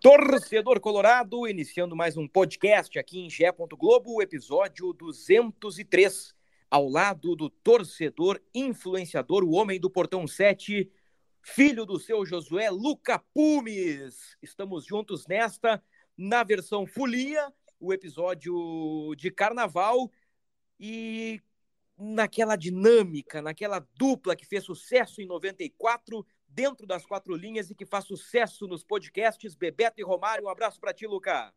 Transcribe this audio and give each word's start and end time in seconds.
Torcedor 0.00 0.78
Colorado, 0.78 1.48
iniciando 1.48 1.96
mais 1.96 2.16
um 2.16 2.28
podcast 2.28 2.96
aqui 3.00 3.18
em 3.18 3.28
Gé. 3.28 3.50
Globo, 3.50 4.22
episódio 4.22 4.92
203, 4.92 6.32
ao 6.70 6.88
lado 6.88 7.34
do 7.34 7.50
torcedor 7.50 8.40
influenciador, 8.54 9.42
o 9.42 9.50
homem 9.50 9.80
do 9.80 9.90
portão 9.90 10.24
7, 10.24 10.88
filho 11.42 11.84
do 11.84 11.98
seu 11.98 12.24
Josué 12.24 12.70
Luca 12.70 13.18
Pumes. 13.34 14.36
Estamos 14.40 14.84
juntos 14.86 15.26
nesta, 15.26 15.82
na 16.16 16.44
versão 16.44 16.86
folia, 16.86 17.52
o 17.80 17.92
episódio 17.92 19.16
de 19.16 19.32
carnaval 19.32 20.12
e 20.78 21.42
naquela 21.98 22.54
dinâmica, 22.54 23.42
naquela 23.42 23.84
dupla 23.96 24.36
que 24.36 24.46
fez 24.46 24.62
sucesso 24.62 25.20
em 25.20 25.26
94, 25.26 26.24
dentro 26.48 26.86
das 26.86 27.04
quatro 27.04 27.34
linhas 27.34 27.70
e 27.70 27.74
que 27.74 27.84
faz 27.84 28.04
sucesso 28.04 28.66
nos 28.66 28.82
podcasts, 28.82 29.54
Bebeto 29.54 30.00
e 30.00 30.04
Romário. 30.04 30.46
Um 30.46 30.48
abraço 30.48 30.80
para 30.80 30.92
ti, 30.92 31.06
Luca. 31.06 31.52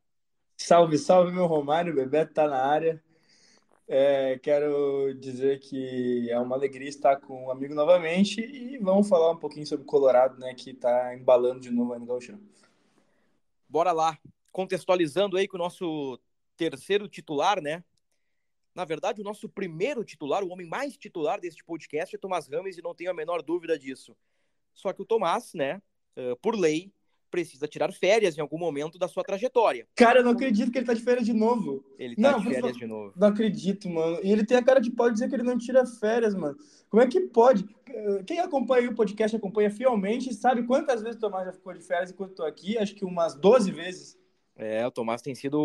Salve, 0.58 0.98
salve, 0.98 1.32
meu 1.32 1.48
Romário. 1.48 1.96
Bebeto 1.96 2.34
tá 2.34 2.48
na 2.48 2.64
área. 2.64 3.04
É, 3.88 4.40
quero 4.40 5.14
dizer 5.20 5.60
que 5.60 6.30
é 6.30 6.40
uma 6.40 6.56
alegria 6.56 6.88
estar 6.88 7.18
com 7.18 7.48
um 7.48 7.52
amigo 7.52 7.74
novamente 7.74 8.40
e 8.40 8.78
vamos 8.78 9.10
falar 9.10 9.32
um 9.32 9.38
pouquinho 9.38 9.66
sobre 9.66 9.84
o 9.84 9.88
Colorado, 9.88 10.40
né, 10.40 10.54
que 10.54 10.70
está 10.70 11.14
embalando 11.14 11.60
de 11.60 11.70
novo 11.70 11.94
aí 11.94 12.00
no 12.00 12.06
Gauchão. 12.06 12.40
Bora 13.68 13.92
lá 13.92 14.18
contextualizando 14.52 15.38
aí 15.38 15.48
com 15.48 15.58
o 15.58 15.60
nosso 15.60 16.20
terceiro 16.56 17.08
titular, 17.08 17.62
né? 17.62 17.84
Na 18.74 18.86
verdade, 18.86 19.22
o 19.22 19.24
nosso 19.24 19.50
primeiro 19.50 20.04
titular, 20.04 20.44
o 20.44 20.50
homem 20.50 20.68
mais 20.68 20.96
titular 20.98 21.40
deste 21.40 21.64
podcast 21.64 22.16
é 22.16 22.20
Tomás 22.20 22.48
Rames 22.48 22.78
e 22.78 22.82
não 22.82 22.96
tenho 22.96 23.12
a 23.12 23.14
menor 23.14 23.42
dúvida 23.42 23.78
disso. 23.78 24.16
Só 24.74 24.94
que 24.94 25.02
o 25.02 25.06
Tomás, 25.06 25.54
né, 25.54 25.82
por 26.42 26.56
lei, 26.56 26.92
precisa 27.30 27.66
tirar 27.66 27.94
férias 27.94 28.38
em 28.38 28.42
algum 28.42 28.58
momento 28.58 29.00
da 29.00 29.08
sua 29.08 29.24
trajetória. 29.24 29.88
Cara, 29.96 30.20
eu 30.20 30.24
não 30.24 30.32
acredito 30.32 30.70
que 30.70 30.78
ele 30.78 30.86
tá 30.86 30.94
de 30.94 31.02
férias 31.02 31.26
de 31.26 31.32
novo. 31.32 31.82
Ele 31.98 32.14
tá 32.14 32.34
não, 32.34 32.40
de 32.40 32.50
férias 32.50 32.76
de 32.76 32.86
novo. 32.86 33.14
Não 33.16 33.30
acredito, 33.30 33.90
mano. 33.90 34.20
E 34.22 34.30
ele 34.30 34.46
tem 34.46 34.58
a 34.58 34.64
cara 34.64 34.82
de 34.82 34.92
pau 34.92 35.08
de 35.08 35.14
dizer 35.14 35.30
que 35.30 35.36
ele 35.36 35.44
não 35.44 35.58
tira 35.58 35.86
férias, 35.86 36.36
mano. 36.36 36.58
Como 36.90 37.02
é 37.02 37.08
que 37.08 37.22
pode? 37.22 37.66
Quem 38.28 38.40
acompanha 38.40 38.90
o 38.90 38.96
podcast, 38.96 39.36
acompanha 39.36 39.72
fielmente, 39.72 40.34
sabe 40.34 40.64
quantas 40.64 41.02
vezes 41.02 41.18
o 41.18 41.22
Tomás 41.22 41.46
já 41.46 41.54
ficou 41.54 41.74
de 41.74 41.82
férias 41.82 42.12
enquanto 42.12 42.32
eu 42.32 42.36
tô 42.36 42.44
aqui? 42.44 42.78
Acho 42.78 42.94
que 42.96 43.06
umas 43.06 43.34
12 43.36 43.72
vezes. 43.72 44.20
É, 44.58 44.86
o 44.86 44.92
Tomás 44.92 45.22
tem 45.22 45.34
sido 45.34 45.58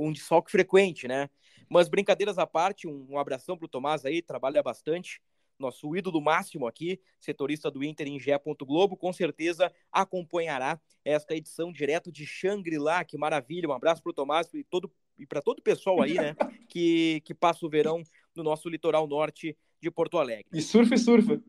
um 0.00 0.12
desfalque 0.12 0.52
frequente, 0.52 1.08
né? 1.08 1.28
Mas 1.68 1.88
brincadeiras 1.88 2.38
à 2.38 2.46
parte, 2.46 2.86
um 2.86 3.18
abração 3.18 3.58
pro 3.58 3.66
Tomás 3.66 4.04
aí, 4.04 4.22
trabalha 4.22 4.62
bastante. 4.62 5.20
Nosso 5.58 5.96
ídolo 5.96 6.20
máximo 6.20 6.66
aqui, 6.66 7.00
setorista 7.18 7.70
do 7.70 7.82
Inter 7.82 8.06
em 8.06 8.18
Gé. 8.18 8.38
Globo, 8.60 8.96
com 8.96 9.12
certeza 9.12 9.72
acompanhará 9.90 10.80
esta 11.04 11.34
edição 11.34 11.72
direto 11.72 12.12
de 12.12 12.24
Xangri-Lá. 12.24 13.04
Que 13.04 13.18
maravilha! 13.18 13.68
Um 13.68 13.72
abraço 13.72 14.02
pro 14.02 14.12
Tomás 14.12 14.52
e, 14.54 14.62
todo, 14.62 14.90
e 15.18 15.26
para 15.26 15.42
todo 15.42 15.58
o 15.58 15.62
pessoal 15.62 16.00
aí, 16.00 16.14
né? 16.14 16.34
que, 16.68 17.20
que 17.24 17.34
passa 17.34 17.66
o 17.66 17.68
verão 17.68 18.02
no 18.34 18.42
nosso 18.42 18.68
litoral 18.68 19.06
norte 19.06 19.56
de 19.80 19.90
Porto 19.90 20.18
Alegre. 20.18 20.46
E 20.52 20.62
surfa 20.62 20.94
e 20.94 20.98
surfa. 20.98 21.42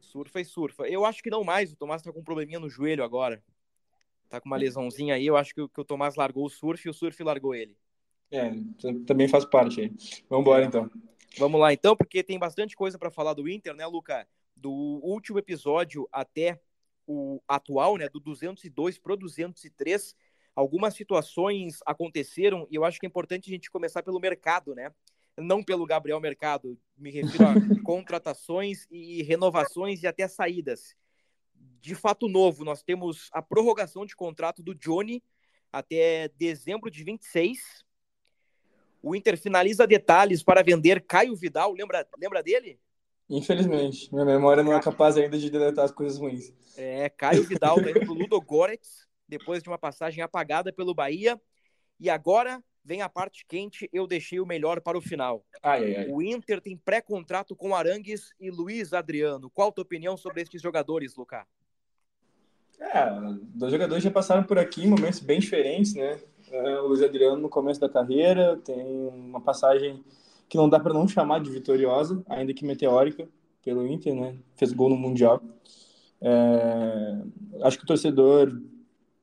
Surfa 0.00 0.40
e 0.40 0.44
surfa. 0.44 0.88
Eu 0.88 1.04
acho 1.04 1.22
que 1.22 1.30
não 1.30 1.44
mais, 1.44 1.72
o 1.72 1.76
Tomás 1.76 2.02
tá 2.02 2.12
com 2.12 2.20
um 2.20 2.24
probleminha 2.24 2.58
no 2.58 2.68
joelho 2.68 3.04
agora 3.04 3.42
tá 4.34 4.40
com 4.40 4.48
uma 4.48 4.56
lesãozinha 4.56 5.14
aí. 5.14 5.26
Eu 5.26 5.36
acho 5.36 5.54
que, 5.54 5.68
que 5.68 5.80
o 5.80 5.84
Tomás 5.84 6.16
largou 6.16 6.44
o 6.44 6.50
surf 6.50 6.86
e 6.86 6.90
o 6.90 6.94
surf 6.94 7.22
largou 7.22 7.54
ele. 7.54 7.76
É, 8.30 8.52
também 9.06 9.28
faz 9.28 9.44
parte 9.44 9.80
aí. 9.80 9.92
Vamos 10.28 10.42
embora 10.42 10.64
então. 10.64 10.90
Vamos 11.38 11.60
lá 11.60 11.72
então, 11.72 11.96
porque 11.96 12.22
tem 12.22 12.38
bastante 12.38 12.76
coisa 12.76 12.98
para 12.98 13.10
falar 13.10 13.34
do 13.34 13.48
Inter, 13.48 13.74
né, 13.74 13.86
Luca? 13.86 14.26
Do 14.56 14.70
último 14.70 15.38
episódio 15.38 16.08
até 16.12 16.60
o 17.06 17.40
atual, 17.46 17.96
né, 17.96 18.08
do 18.08 18.20
202 18.20 18.98
pro 18.98 19.16
203, 19.16 20.16
algumas 20.54 20.94
situações 20.94 21.80
aconteceram 21.84 22.66
e 22.70 22.76
eu 22.76 22.84
acho 22.84 22.98
que 22.98 23.06
é 23.06 23.08
importante 23.08 23.50
a 23.50 23.52
gente 23.52 23.70
começar 23.70 24.02
pelo 24.02 24.20
mercado, 24.20 24.74
né? 24.74 24.92
Não 25.36 25.64
pelo 25.64 25.84
Gabriel 25.84 26.20
Mercado, 26.20 26.78
me 26.96 27.10
refiro 27.10 27.44
a 27.44 27.54
contratações 27.82 28.86
e 28.90 29.22
renovações 29.24 30.02
e 30.02 30.06
até 30.06 30.28
saídas 30.28 30.94
de 31.84 31.94
fato 31.94 32.28
novo, 32.28 32.64
nós 32.64 32.82
temos 32.82 33.28
a 33.30 33.42
prorrogação 33.42 34.06
de 34.06 34.16
contrato 34.16 34.62
do 34.62 34.74
Johnny 34.74 35.22
até 35.70 36.28
dezembro 36.28 36.90
de 36.90 37.04
26. 37.04 37.84
O 39.04 39.14
Inter 39.14 39.36
finaliza 39.36 39.86
detalhes 39.86 40.42
para 40.42 40.62
vender 40.62 41.02
Caio 41.02 41.36
Vidal, 41.36 41.74
lembra, 41.74 42.08
lembra 42.18 42.42
dele? 42.42 42.80
Infelizmente, 43.28 44.10
minha 44.10 44.24
memória 44.24 44.62
não 44.62 44.72
é 44.72 44.80
capaz 44.80 45.18
ainda 45.18 45.36
de 45.36 45.50
deletar 45.50 45.84
as 45.84 45.92
coisas 45.92 46.18
ruins. 46.18 46.54
É, 46.74 47.10
Caio 47.10 47.44
Vidal 47.44 47.76
tá 47.82 47.90
indo 47.90 48.00
pro 48.00 48.14
Ludo 48.16 48.40
Goretz, 48.40 49.06
depois 49.28 49.62
de 49.62 49.68
uma 49.68 49.76
passagem 49.76 50.24
apagada 50.24 50.72
pelo 50.72 50.94
Bahia. 50.94 51.38
E 52.00 52.08
agora 52.08 52.64
vem 52.82 53.02
a 53.02 53.08
parte 53.08 53.44
quente, 53.46 53.90
eu 53.92 54.06
deixei 54.06 54.40
o 54.40 54.46
melhor 54.46 54.80
para 54.80 54.96
o 54.96 55.02
final. 55.02 55.44
Ai, 55.62 55.96
ai. 55.96 56.08
O 56.08 56.22
Inter 56.22 56.62
tem 56.62 56.74
pré-contrato 56.74 57.54
com 57.54 57.74
Arangues 57.74 58.30
e 58.40 58.50
Luiz 58.50 58.94
Adriano. 58.94 59.50
Qual 59.50 59.68
a 59.68 59.72
tua 59.72 59.82
opinião 59.82 60.16
sobre 60.16 60.40
estes 60.40 60.62
jogadores, 60.62 61.14
Lucas? 61.14 61.44
É, 62.80 63.04
dois 63.54 63.70
jogadores 63.70 64.02
já 64.02 64.10
passaram 64.10 64.44
por 64.44 64.58
aqui 64.58 64.84
em 64.84 64.88
momentos 64.88 65.20
bem 65.20 65.40
diferentes, 65.40 65.94
né? 65.94 66.18
É, 66.50 66.80
o 66.80 66.88
Luiz 66.88 67.02
Adriano 67.02 67.36
no 67.36 67.48
começo 67.48 67.80
da 67.80 67.88
carreira 67.88 68.56
tem 68.64 69.08
uma 69.08 69.40
passagem 69.40 70.02
que 70.48 70.56
não 70.56 70.68
dá 70.68 70.78
para 70.78 70.94
não 70.94 71.08
chamar 71.08 71.40
de 71.40 71.50
vitoriosa, 71.50 72.22
ainda 72.28 72.52
que 72.52 72.64
meteórica, 72.64 73.28
pelo 73.62 73.86
Inter, 73.86 74.14
né? 74.14 74.36
Fez 74.54 74.72
gol 74.72 74.90
no 74.90 74.96
Mundial. 74.96 75.42
É, 76.20 77.18
acho 77.62 77.78
que 77.78 77.84
o 77.84 77.86
torcedor. 77.86 78.60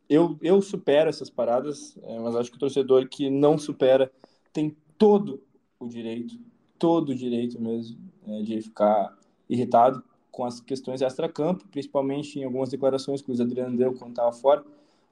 Eu, 0.10 0.38
eu 0.42 0.62
supero 0.62 1.10
essas 1.10 1.30
paradas, 1.30 1.98
é, 2.04 2.20
mas 2.20 2.36
acho 2.36 2.52
que 2.52 2.58
o 2.58 2.60
torcedor 2.60 3.08
que 3.08 3.30
não 3.30 3.58
supera 3.58 4.12
tem 4.52 4.76
todo 4.98 5.42
o 5.80 5.88
direito, 5.88 6.38
todo 6.78 7.10
o 7.10 7.16
direito 7.16 7.62
mesmo, 7.62 7.98
é, 8.28 8.42
de 8.42 8.62
ficar 8.62 9.18
irritado 9.50 10.04
com 10.30 10.44
as 10.44 10.60
questões 10.60 11.02
extra-campo, 11.02 11.66
principalmente 11.70 12.40
em 12.40 12.44
algumas 12.44 12.70
declarações 12.70 13.22
que 13.22 13.30
o 13.30 13.32
Luiz 13.32 13.42
Adriano 13.42 13.78
deu 13.78 13.94
quando 13.94 14.12
estava 14.12 14.32
fora, 14.32 14.64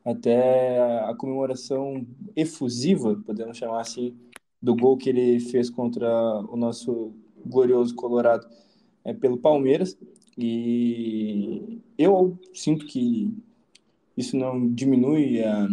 até 0.09 0.79
a 1.03 1.13
comemoração 1.15 2.05
efusiva, 2.35 3.21
podemos 3.25 3.57
chamar 3.57 3.81
assim, 3.81 4.15
do 4.61 4.75
gol 4.75 4.97
que 4.97 5.09
ele 5.09 5.39
fez 5.39 5.69
contra 5.69 6.07
o 6.49 6.57
nosso 6.57 7.13
glorioso 7.45 7.95
Colorado 7.95 8.47
é, 9.03 9.13
pelo 9.13 9.37
Palmeiras. 9.37 9.97
E 10.37 11.81
eu 11.97 12.37
sinto 12.53 12.85
que 12.85 13.33
isso 14.15 14.35
não 14.35 14.67
diminui 14.73 15.43
a 15.43 15.67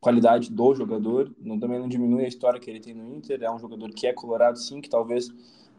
qualidade 0.00 0.50
do 0.50 0.74
jogador, 0.74 1.34
não, 1.40 1.58
também 1.58 1.78
não 1.78 1.88
diminui 1.88 2.24
a 2.24 2.28
história 2.28 2.60
que 2.60 2.70
ele 2.70 2.80
tem 2.80 2.94
no 2.94 3.14
Inter. 3.14 3.42
É 3.42 3.50
um 3.50 3.58
jogador 3.58 3.90
que 3.90 4.06
é 4.06 4.12
colorado, 4.12 4.58
sim, 4.58 4.80
que 4.80 4.88
talvez 4.88 5.28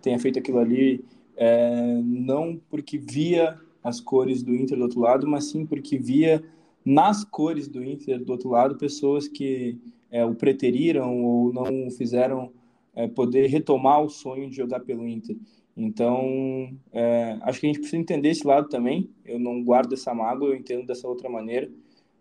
tenha 0.01 0.19
feito 0.19 0.39
aquilo 0.39 0.59
ali 0.59 1.03
é, 1.35 2.01
não 2.03 2.59
porque 2.69 2.97
via 2.97 3.59
as 3.83 4.01
cores 4.01 4.43
do 4.43 4.53
Inter 4.53 4.77
do 4.77 4.83
outro 4.83 4.99
lado, 4.99 5.27
mas 5.27 5.45
sim 5.45 5.65
porque 5.65 5.97
via 5.97 6.43
nas 6.87 7.23
cores 7.23 7.67
do 7.67 7.83
Inter 7.83 8.23
do 8.23 8.31
outro 8.31 8.49
lado 8.49 8.77
pessoas 8.77 9.27
que 9.27 9.77
é, 10.09 10.23
o 10.23 10.33
preteriram 10.33 11.23
ou 11.23 11.51
não 11.51 11.91
fizeram 11.91 12.51
é, 12.95 13.07
poder 13.07 13.47
retomar 13.47 14.01
o 14.01 14.09
sonho 14.09 14.49
de 14.49 14.55
jogar 14.55 14.79
pelo 14.79 15.07
Inter. 15.07 15.35
Então, 15.75 16.71
é, 16.91 17.37
acho 17.41 17.59
que 17.59 17.67
a 17.67 17.69
gente 17.69 17.79
precisa 17.79 18.01
entender 18.01 18.29
esse 18.29 18.47
lado 18.47 18.67
também. 18.67 19.09
Eu 19.23 19.37
não 19.37 19.63
guardo 19.63 19.93
essa 19.93 20.13
mágoa, 20.13 20.49
eu 20.49 20.55
entendo 20.55 20.87
dessa 20.87 21.07
outra 21.07 21.29
maneira 21.29 21.69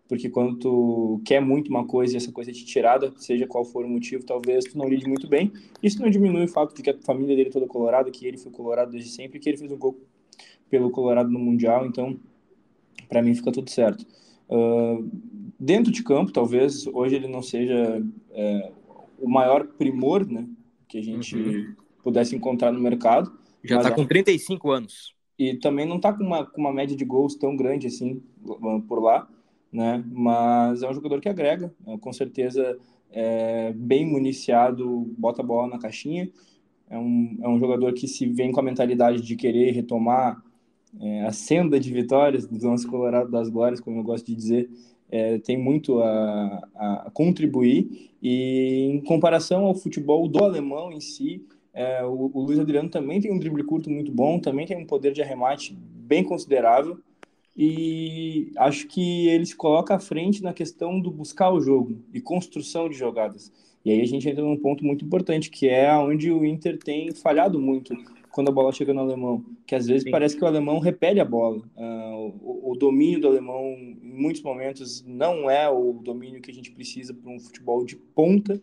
porque 0.07 0.29
quando 0.29 0.57
tu 0.57 1.21
quer 1.25 1.41
muito 1.41 1.69
uma 1.69 1.85
coisa 1.85 2.13
e 2.13 2.17
essa 2.17 2.31
coisa 2.31 2.49
é 2.49 2.53
te 2.53 2.65
tirada, 2.65 3.13
seja 3.17 3.45
qual 3.45 3.65
for 3.65 3.85
o 3.85 3.89
motivo, 3.89 4.23
talvez 4.25 4.63
tu 4.65 4.77
não 4.77 4.87
lide 4.87 5.07
muito 5.07 5.27
bem. 5.27 5.51
Isso 5.83 6.01
não 6.01 6.09
diminui 6.09 6.45
o 6.45 6.47
fato 6.47 6.73
de 6.73 6.81
que 6.81 6.89
a 6.89 6.97
família 7.01 7.35
dele 7.35 7.49
é 7.49 7.51
toda 7.51 7.67
colorada, 7.67 8.09
que 8.09 8.25
ele 8.25 8.37
foi 8.37 8.51
colorado 8.51 8.91
desde 8.91 9.09
sempre, 9.09 9.39
que 9.39 9.49
ele 9.49 9.57
fez 9.57 9.71
um 9.71 9.77
gol 9.77 9.99
pelo 10.69 10.89
Colorado 10.89 11.29
no 11.29 11.39
Mundial, 11.39 11.85
então 11.85 12.19
para 13.07 13.21
mim 13.21 13.33
fica 13.33 13.51
tudo 13.51 13.69
certo. 13.69 14.05
Uh, 14.49 15.09
dentro 15.59 15.91
de 15.91 16.03
campo, 16.03 16.31
talvez 16.31 16.87
hoje 16.87 17.15
ele 17.15 17.27
não 17.27 17.41
seja 17.41 18.03
é, 18.31 18.71
o 19.19 19.29
maior 19.29 19.67
primor 19.67 20.25
né, 20.25 20.47
que 20.87 20.97
a 20.97 21.03
gente 21.03 21.35
uhum. 21.35 21.75
pudesse 22.03 22.35
encontrar 22.35 22.71
no 22.71 22.79
mercado. 22.79 23.31
Já 23.63 23.77
está 23.77 23.91
com 23.91 24.05
35 24.05 24.71
anos. 24.71 25.15
e 25.37 25.55
também 25.55 25.85
não 25.85 25.97
está 25.97 26.13
com 26.13 26.23
uma, 26.23 26.45
com 26.45 26.61
uma 26.61 26.71
média 26.71 26.95
de 26.95 27.03
gols 27.03 27.35
tão 27.35 27.55
grande 27.55 27.87
assim 27.87 28.21
por 28.87 29.01
lá, 29.01 29.27
né? 29.71 30.03
Mas 30.09 30.83
é 30.83 30.89
um 30.89 30.93
jogador 30.93 31.19
que 31.19 31.27
agrega, 31.27 31.73
é, 31.85 31.97
com 31.97 32.13
certeza 32.13 32.77
é 33.11 33.73
bem 33.73 34.05
municiado, 34.05 35.13
bota 35.17 35.41
a 35.41 35.45
bola 35.45 35.67
na 35.67 35.79
caixinha. 35.79 36.29
É 36.89 36.97
um, 36.97 37.37
é 37.41 37.47
um 37.47 37.59
jogador 37.59 37.93
que 37.93 38.07
se 38.07 38.25
vem 38.27 38.51
com 38.51 38.59
a 38.59 38.63
mentalidade 38.63 39.21
de 39.21 39.35
querer 39.35 39.71
retomar 39.71 40.41
é, 40.99 41.25
a 41.25 41.31
senda 41.31 41.79
de 41.79 41.91
vitórias 41.91 42.47
do 42.47 42.57
nosso 42.65 42.87
Colorado 42.87 43.29
das 43.29 43.49
Glórias, 43.49 43.79
como 43.79 43.99
eu 43.99 44.03
gosto 44.03 44.25
de 44.25 44.35
dizer, 44.35 44.69
é, 45.09 45.37
tem 45.39 45.57
muito 45.57 45.99
a, 45.99 46.67
a, 46.75 47.11
contribuir. 47.13 48.11
E 48.21 48.89
em 48.91 49.01
comparação 49.01 49.65
ao 49.65 49.75
futebol 49.75 50.27
do 50.27 50.43
alemão 50.43 50.91
em 50.91 50.99
si, 50.99 51.45
é, 51.73 52.03
o, 52.03 52.31
o 52.33 52.41
Luiz 52.41 52.59
Adriano 52.59 52.89
também 52.89 53.21
tem 53.21 53.31
um 53.31 53.39
drible 53.39 53.63
curto 53.63 53.89
muito 53.89 54.11
bom, 54.11 54.39
também 54.39 54.65
tem 54.65 54.77
um 54.77 54.85
poder 54.85 55.13
de 55.13 55.21
arremate 55.21 55.77
bem 55.79 56.23
considerável. 56.23 56.99
E 57.55 58.51
acho 58.57 58.87
que 58.87 59.27
ele 59.29 59.45
se 59.45 59.55
coloca 59.55 59.95
à 59.95 59.99
frente 59.99 60.43
na 60.43 60.53
questão 60.53 60.99
do 60.99 61.09
buscar 61.09 61.51
o 61.51 61.59
jogo 61.59 61.99
e 62.13 62.21
construção 62.21 62.87
de 62.87 62.95
jogadas. 62.95 63.51
E 63.83 63.91
aí 63.91 64.01
a 64.01 64.05
gente 64.05 64.29
entra 64.29 64.43
num 64.43 64.57
ponto 64.57 64.85
muito 64.85 65.05
importante, 65.05 65.49
que 65.49 65.67
é 65.67 65.91
onde 65.95 66.31
o 66.31 66.45
Inter 66.45 66.77
tem 66.77 67.11
falhado 67.13 67.59
muito 67.59 67.95
quando 68.37 68.49
a 68.49 68.51
bola 68.51 68.71
chega 68.71 68.93
no 68.93 68.99
alemão, 68.99 69.43
que 69.65 69.73
às 69.73 69.87
vezes 69.87 70.03
Sim. 70.03 70.11
parece 70.11 70.37
que 70.37 70.43
o 70.43 70.45
alemão 70.45 70.77
repele 70.77 71.19
a 71.19 71.25
bola. 71.25 71.57
Uh, 71.75 72.35
o, 72.39 72.71
o, 72.71 72.75
domínio 72.75 73.19
do 73.19 73.27
alemão, 73.27 73.73
em 73.73 74.13
muitos 74.13 74.43
momentos, 74.43 75.03
não 75.07 75.49
é 75.49 75.67
o 75.67 75.93
domínio 75.93 76.39
que 76.39 76.51
a 76.51 76.53
gente 76.53 76.69
precisa 76.69 77.15
para 77.15 77.31
um 77.31 77.39
futebol 77.39 77.83
de 77.83 77.95
ponta. 77.95 78.61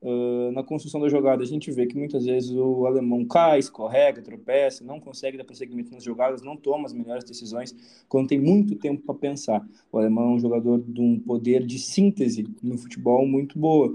Uh, 0.00 0.52
na 0.52 0.62
construção 0.62 1.00
da 1.00 1.08
jogada, 1.08 1.42
a 1.42 1.46
gente 1.46 1.72
vê 1.72 1.88
que 1.88 1.98
muitas 1.98 2.24
vezes 2.24 2.52
o 2.52 2.86
alemão 2.86 3.24
cai, 3.24 3.58
escorrega, 3.58 4.22
tropeça, 4.22 4.84
não 4.84 5.00
consegue 5.00 5.36
dar 5.36 5.42
prosseguimento 5.42 5.90
nas 5.90 6.04
jogadas, 6.04 6.40
não 6.40 6.56
toma 6.56 6.86
as 6.86 6.92
melhores 6.92 7.24
decisões 7.24 7.74
quando 8.08 8.28
tem 8.28 8.38
muito 8.38 8.76
tempo 8.76 9.02
para 9.02 9.16
pensar. 9.16 9.68
O 9.90 9.98
alemão 9.98 10.30
é 10.30 10.34
um 10.36 10.38
jogador 10.38 10.80
de 10.80 11.00
um 11.00 11.18
poder 11.18 11.66
de 11.66 11.80
síntese 11.80 12.46
no 12.62 12.78
futebol 12.78 13.26
muito 13.26 13.58
boa 13.58 13.92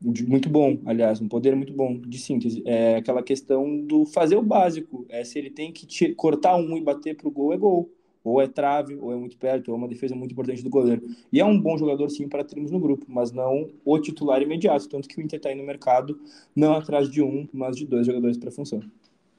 muito 0.00 0.48
bom, 0.48 0.78
aliás, 0.84 1.20
um 1.20 1.28
poder 1.28 1.56
muito 1.56 1.72
bom 1.72 1.98
de 1.98 2.18
síntese. 2.18 2.62
É 2.66 2.96
aquela 2.96 3.22
questão 3.22 3.80
do 3.80 4.04
fazer 4.04 4.36
o 4.36 4.42
básico. 4.42 5.06
É 5.08 5.24
se 5.24 5.38
ele 5.38 5.50
tem 5.50 5.72
que 5.72 5.86
te, 5.86 6.14
cortar 6.14 6.56
um 6.56 6.76
e 6.76 6.80
bater 6.82 7.16
para 7.16 7.28
o 7.28 7.30
gol, 7.30 7.52
é 7.52 7.56
gol. 7.56 7.90
Ou 8.22 8.40
é 8.40 8.48
trave, 8.48 8.96
ou 8.96 9.12
é 9.12 9.16
muito 9.16 9.36
perto, 9.36 9.68
ou 9.68 9.74
é 9.74 9.78
uma 9.78 9.88
defesa 9.88 10.14
muito 10.14 10.32
importante 10.32 10.62
do 10.62 10.70
goleiro. 10.70 11.02
E 11.30 11.40
é 11.40 11.44
um 11.44 11.60
bom 11.60 11.76
jogador, 11.76 12.08
sim, 12.08 12.26
para 12.26 12.42
termos 12.42 12.70
no 12.70 12.80
grupo, 12.80 13.04
mas 13.06 13.32
não 13.32 13.70
o 13.84 13.98
titular 13.98 14.40
imediato. 14.40 14.88
Tanto 14.88 15.08
que 15.08 15.18
o 15.18 15.22
Inter 15.22 15.38
está 15.38 15.50
aí 15.50 15.54
no 15.54 15.62
mercado, 15.62 16.18
não 16.56 16.74
atrás 16.74 17.10
de 17.10 17.20
um, 17.22 17.46
mas 17.52 17.76
de 17.76 17.86
dois 17.86 18.06
jogadores 18.06 18.38
para 18.38 18.48
a 18.48 18.52
função. 18.52 18.80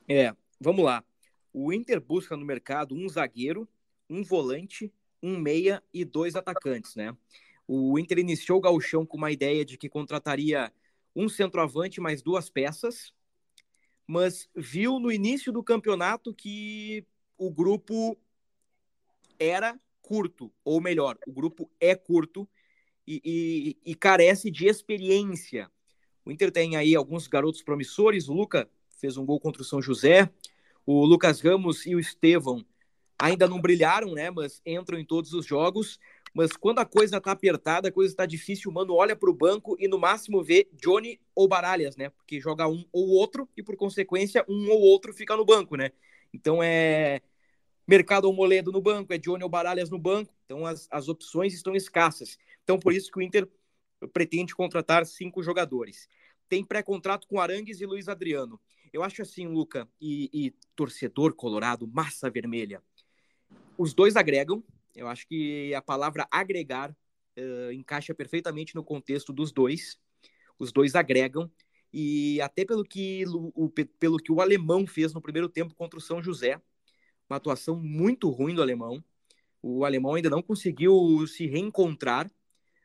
É, 0.07 0.31
vamos 0.60 0.86
lá. 0.86 1.04
O 1.52 1.74
Inter 1.74 2.00
busca 2.00 2.38
no 2.38 2.46
mercado 2.46 2.94
um 2.94 3.10
zagueiro, 3.10 3.68
um 4.07 4.24
volante, 4.24 4.94
um 5.22 5.36
meia 5.36 5.81
e 5.92 6.06
dois 6.06 6.36
atacantes, 6.36 6.96
né? 6.96 7.16
O 7.67 7.97
Inter 7.97 8.19
iniciou 8.19 8.57
o 8.57 8.62
gauchão 8.62 9.06
com 9.06 9.17
uma 9.17 9.31
ideia 9.31 9.65
de 9.65 9.77
que 9.77 9.89
contrataria 9.89 10.71
um 11.15 11.29
centroavante 11.29 12.00
mais 12.00 12.21
duas 12.21 12.50
peças, 12.50 13.13
mas 14.06 14.47
viu 14.56 15.00
no 15.00 15.12
início 15.12 15.51
do 15.51 15.63
campeonato 15.63 16.33
que 16.33 17.06
o 17.38 17.50
grupo 17.50 18.17
era 19.39 19.79
curto, 20.01 20.51
ou 20.63 20.79
melhor, 20.79 21.17
o 21.27 21.31
grupo 21.31 21.69
é 21.79 21.95
curto 21.95 22.47
e, 23.07 23.21
e, 23.83 23.91
e, 23.91 23.95
carece 23.95 24.51
de 24.51 24.68
experiência. 24.68 25.69
O 26.23 26.31
Inter 26.31 26.51
tem 26.51 26.75
aí 26.75 26.95
alguns 26.95 27.27
garotos 27.27 27.63
promissores, 27.63 28.29
o 28.29 28.33
Luca 28.33 28.69
fez 29.00 29.18
um 29.18 29.25
gol 29.25 29.39
contra 29.39 29.61
o 29.61 29.65
São 29.65 29.81
José, 29.81 30.29
o 30.85 31.03
Lucas 31.06 31.41
Ramos 31.41 31.85
e 31.85 31.95
o 31.95 32.00
Estevão 32.00 32.65
ainda 33.18 33.47
não 33.47 33.61
brilharam, 33.61 34.13
né, 34.13 34.29
mas 34.29 34.61
entram 34.65 35.00
em 35.00 35.06
todos 35.06 35.33
os 35.33 35.45
jogos. 35.45 36.00
Mas 36.35 36.51
quando 36.51 36.79
a 36.79 36.85
coisa 36.85 37.21
tá 37.21 37.31
apertada, 37.31 37.87
a 37.87 37.91
coisa 37.93 38.13
tá 38.13 38.25
difícil, 38.25 38.69
o 38.69 38.73
mano 38.73 38.93
olha 38.93 39.15
pro 39.15 39.33
banco 39.33 39.77
e 39.79 39.87
no 39.87 39.97
máximo 39.97 40.43
vê 40.43 40.67
Johnny 40.73 41.17
ou 41.33 41.47
Baralhas, 41.47 41.95
né? 41.95 42.09
Porque 42.09 42.41
joga 42.41 42.67
um 42.67 42.83
ou 42.91 43.07
outro 43.11 43.47
e 43.55 43.63
por 43.63 43.77
consequência 43.77 44.43
um 44.49 44.69
ou 44.69 44.81
outro 44.81 45.13
fica 45.13 45.33
no 45.37 45.45
banco, 45.45 45.77
né? 45.77 45.93
Então 46.33 46.61
é 46.61 47.21
Mercado 47.87 48.25
ou 48.25 48.33
Moledo 48.33 48.69
no 48.69 48.81
banco, 48.81 49.13
é 49.13 49.17
Johnny 49.17 49.43
ou 49.45 49.49
Baralhas 49.49 49.89
no 49.89 49.97
banco. 49.97 50.35
Então 50.43 50.65
as, 50.65 50.89
as 50.91 51.07
opções 51.07 51.53
estão 51.53 51.73
escassas. 51.73 52.37
Então 52.65 52.77
por 52.77 52.91
isso 52.91 53.09
que 53.09 53.17
o 53.17 53.21
Inter 53.21 53.47
pretende 54.11 54.53
contratar 54.53 55.05
cinco 55.05 55.41
jogadores. 55.41 56.09
Tem 56.49 56.65
pré-contrato 56.65 57.27
com 57.29 57.39
Arangues 57.39 57.79
e 57.79 57.85
Luiz 57.85 58.09
Adriano. 58.09 58.59
Eu 58.91 59.03
acho 59.03 59.21
assim, 59.21 59.47
Luca, 59.47 59.87
e, 60.01 60.29
e 60.33 60.53
torcedor 60.75 61.33
colorado, 61.33 61.87
massa 61.87 62.29
vermelha. 62.29 62.83
Os 63.77 63.93
dois 63.93 64.17
agregam, 64.17 64.61
eu 64.95 65.07
acho 65.07 65.27
que 65.27 65.74
a 65.74 65.81
palavra 65.81 66.27
agregar 66.31 66.92
uh, 67.38 67.71
encaixa 67.71 68.13
perfeitamente 68.13 68.75
no 68.75 68.83
contexto 68.83 69.33
dos 69.33 69.51
dois. 69.51 70.00
Os 70.57 70.71
dois 70.71 70.95
agregam. 70.95 71.51
E 71.92 72.42
até 72.42 72.65
pelo 72.65 72.83
que, 72.83 73.24
o, 73.27 73.69
pelo 73.69 74.18
que 74.18 74.31
o 74.31 74.42
alemão 74.42 74.86
fez 74.86 75.13
no 75.13 75.21
primeiro 75.21 75.47
tempo 75.47 75.74
contra 75.75 75.97
o 75.97 76.01
São 76.01 76.21
José, 76.21 76.62
uma 77.30 77.38
atuação 77.38 77.75
muito 77.80 78.30
ruim 78.30 78.53
do 78.53 78.62
alemão. 78.62 79.03
O 79.62 79.86
alemão 79.86 80.13
ainda 80.13 80.30
não 80.30 80.42
conseguiu 80.42 81.25
se 81.27 81.45
reencontrar 81.45 82.30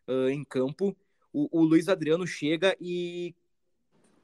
uh, 0.07 0.29
em 0.29 0.45
campo. 0.45 0.97
O, 1.33 1.61
o 1.61 1.65
Luiz 1.65 1.89
Adriano 1.89 2.27
chega 2.27 2.77
e 2.81 3.35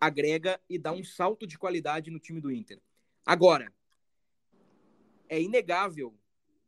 agrega 0.01 0.61
e 0.69 0.79
dá 0.79 0.93
um 0.93 1.05
salto 1.05 1.47
de 1.47 1.59
qualidade 1.59 2.11
no 2.11 2.19
time 2.19 2.41
do 2.41 2.53
Inter. 2.53 2.81
Agora, 3.25 3.73
é 5.29 5.41
inegável 5.41 6.17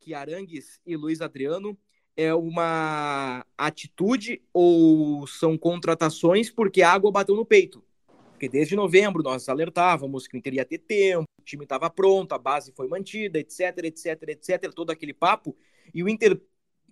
que 0.08 0.14
Arangues 0.14 0.80
e 0.86 0.96
Luiz 0.96 1.20
Adriano 1.20 1.76
é 2.16 2.34
uma 2.34 3.44
atitude 3.58 4.40
ou 4.54 5.26
são 5.26 5.58
contratações 5.58 6.50
porque 6.50 6.80
a 6.80 6.90
água 6.90 7.12
bateu 7.12 7.36
no 7.36 7.44
peito? 7.44 7.84
Porque 8.30 8.48
desde 8.48 8.74
novembro 8.74 9.22
nós 9.22 9.50
alertávamos 9.50 10.26
que 10.26 10.34
o 10.34 10.38
Inter 10.38 10.54
ia 10.54 10.64
ter 10.64 10.78
tempo, 10.78 11.26
o 11.38 11.42
time 11.42 11.64
estava 11.64 11.90
pronto, 11.90 12.32
a 12.32 12.38
base 12.38 12.72
foi 12.72 12.88
mantida, 12.88 13.38
etc, 13.38 13.84
etc, 13.84 14.22
etc, 14.28 14.72
todo 14.72 14.90
aquele 14.90 15.12
papo. 15.12 15.54
E 15.92 16.02
o 16.02 16.08
Inter, 16.08 16.40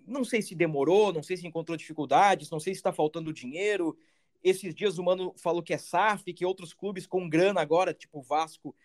não 0.05 0.23
sei 0.23 0.43
se 0.43 0.53
demorou, 0.53 1.11
não 1.11 1.23
sei 1.23 1.37
se 1.37 1.47
encontrou 1.47 1.75
dificuldades, 1.75 2.51
não 2.51 2.59
sei 2.59 2.75
se 2.75 2.79
está 2.79 2.93
faltando 2.93 3.33
dinheiro. 3.33 3.97
Esses 4.43 4.75
dias 4.75 4.99
o 4.99 5.03
Mano 5.03 5.33
falou 5.37 5.63
que 5.63 5.73
é 5.73 5.77
SAF, 5.79 6.31
que 6.31 6.45
outros 6.45 6.71
clubes 6.71 7.07
com 7.07 7.27
grana 7.27 7.61
agora, 7.61 7.95
tipo 7.95 8.21
Vasco, 8.21 8.75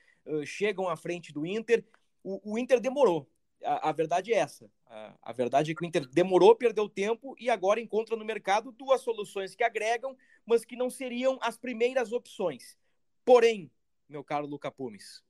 chegam 0.47 0.89
à 0.89 0.97
frente 0.97 1.35
do 1.35 1.45
Inter. 1.45 1.85
O, 2.25 2.55
o 2.55 2.59
Inter 2.59 2.81
demorou 2.81 3.29
a, 3.65 3.89
a 3.89 3.93
verdade 3.93 4.33
é 4.33 4.37
essa. 4.37 4.71
A, 4.87 5.15
a, 5.23 5.33
verdade 5.33 5.71
é 5.71 5.75
que 5.75 5.83
o 5.83 5.87
Inter 5.87 6.07
demorou, 6.07 6.55
perdeu 6.55 6.89
tempo 6.89 7.35
e 7.39 7.49
agora 7.49 7.81
encontra 7.81 8.17
no 8.17 8.25
mercado 8.25 8.73
duas 8.73 9.01
soluções 9.01 9.55
que 9.55 9.65
agregam, 9.65 10.17
mas 10.45 10.65
que 10.65 10.77
não 10.77 10.91
seriam 10.91 11.39
as 11.41 11.57
primeiras 11.57 12.13
opções. 12.13 12.77
Porém, 13.25 13.71
meu 14.09 14.23
caro 14.23 14.47
Luca 14.47 14.71
Pumes, 14.71 15.23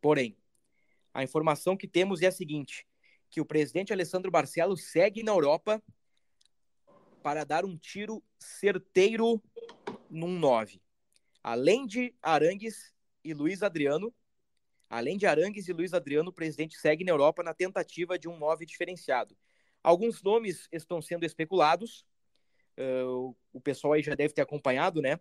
porém, 0.00 0.36
a 1.14 1.22
informação 1.22 1.76
que 1.76 1.88
temos 1.88 2.20
é 2.22 2.26
a 2.26 2.32
seguinte: 2.32 2.86
que 3.30 3.40
o 3.40 3.46
presidente 3.46 3.92
Alessandro 3.92 4.30
Barcelos 4.30 4.84
segue 4.90 5.22
na 5.22 5.32
Europa 5.32 5.82
para 7.22 7.44
dar 7.44 7.64
um 7.64 7.76
tiro 7.76 8.22
certeiro 8.38 9.42
num 10.10 10.38
9. 10.38 10.80
Além 11.42 11.86
de 11.86 12.14
Arangues 12.22 12.94
e 13.24 13.34
Luiz 13.34 13.62
Adriano, 13.62 14.14
Além 14.88 15.16
de 15.16 15.26
Arangues 15.26 15.68
e 15.68 15.72
Luiz 15.72 15.92
Adriano, 15.92 16.30
o 16.30 16.32
presidente 16.32 16.76
segue 16.78 17.04
na 17.04 17.10
Europa 17.10 17.42
na 17.42 17.52
tentativa 17.52 18.18
de 18.18 18.28
um 18.28 18.38
9 18.38 18.64
diferenciado. 18.64 19.36
Alguns 19.82 20.22
nomes 20.22 20.68
estão 20.72 21.02
sendo 21.02 21.24
especulados, 21.24 22.04
uh, 22.78 23.36
o 23.52 23.60
pessoal 23.60 23.94
aí 23.94 24.02
já 24.02 24.14
deve 24.14 24.34
ter 24.34 24.42
acompanhado, 24.42 25.00
né? 25.00 25.18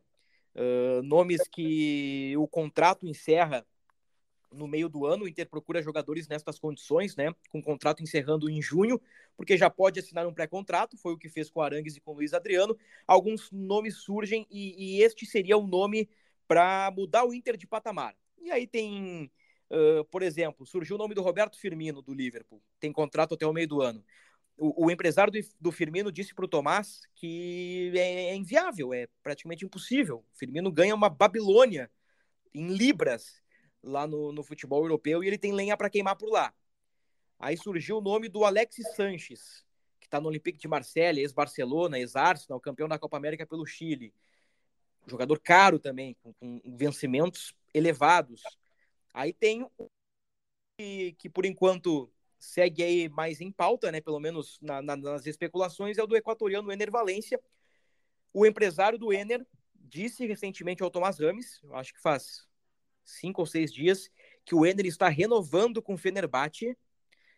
Uh, 0.56 1.02
nomes 1.04 1.48
que 1.48 2.36
o 2.38 2.48
contrato 2.48 3.06
encerra 3.06 3.66
no 4.52 4.68
meio 4.68 4.88
do 4.88 5.06
ano, 5.06 5.26
o 5.26 5.28
Inter 5.28 5.50
procura 5.50 5.82
jogadores 5.82 6.28
nestas 6.28 6.58
condições, 6.58 7.16
né? 7.16 7.34
Com 7.50 7.60
o 7.60 7.64
contrato 7.64 8.02
encerrando 8.02 8.50
em 8.50 8.62
junho, 8.62 9.02
porque 9.36 9.58
já 9.58 9.70
pode 9.70 10.00
assinar 10.00 10.26
um 10.26 10.34
pré-contrato, 10.34 10.98
foi 10.98 11.14
o 11.14 11.18
que 11.18 11.28
fez 11.28 11.50
com 11.50 11.62
Arangues 11.62 11.98
e 11.98 12.02
com 12.02 12.14
Luiz 12.14 12.34
Adriano. 12.34 12.78
Alguns 13.06 13.52
nomes 13.52 13.98
surgem 13.98 14.48
e, 14.50 14.98
e 14.98 15.04
este 15.04 15.26
seria 15.26 15.58
o 15.58 15.68
nome 15.68 16.10
para 16.48 16.92
mudar 16.96 17.26
o 17.26 17.34
Inter 17.34 17.58
de 17.58 17.68
patamar. 17.68 18.16
E 18.42 18.52
aí 18.52 18.66
tem 18.66 19.30
Uh, 19.70 20.06
por 20.06 20.22
exemplo, 20.22 20.66
surgiu 20.66 20.96
o 20.96 21.00
nome 21.00 21.16
do 21.16 21.24
Roberto 21.24 21.58
Firmino, 21.58 22.02
do 22.02 22.14
Liverpool, 22.14 22.62
tem 22.80 22.92
contrato 22.92 23.34
até 23.34 23.48
o 23.48 23.54
meio 23.54 23.68
do 23.68 23.82
ano. 23.82 24.04
O, 24.58 24.86
o 24.86 24.92
empresário 24.92 25.34
do, 25.34 25.40
do, 25.60 25.72
Firmino 25.72 26.12
disse 26.12 26.34
para 26.34 26.46
o 26.46 26.48
Tomás 26.48 27.02
que 27.16 27.92
é, 27.96 28.30
é, 28.30 28.36
inviável, 28.36 28.94
é 28.94 29.08
praticamente 29.22 29.66
impossível. 29.66 30.24
O 30.34 30.38
Firmino 30.38 30.72
ganha 30.72 30.96
uma 30.96 31.10
Babilônia 31.10 31.92
em 32.54 32.68
libras 32.68 33.42
lá 33.84 34.08
no, 34.08 34.32
no 34.32 34.44
futebol 34.44 34.84
europeu 34.84 35.24
e 35.24 35.28
ele 35.28 35.38
tem 35.38 35.52
lenha 35.52 35.76
para 35.76 35.90
queimar 35.90 36.16
por 36.16 36.30
lá. 36.30 36.54
Aí 37.40 37.58
surgiu 37.58 37.98
o 37.98 38.02
nome 38.02 38.30
do 38.30 38.46
Alexis 38.46 38.96
Sanches, 38.96 39.66
que 40.00 40.08
está 40.08 40.22
no 40.22 40.30
Olympique 40.30 40.58
de 40.58 40.68
Marselha, 40.68 41.20
ex-Barcelona, 41.20 42.00
ex-Arsenal, 42.00 42.60
campeão 42.60 42.88
da 42.88 42.98
Copa 42.98 43.18
América 43.18 43.46
pelo 43.46 43.66
Chile. 43.66 44.14
Jogador 45.06 45.40
caro 45.40 45.78
também, 45.78 46.16
com, 46.24 46.34
com 46.34 46.62
vencimentos 46.66 47.54
elevados. 47.74 48.42
Aí 49.16 49.32
tem 49.32 49.66
que, 50.78 51.14
que 51.14 51.30
por 51.30 51.46
enquanto 51.46 52.12
segue 52.38 52.84
aí 52.84 53.08
mais 53.08 53.40
em 53.40 53.50
pauta, 53.50 53.90
né? 53.90 54.02
Pelo 54.02 54.20
menos 54.20 54.60
na, 54.62 54.82
na, 54.82 54.98
nas 54.98 55.26
especulações, 55.26 55.98
é 55.98 56.04
o 56.04 56.08
do 56.08 56.18
equatoriano 56.18 56.70
Ener 56.70 56.92
Valência. 56.92 57.42
O 58.34 58.46
empresário 58.46 59.00
do 59.00 59.14
Ener 59.14 59.48
disse 59.74 60.26
recentemente 60.26 60.84
ao 60.84 60.92
Tomás 60.92 61.18
Rames, 61.18 61.62
acho 61.72 61.94
que 61.94 62.02
faz 62.02 62.46
cinco 63.06 63.42
ou 63.42 63.46
seis 63.46 63.72
dias, 63.72 64.12
que 64.44 64.54
o 64.54 64.66
Ener 64.66 64.86
está 64.86 65.08
renovando 65.08 65.82
com 65.82 65.94
o 65.94 65.98
Fenerbahçe. 65.98 66.78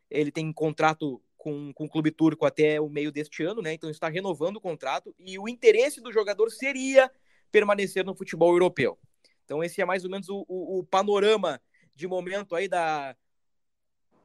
Ele 0.10 0.32
tem 0.32 0.52
contrato 0.52 1.22
com, 1.38 1.72
com 1.74 1.86
o 1.86 1.90
clube 1.90 2.10
turco 2.10 2.44
até 2.44 2.82
o 2.82 2.90
meio 2.90 3.12
deste 3.12 3.44
ano, 3.44 3.62
né? 3.62 3.74
Então 3.74 3.92
está 3.92 4.10
renovando 4.10 4.56
o 4.56 4.62
contrato 4.62 5.14
e 5.20 5.38
o 5.38 5.48
interesse 5.48 6.02
do 6.02 6.12
jogador 6.12 6.50
seria 6.50 7.12
permanecer 7.52 8.04
no 8.04 8.16
futebol 8.16 8.52
europeu. 8.52 8.98
Então 9.46 9.64
esse 9.64 9.80
é 9.80 9.86
mais 9.86 10.04
ou 10.04 10.10
menos 10.10 10.28
o, 10.28 10.44
o, 10.48 10.80
o 10.80 10.84
panorama 10.84 11.62
de 11.98 12.08
momento 12.08 12.56
aí 12.56 12.68
da, 12.70 13.16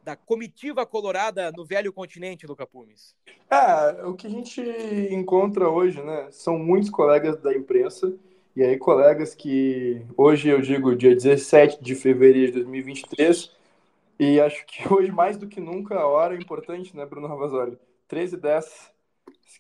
da 0.05 0.15
comitiva 0.15 0.85
colorada 0.85 1.51
no 1.51 1.65
velho 1.65 1.91
continente, 1.93 2.47
Luca 2.47 2.67
Pumes? 2.67 3.17
É, 3.51 4.05
o 4.05 4.15
que 4.15 4.27
a 4.27 4.31
gente 4.31 4.61
encontra 5.11 5.69
hoje, 5.69 6.03
né, 6.03 6.29
são 6.31 6.59
muitos 6.59 6.91
colegas 6.91 7.41
da 7.41 7.57
imprensa, 7.57 8.15
e 8.55 8.63
aí 8.63 8.77
colegas 8.77 9.35
que 9.35 10.05
hoje 10.17 10.51
eu 10.51 10.61
digo 10.61 10.95
dia 10.95 11.15
17 11.15 11.83
de 11.83 11.95
fevereiro 11.95 12.53
de 12.53 12.59
2023, 12.59 13.51
e 14.19 14.39
acho 14.39 14.67
que 14.67 14.87
hoje 14.93 15.11
mais 15.11 15.39
do 15.39 15.49
que 15.49 15.59
nunca 15.59 15.99
a 15.99 16.07
hora 16.07 16.35
é 16.35 16.39
importante, 16.39 16.95
né, 16.95 17.07
Bruno 17.07 17.27
Ravazoli? 17.27 17.79
13 18.07 18.37
10, 18.37 18.93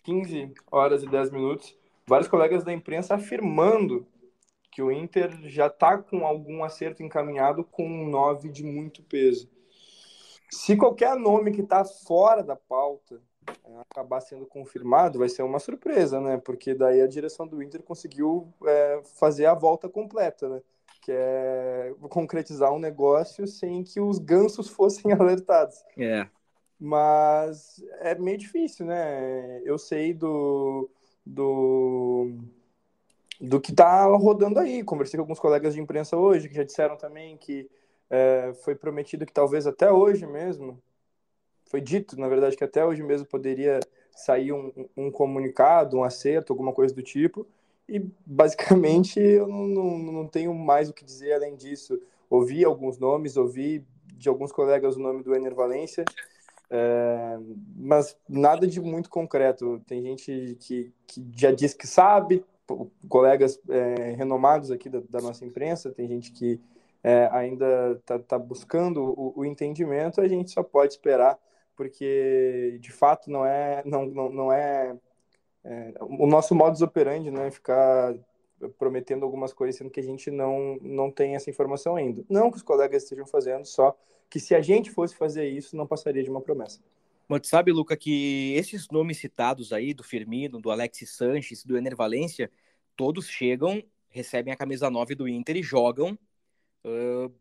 15 0.04 0.52
horas 0.70 1.02
e 1.02 1.08
10 1.08 1.30
minutos, 1.30 1.74
vários 2.06 2.28
colegas 2.28 2.62
da 2.62 2.72
imprensa 2.74 3.14
afirmando 3.14 4.06
que 4.72 4.82
o 4.82 4.90
Inter 4.90 5.30
já 5.42 5.66
está 5.66 5.98
com 5.98 6.26
algum 6.26 6.64
acerto 6.64 7.02
encaminhado 7.02 7.62
com 7.62 7.86
um 7.86 8.08
9 8.08 8.48
de 8.48 8.64
muito 8.64 9.02
peso. 9.02 9.48
Se 10.50 10.74
qualquer 10.76 11.14
nome 11.14 11.52
que 11.52 11.60
está 11.60 11.84
fora 11.84 12.42
da 12.42 12.56
pauta 12.56 13.20
é, 13.64 13.80
acabar 13.80 14.22
sendo 14.22 14.46
confirmado, 14.46 15.18
vai 15.18 15.28
ser 15.28 15.42
uma 15.42 15.58
surpresa, 15.58 16.20
né? 16.20 16.38
Porque 16.38 16.74
daí 16.74 17.02
a 17.02 17.06
direção 17.06 17.46
do 17.46 17.62
Inter 17.62 17.82
conseguiu 17.82 18.52
é, 18.64 19.02
fazer 19.18 19.44
a 19.44 19.54
volta 19.54 19.90
completa, 19.90 20.48
né? 20.48 20.62
Que 21.02 21.12
é 21.12 21.94
concretizar 22.08 22.72
um 22.72 22.78
negócio 22.78 23.46
sem 23.46 23.84
que 23.84 24.00
os 24.00 24.18
gansos 24.18 24.68
fossem 24.70 25.12
alertados. 25.12 25.84
É. 25.98 26.26
Mas 26.78 27.84
é 28.00 28.14
meio 28.14 28.38
difícil, 28.38 28.86
né? 28.86 29.60
Eu 29.64 29.76
sei 29.76 30.14
do, 30.14 30.88
do, 31.24 32.38
do 33.42 33.60
que 33.60 33.72
tá 33.72 34.04
rodando 34.04 34.60
aí. 34.60 34.84
Conversei 34.84 35.18
com 35.18 35.22
alguns 35.22 35.40
colegas 35.40 35.74
de 35.74 35.80
imprensa 35.80 36.16
hoje 36.16 36.48
que 36.48 36.54
já 36.54 36.62
disseram 36.62 36.96
também 36.96 37.36
que 37.36 37.68
é, 38.08 38.52
foi 38.62 38.76
prometido 38.76 39.26
que 39.26 39.32
talvez 39.32 39.66
até 39.66 39.90
hoje 39.90 40.26
mesmo, 40.26 40.80
foi 41.68 41.80
dito, 41.80 42.18
na 42.20 42.28
verdade, 42.28 42.56
que 42.56 42.62
até 42.62 42.84
hoje 42.84 43.02
mesmo 43.02 43.26
poderia 43.26 43.80
sair 44.14 44.52
um, 44.52 44.70
um 44.96 45.10
comunicado, 45.10 45.96
um 45.96 46.04
acerto, 46.04 46.52
alguma 46.52 46.72
coisa 46.72 46.94
do 46.94 47.02
tipo, 47.02 47.46
e 47.88 47.98
basicamente 48.24 49.18
eu 49.18 49.48
não, 49.48 49.66
não, 49.66 49.98
não 49.98 50.26
tenho 50.28 50.54
mais 50.54 50.88
o 50.88 50.92
que 50.92 51.04
dizer 51.04 51.32
além 51.32 51.56
disso. 51.56 52.00
Ouvi 52.30 52.64
alguns 52.64 52.98
nomes, 52.98 53.36
ouvi 53.36 53.84
de 54.14 54.28
alguns 54.28 54.52
colegas 54.52 54.96
o 54.96 55.00
nome 55.00 55.22
do 55.22 55.34
Ener 55.34 55.54
Valência, 55.54 56.04
é, 56.70 57.38
mas 57.74 58.16
nada 58.28 58.66
de 58.66 58.80
muito 58.80 59.10
concreto. 59.10 59.82
Tem 59.86 60.02
gente 60.02 60.56
que, 60.60 60.92
que 61.06 61.26
já 61.34 61.50
diz 61.50 61.74
que 61.74 61.86
sabe, 61.86 62.44
colegas 63.08 63.60
é, 63.68 64.12
renomados 64.12 64.70
aqui 64.70 64.88
da, 64.88 65.00
da, 65.08 65.20
nossa 65.20 65.44
imprensa, 65.44 65.90
tem 65.90 66.08
gente 66.08 66.32
que 66.32 66.60
é, 67.02 67.28
ainda 67.32 67.92
está 68.00 68.18
tá 68.18 68.38
buscando 68.38 69.02
o, 69.02 69.32
o, 69.40 69.44
entendimento, 69.44 70.20
a 70.20 70.28
gente 70.28 70.50
só 70.50 70.62
pode 70.62 70.92
esperar, 70.92 71.38
porque 71.76 72.78
de 72.80 72.92
fato 72.92 73.30
não 73.30 73.44
é, 73.44 73.82
não, 73.84 74.06
não, 74.06 74.28
não 74.30 74.52
é, 74.52 74.96
é 75.64 75.94
o 76.00 76.26
nosso 76.26 76.54
modus 76.54 76.82
operandi, 76.82 77.30
né, 77.30 77.50
ficar 77.50 78.14
prometendo 78.78 79.24
algumas 79.24 79.52
coisas, 79.52 79.76
sendo 79.76 79.90
que 79.90 80.00
a 80.00 80.04
gente 80.04 80.30
não, 80.30 80.78
não 80.80 81.10
tem 81.10 81.34
essa 81.34 81.50
informação 81.50 81.96
ainda. 81.96 82.24
Não 82.28 82.50
que 82.50 82.56
os 82.56 82.62
colegas 82.62 83.02
estejam 83.02 83.26
fazendo, 83.26 83.64
só 83.64 83.96
que 84.30 84.38
se 84.38 84.54
a 84.54 84.60
gente 84.60 84.90
fosse 84.90 85.14
fazer 85.14 85.48
isso, 85.48 85.76
não 85.76 85.86
passaria 85.86 86.22
de 86.22 86.30
uma 86.30 86.40
promessa. 86.40 86.80
Mas 87.28 87.48
sabe, 87.48 87.72
Luca, 87.72 87.96
que 87.96 88.54
esses 88.56 88.88
nomes 88.90 89.18
citados 89.18 89.72
aí, 89.72 89.94
do 89.94 90.02
Firmino, 90.02 90.60
do 90.60 90.70
Alexis 90.70 91.10
Sanches, 91.16 91.64
do 91.64 91.76
Ener 91.76 91.96
Valência, 91.96 92.50
todos 92.96 93.28
chegam, 93.28 93.82
recebem 94.08 94.52
a 94.52 94.56
camisa 94.56 94.90
9 94.90 95.14
do 95.14 95.28
Inter 95.28 95.56
e 95.56 95.62
jogam 95.62 96.18
uh, 96.84 97.34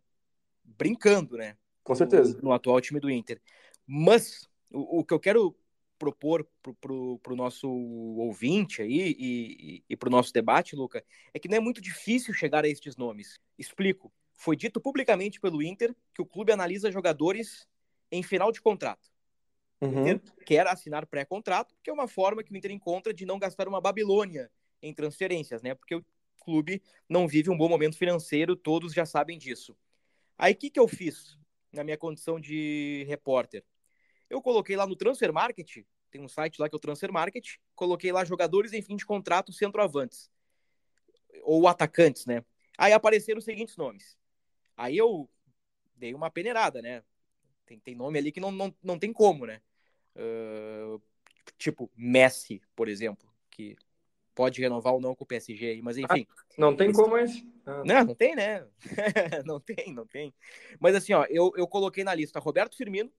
brincando, 0.63 1.37
né? 1.37 1.57
Com 1.83 1.95
certeza. 1.95 2.35
No, 2.37 2.49
no, 2.49 2.53
atual 2.53 2.79
time 2.79 2.99
do 2.99 3.09
Inter. 3.09 3.41
Mas 3.85 4.49
o, 4.71 4.99
o 4.99 5.05
que 5.05 5.13
eu 5.13 5.19
quero 5.19 5.55
propor 5.97 6.47
para 6.81 6.93
o 7.33 7.35
nosso 7.35 7.69
ouvinte 7.69 8.81
aí 8.81 9.15
e, 9.19 9.75
e, 9.75 9.83
e 9.87 9.95
para 9.95 10.07
o 10.07 10.11
nosso 10.11 10.33
debate, 10.33 10.75
Luca, 10.75 11.03
é 11.31 11.37
que 11.37 11.47
não 11.47 11.57
é 11.57 11.59
muito 11.59 11.79
difícil 11.79 12.33
chegar 12.33 12.65
a 12.65 12.67
estes 12.67 12.97
nomes. 12.97 13.39
Explico. 13.57 14.11
Foi 14.33 14.55
dito 14.55 14.81
publicamente 14.81 15.39
pelo 15.39 15.61
Inter 15.61 15.95
que 16.15 16.21
o 16.21 16.25
clube 16.25 16.51
analisa 16.51 16.91
jogadores 16.91 17.67
em 18.11 18.23
final 18.23 18.51
de 18.51 18.59
contrato. 18.59 19.11
Uhum. 19.79 19.89
O 19.89 20.07
Inter 20.07 20.21
quer 20.43 20.65
assinar 20.65 21.05
pré-contrato, 21.05 21.75
que 21.83 21.89
é 21.91 21.93
uma 21.93 22.07
forma 22.07 22.43
que 22.43 22.51
o 22.51 22.57
Inter 22.57 22.71
encontra 22.71 23.13
de 23.13 23.23
não 23.23 23.37
gastar 23.37 23.67
uma 23.67 23.79
Babilônia 23.79 24.49
em 24.81 24.93
transferências, 24.93 25.61
né? 25.61 25.75
Porque 25.75 25.95
o 25.95 26.05
clube 26.39 26.81
não 27.07 27.27
vive 27.27 27.49
um 27.49 27.57
bom 27.57 27.69
momento 27.69 27.97
financeiro, 27.97 28.55
todos 28.55 28.93
já 28.93 29.05
sabem 29.05 29.37
disso. 29.37 29.75
Aí 30.37 30.53
o 30.53 30.55
que, 30.55 30.69
que 30.69 30.79
eu 30.79 30.87
fiz 30.87 31.37
na 31.71 31.83
minha 31.83 31.97
condição 31.97 32.39
de 32.39 33.05
repórter? 33.07 33.63
Eu 34.29 34.41
coloquei 34.41 34.75
lá 34.75 34.87
no 34.87 34.95
Transfer 34.95 35.31
Market, 35.31 35.83
tem 36.09 36.21
um 36.21 36.27
site 36.27 36.59
lá 36.59 36.67
que 36.67 36.75
é 36.75 36.77
o 36.77 36.79
Transfer 36.79 37.11
Market, 37.11 37.57
coloquei 37.75 38.11
lá 38.11 38.25
jogadores 38.25 38.73
em 38.73 38.81
fim 38.81 38.95
de 38.95 39.05
contrato 39.05 39.53
centroavantes, 39.53 40.29
ou 41.43 41.67
atacantes, 41.67 42.25
né? 42.25 42.43
Aí 42.77 42.93
apareceram 42.93 43.39
os 43.39 43.45
seguintes 43.45 43.77
nomes. 43.77 44.17
Aí 44.75 44.97
eu 44.97 45.29
dei 45.95 46.13
uma 46.13 46.31
peneirada, 46.31 46.81
né? 46.81 47.03
Tem, 47.65 47.79
tem 47.79 47.95
nome 47.95 48.17
ali 48.17 48.31
que 48.31 48.39
não, 48.39 48.51
não, 48.51 48.75
não 48.81 48.97
tem 48.97 49.13
como, 49.13 49.45
né? 49.45 49.61
Uh, 50.15 51.01
tipo, 51.57 51.89
Messi, 51.95 52.61
por 52.75 52.87
exemplo, 52.87 53.31
que 53.49 53.77
pode 54.33 54.61
renovar 54.61 54.93
ou 54.93 55.01
não 55.01 55.15
com 55.15 55.23
o 55.23 55.27
PSG 55.27 55.67
aí, 55.67 55.81
mas 55.81 55.97
enfim. 55.97 56.25
Ah, 56.29 56.43
não 56.57 56.75
tem 56.75 56.91
como 56.91 57.17
esse. 57.17 57.47
Ah. 57.65 57.83
Não, 57.85 58.05
não 58.05 58.15
tem, 58.15 58.35
né? 58.35 58.65
não 59.45 59.59
tem, 59.59 59.93
não 59.93 60.05
tem. 60.05 60.33
Mas 60.79 60.95
assim, 60.95 61.13
ó, 61.13 61.25
eu, 61.29 61.51
eu 61.55 61.67
coloquei 61.67 62.03
na 62.03 62.13
lista 62.13 62.39
Roberto 62.39 62.75
Firmino, 62.75 63.11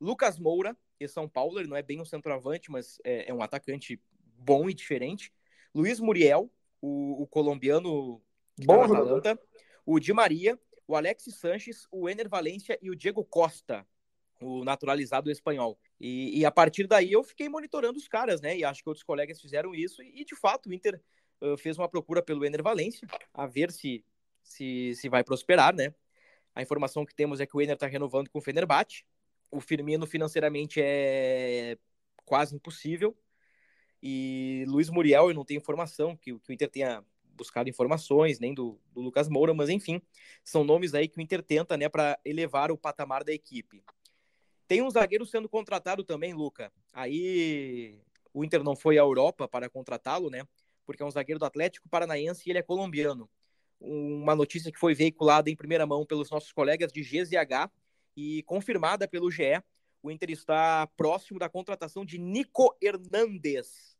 Lucas 0.00 0.38
Moura, 0.38 0.76
e 0.98 1.08
São 1.08 1.28
Paulo, 1.28 1.58
ele 1.58 1.68
não 1.68 1.76
é 1.76 1.82
bem 1.82 2.00
um 2.00 2.04
centroavante, 2.04 2.70
mas 2.70 2.98
é, 3.04 3.30
é 3.30 3.34
um 3.34 3.42
atacante 3.42 4.00
bom 4.36 4.68
e 4.68 4.74
diferente. 4.74 5.32
Luiz 5.74 5.98
Muriel, 5.98 6.50
o, 6.80 7.22
o 7.22 7.26
colombiano 7.26 8.22
bom 8.58 8.78
tá 8.78 8.84
Atalanta, 8.84 9.40
o 9.84 9.98
Di 9.98 10.12
Maria, 10.12 10.58
o 10.86 10.96
Alexis 10.96 11.36
Sanches, 11.36 11.86
o 11.90 12.08
Ener 12.08 12.28
Valência 12.28 12.78
e 12.82 12.90
o 12.90 12.96
Diego 12.96 13.24
Costa, 13.24 13.86
o 14.40 14.64
naturalizado 14.64 15.30
espanhol. 15.30 15.78
E, 16.00 16.40
e, 16.40 16.46
a 16.46 16.50
partir 16.50 16.86
daí 16.86 17.12
eu 17.12 17.22
fiquei 17.22 17.48
monitorando 17.48 17.98
os 17.98 18.08
caras, 18.08 18.40
né? 18.40 18.56
E 18.56 18.64
acho 18.64 18.82
que 18.82 18.88
outros 18.88 19.04
colegas 19.04 19.40
fizeram 19.40 19.74
isso. 19.74 20.02
E, 20.02 20.24
de 20.24 20.34
fato, 20.34 20.68
o 20.70 20.72
Inter 20.72 21.00
uh, 21.42 21.58
fez 21.58 21.76
uma 21.78 21.88
procura 21.88 22.22
pelo 22.22 22.44
Ener 22.44 22.62
Valência, 22.62 23.06
a 23.34 23.46
ver 23.46 23.70
se, 23.70 24.02
se, 24.42 24.94
se 24.94 25.08
vai 25.10 25.22
prosperar, 25.22 25.74
né? 25.74 25.94
A 26.54 26.62
informação 26.62 27.04
que 27.04 27.14
temos 27.14 27.38
é 27.38 27.46
que 27.46 27.56
o 27.56 27.60
Ener 27.60 27.74
está 27.74 27.86
renovando 27.86 28.30
com 28.30 28.38
o 28.38 28.42
Fenerbahçe. 28.42 29.04
O 29.50 29.60
Firmino 29.60 30.06
financeiramente 30.06 30.80
é 30.82 31.76
quase 32.24 32.54
impossível. 32.54 33.16
E 34.02 34.64
Luiz 34.68 34.88
Muriel, 34.88 35.28
eu 35.28 35.34
não 35.34 35.44
tenho 35.44 35.58
informação 35.58 36.16
que, 36.16 36.38
que 36.38 36.50
o 36.50 36.52
Inter 36.52 36.70
tenha 36.70 37.04
buscado 37.40 37.68
informações, 37.68 38.38
nem 38.38 38.54
do, 38.54 38.78
do 38.92 39.00
Lucas 39.00 39.28
Moura, 39.28 39.52
mas 39.54 39.68
enfim, 39.68 40.00
são 40.44 40.62
nomes 40.64 40.94
aí 40.94 41.08
que 41.08 41.18
o 41.18 41.22
Inter 41.22 41.42
tenta, 41.42 41.76
né, 41.76 41.88
para 41.88 42.18
elevar 42.24 42.70
o 42.70 42.76
patamar 42.76 43.24
da 43.24 43.32
equipe. 43.32 43.82
Tem 44.70 44.82
um 44.82 44.88
zagueiro 44.88 45.26
sendo 45.26 45.48
contratado 45.48 46.04
também, 46.04 46.32
Luca. 46.32 46.72
Aí 46.92 47.98
o 48.32 48.44
Inter 48.44 48.62
não 48.62 48.76
foi 48.76 48.98
à 48.98 49.00
Europa 49.00 49.48
para 49.48 49.68
contratá-lo, 49.68 50.30
né? 50.30 50.46
Porque 50.86 51.02
é 51.02 51.04
um 51.04 51.10
zagueiro 51.10 51.40
do 51.40 51.44
Atlético 51.44 51.88
Paranaense 51.88 52.44
e 52.46 52.52
ele 52.52 52.60
é 52.60 52.62
colombiano. 52.62 53.28
Uma 53.80 54.36
notícia 54.36 54.70
que 54.70 54.78
foi 54.78 54.94
veiculada 54.94 55.50
em 55.50 55.56
primeira 55.56 55.84
mão 55.88 56.06
pelos 56.06 56.30
nossos 56.30 56.52
colegas 56.52 56.92
de 56.92 57.02
GZH 57.02 57.68
e 58.16 58.44
confirmada 58.44 59.08
pelo 59.08 59.28
GE. 59.28 59.60
O 60.00 60.08
Inter 60.08 60.30
está 60.30 60.86
próximo 60.96 61.40
da 61.40 61.48
contratação 61.48 62.04
de 62.04 62.16
Nico 62.16 62.72
Hernandes, 62.80 63.98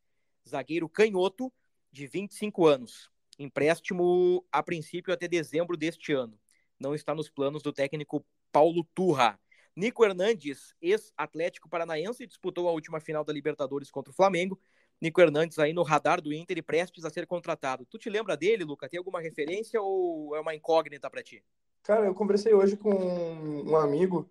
zagueiro 0.48 0.88
canhoto 0.88 1.52
de 1.90 2.06
25 2.06 2.64
anos. 2.68 3.10
Empréstimo 3.40 4.46
a 4.52 4.62
princípio 4.62 5.12
até 5.12 5.26
dezembro 5.26 5.76
deste 5.76 6.12
ano. 6.12 6.38
Não 6.78 6.94
está 6.94 7.12
nos 7.12 7.28
planos 7.28 7.60
do 7.60 7.72
técnico 7.72 8.24
Paulo 8.52 8.84
Turra. 8.94 9.36
Nico 9.76 10.04
Hernandes, 10.04 10.74
ex-Atlético 10.80 11.68
Paranaense, 11.68 12.26
disputou 12.26 12.68
a 12.68 12.72
última 12.72 13.00
final 13.00 13.24
da 13.24 13.32
Libertadores 13.32 13.90
contra 13.90 14.10
o 14.10 14.14
Flamengo, 14.14 14.58
Nico 15.00 15.20
Hernandes 15.20 15.58
aí 15.58 15.72
no 15.72 15.82
radar 15.82 16.20
do 16.20 16.32
Inter 16.32 16.58
e 16.58 16.62
prestes 16.62 17.04
a 17.04 17.10
ser 17.10 17.26
contratado. 17.26 17.86
Tu 17.86 17.98
te 17.98 18.10
lembra 18.10 18.36
dele, 18.36 18.64
Luca? 18.64 18.88
Tem 18.88 18.98
alguma 18.98 19.20
referência 19.20 19.80
ou 19.80 20.36
é 20.36 20.40
uma 20.40 20.54
incógnita 20.54 21.08
para 21.08 21.22
ti? 21.22 21.42
Cara, 21.82 22.04
eu 22.04 22.14
conversei 22.14 22.52
hoje 22.52 22.76
com 22.76 22.90
um 22.90 23.76
amigo 23.76 24.28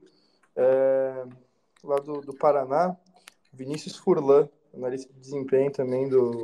é, 0.55 1.25
lá 1.83 1.95
do, 1.97 2.21
do 2.21 2.33
Paraná, 2.33 2.95
Vinícius 3.51 3.95
Furlan, 3.95 4.47
analista 4.73 5.11
de 5.11 5.19
desempenho 5.19 5.71
também 5.71 6.07
do, 6.07 6.43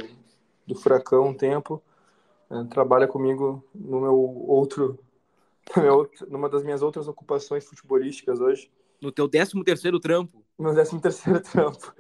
do 0.66 0.74
Furacão 0.74 1.28
um 1.28 1.34
tempo. 1.34 1.82
É, 2.50 2.64
trabalha 2.66 3.08
comigo 3.08 3.64
no 3.74 4.02
meu 4.02 4.16
outro, 4.16 5.00
numa 6.28 6.50
das 6.50 6.64
minhas 6.64 6.82
outras 6.82 7.08
ocupações 7.08 7.64
futebolísticas 7.64 8.40
hoje. 8.40 8.72
No 9.06 9.12
teu 9.12 9.30
13 9.30 9.64
terceiro 9.64 10.00
trampo? 10.00 10.44
No 10.58 10.74
13 10.74 11.00
terceiro 11.00 11.40
trampo. 11.40 11.94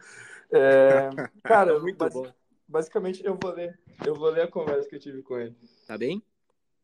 É, 0.52 1.10
cara, 1.44 1.80
Muito 1.80 2.10
bom. 2.10 2.34
basicamente 2.68 3.24
eu 3.24 3.38
vou 3.40 3.54
ler, 3.54 3.80
eu 4.04 4.16
vou 4.16 4.32
ler 4.32 4.42
a 4.42 4.48
conversa 4.48 4.90
que 4.90 4.96
eu 4.96 5.00
tive 5.00 5.22
com 5.22 5.38
ele. 5.38 5.56
Tá 5.86 5.96
bem? 6.00 6.24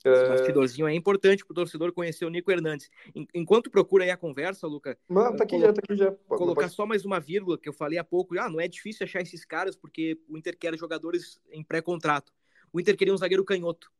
Esse 0.05 0.29
bastidorzinho 0.29 0.87
é 0.87 0.93
importante 0.93 1.43
para 1.43 1.53
o 1.53 1.55
torcedor 1.55 1.91
conhecer 1.91 2.25
o 2.25 2.29
Nico 2.29 2.51
Hernandes. 2.51 2.89
Enquanto 3.33 3.71
procura 3.71 4.03
aí 4.03 4.11
a 4.11 4.17
conversa, 4.17 4.67
Luca. 4.67 4.95
Não, 5.09 5.35
tá 5.35 5.43
aqui 5.43 5.59
já, 5.59 5.73
tá 5.73 5.81
aqui 5.83 5.95
já. 5.95 6.11
Colocar 6.27 6.69
só 6.69 6.85
mais 6.85 7.03
uma 7.03 7.19
vírgula 7.19 7.57
que 7.57 7.69
eu 7.69 7.73
falei 7.73 7.97
há 7.97 8.03
pouco. 8.03 8.37
Ah, 8.39 8.49
não 8.49 8.59
é 8.59 8.67
difícil 8.67 9.03
achar 9.03 9.21
esses 9.21 9.43
caras 9.43 9.75
porque 9.75 10.19
o 10.27 10.37
Inter 10.37 10.55
quer 10.55 10.77
jogadores 10.77 11.41
em 11.51 11.63
pré-contrato. 11.63 12.31
O 12.71 12.79
Inter 12.79 12.95
queria 12.95 13.13
um 13.13 13.17
zagueiro 13.17 13.43
canhoto. 13.43 13.91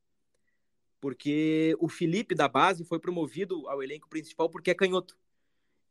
Porque 1.00 1.75
o 1.80 1.90
Felipe 1.90 2.36
da 2.36 2.48
base 2.48 2.84
foi 2.84 3.00
promovido 3.00 3.68
ao 3.68 3.82
elenco 3.82 4.08
principal 4.08 4.50
porque 4.50 4.70
é 4.70 4.75
canhoto. 4.75 5.18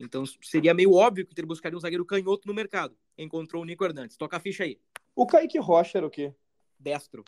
Então 0.00 0.24
seria 0.42 0.72
meio 0.72 0.94
óbvio 0.94 1.24
que 1.24 1.30
o 1.30 1.34
Inter 1.34 1.46
buscaria 1.46 1.76
um 1.76 1.80
zagueiro 1.80 2.06
canhoto 2.06 2.48
no 2.48 2.54
mercado. 2.54 2.96
Encontrou 3.18 3.62
o 3.62 3.66
Nico 3.66 3.84
Hernandes. 3.84 4.16
Toca 4.16 4.38
a 4.38 4.40
ficha 4.40 4.64
aí. 4.64 4.80
O 5.14 5.26
Kaique 5.26 5.58
Rocha 5.58 5.98
era 5.98 6.06
o 6.06 6.10
quê? 6.10 6.34
Destro. 6.78 7.24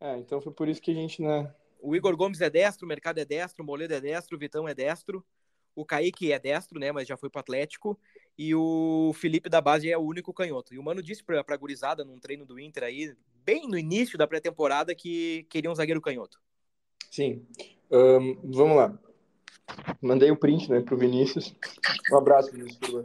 É, 0.00 0.16
então 0.18 0.40
foi 0.40 0.52
por 0.52 0.68
isso 0.68 0.82
que 0.82 0.90
a 0.90 0.94
gente, 0.94 1.22
né, 1.22 1.52
o 1.80 1.94
Igor 1.94 2.16
Gomes 2.16 2.40
é 2.40 2.50
destro, 2.50 2.84
o 2.84 2.88
Mercado 2.88 3.18
é 3.18 3.24
destro, 3.24 3.62
o 3.62 3.66
Moledo 3.66 3.94
é 3.94 4.00
destro, 4.00 4.36
o 4.36 4.38
Vitão 4.38 4.68
é 4.68 4.74
destro, 4.74 5.24
o 5.74 5.84
Kaique 5.84 6.32
é 6.32 6.38
destro, 6.38 6.78
né, 6.78 6.92
mas 6.92 7.06
já 7.06 7.16
foi 7.16 7.30
pro 7.30 7.40
Atlético, 7.40 7.98
e 8.36 8.54
o 8.54 9.12
Felipe 9.14 9.48
da 9.48 9.60
base 9.60 9.90
é 9.90 9.98
o 9.98 10.02
único 10.02 10.32
canhoto. 10.32 10.74
E 10.74 10.78
o 10.78 10.82
Mano 10.82 11.02
disse 11.02 11.22
pra, 11.22 11.42
pra 11.42 11.56
gurizada 11.56 12.04
num 12.04 12.18
treino 12.18 12.44
do 12.44 12.58
Inter 12.58 12.84
aí, 12.84 13.14
bem 13.44 13.68
no 13.68 13.78
início 13.78 14.18
da 14.18 14.26
pré-temporada, 14.26 14.94
que 14.94 15.46
queria 15.50 15.70
um 15.70 15.74
zagueiro 15.74 16.00
canhoto. 16.00 16.40
Sim. 17.10 17.46
Um, 17.90 18.52
vamos 18.52 18.76
lá. 18.76 18.98
Mandei 20.00 20.30
o 20.30 20.36
print, 20.36 20.70
né, 20.70 20.80
pro 20.80 20.96
Vinícius. 20.96 21.54
Um 22.12 22.16
abraço, 22.16 22.52
Vinícius. 22.52 23.04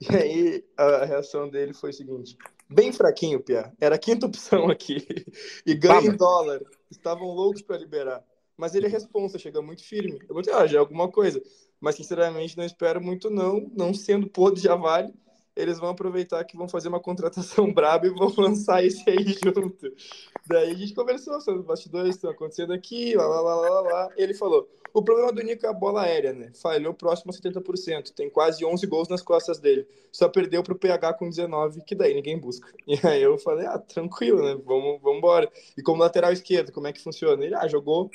E 0.00 0.16
aí 0.16 0.64
a 0.76 1.04
reação 1.04 1.48
dele 1.48 1.72
foi 1.72 1.90
o 1.90 1.94
seguinte: 1.94 2.36
bem 2.68 2.92
fraquinho, 2.92 3.40
Pia. 3.40 3.72
Era 3.80 3.96
a 3.96 3.98
quinta 3.98 4.26
opção 4.26 4.70
aqui. 4.70 5.06
E 5.66 5.74
ganha 5.74 6.08
em 6.08 6.16
dólar. 6.16 6.60
Estavam 6.90 7.28
loucos 7.28 7.62
para 7.62 7.76
liberar. 7.76 8.24
Mas 8.56 8.74
ele 8.74 8.86
é 8.86 8.88
responsa, 8.90 9.38
chega 9.38 9.62
muito 9.62 9.82
firme. 9.82 10.18
Eu 10.28 10.34
vou 10.34 10.42
dizer, 10.42 10.54
ah, 10.54 10.66
já 10.66 10.76
é 10.76 10.80
alguma 10.80 11.08
coisa. 11.08 11.42
Mas, 11.80 11.94
sinceramente, 11.94 12.58
não 12.58 12.64
espero 12.64 13.00
muito, 13.00 13.30
não. 13.30 13.70
Não 13.74 13.94
sendo 13.94 14.28
podre, 14.28 14.60
já 14.60 14.74
vale. 14.74 15.14
Eles 15.56 15.78
vão 15.78 15.88
aproveitar 15.88 16.44
que 16.44 16.56
vão 16.56 16.68
fazer 16.68 16.88
uma 16.88 17.00
contratação 17.00 17.72
braba 17.72 18.06
e 18.06 18.10
vão 18.10 18.32
lançar 18.36 18.84
esse 18.84 19.08
aí 19.08 19.24
junto. 19.24 19.94
Daí 20.50 20.72
a 20.72 20.74
gente 20.74 20.92
conversou 20.94 21.40
sobre 21.40 21.60
os 21.60 21.66
bastidores 21.66 22.16
estão 22.16 22.28
acontecendo 22.28 22.72
aqui, 22.72 23.14
lá, 23.14 23.24
lá, 23.24 23.40
lá, 23.40 23.54
lá, 23.54 23.80
lá. 23.80 24.08
Ele 24.16 24.34
falou: 24.34 24.68
o 24.92 25.00
problema 25.00 25.32
do 25.32 25.40
Nico 25.42 25.64
é 25.64 25.68
a 25.68 25.72
bola 25.72 26.02
aérea, 26.02 26.32
né? 26.32 26.50
Falhou 26.60 26.92
próximo 26.92 27.30
a 27.30 27.34
70%. 27.34 28.12
Tem 28.12 28.28
quase 28.28 28.64
11 28.64 28.84
gols 28.88 29.08
nas 29.08 29.22
costas 29.22 29.60
dele. 29.60 29.86
Só 30.10 30.28
perdeu 30.28 30.60
para 30.64 30.72
o 30.72 30.78
PH 30.78 31.14
com 31.14 31.28
19, 31.30 31.82
que 31.84 31.94
daí 31.94 32.14
ninguém 32.14 32.36
busca. 32.36 32.68
E 32.84 32.98
aí 33.06 33.22
eu 33.22 33.38
falei, 33.38 33.66
ah, 33.66 33.78
tranquilo, 33.78 34.42
né? 34.42 34.60
Vamos, 34.64 35.00
vamos 35.00 35.18
embora. 35.18 35.48
E 35.78 35.82
como 35.82 36.02
lateral 36.02 36.32
esquerdo, 36.32 36.72
como 36.72 36.88
é 36.88 36.92
que 36.92 37.00
funciona? 37.00 37.44
Ele, 37.44 37.54
ah, 37.54 37.68
jogou 37.68 38.10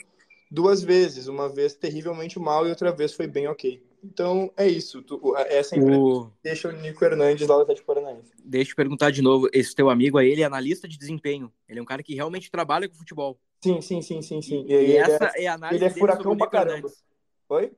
duas 0.52 0.84
vezes. 0.84 1.28
Uma 1.28 1.48
vez 1.48 1.74
terrivelmente 1.74 2.38
mal 2.38 2.68
e 2.68 2.70
outra 2.70 2.92
vez 2.92 3.14
foi 3.14 3.28
bem 3.28 3.48
ok. 3.48 3.82
Então 4.06 4.52
é 4.56 4.68
isso. 4.68 5.02
Tu, 5.02 5.36
essa 5.38 5.76
empresa 5.76 6.00
o... 6.00 6.32
deixa 6.44 6.70
o 6.70 6.72
Nico 6.72 7.04
Hernandes 7.04 7.48
lá 7.48 7.56
do 7.56 7.62
Atlético 7.64 7.88
Paranaense. 7.88 8.32
Deixa 8.44 8.72
eu 8.72 8.76
perguntar 8.76 9.10
de 9.10 9.22
novo. 9.22 9.50
Esse 9.52 9.74
teu 9.74 9.90
amigo 9.90 10.18
aí, 10.18 10.30
ele 10.30 10.42
é 10.42 10.46
analista 10.46 10.88
de 10.88 10.98
desempenho. 10.98 11.52
Ele 11.68 11.80
é 11.80 11.82
um 11.82 11.86
cara 11.86 12.04
que 12.04 12.14
realmente 12.14 12.52
trabalha 12.52 12.88
com 12.88 12.96
futebol. 12.96 13.40
Sim, 13.64 13.82
sim, 13.82 14.02
sim, 14.02 14.22
sim, 14.22 14.42
sim. 14.42 14.66
E, 14.68 14.74
e 14.74 14.98
essa 14.98 15.32
é, 15.36 15.46
é, 15.46 15.48
a 15.48 15.56
análise 15.56 15.84
ele 15.84 15.92
é 15.92 15.94
furacão 15.94 16.38
pra 16.38 16.48
caramba. 16.48 16.78
Hernandes. 16.78 17.04
Oi? 17.50 17.72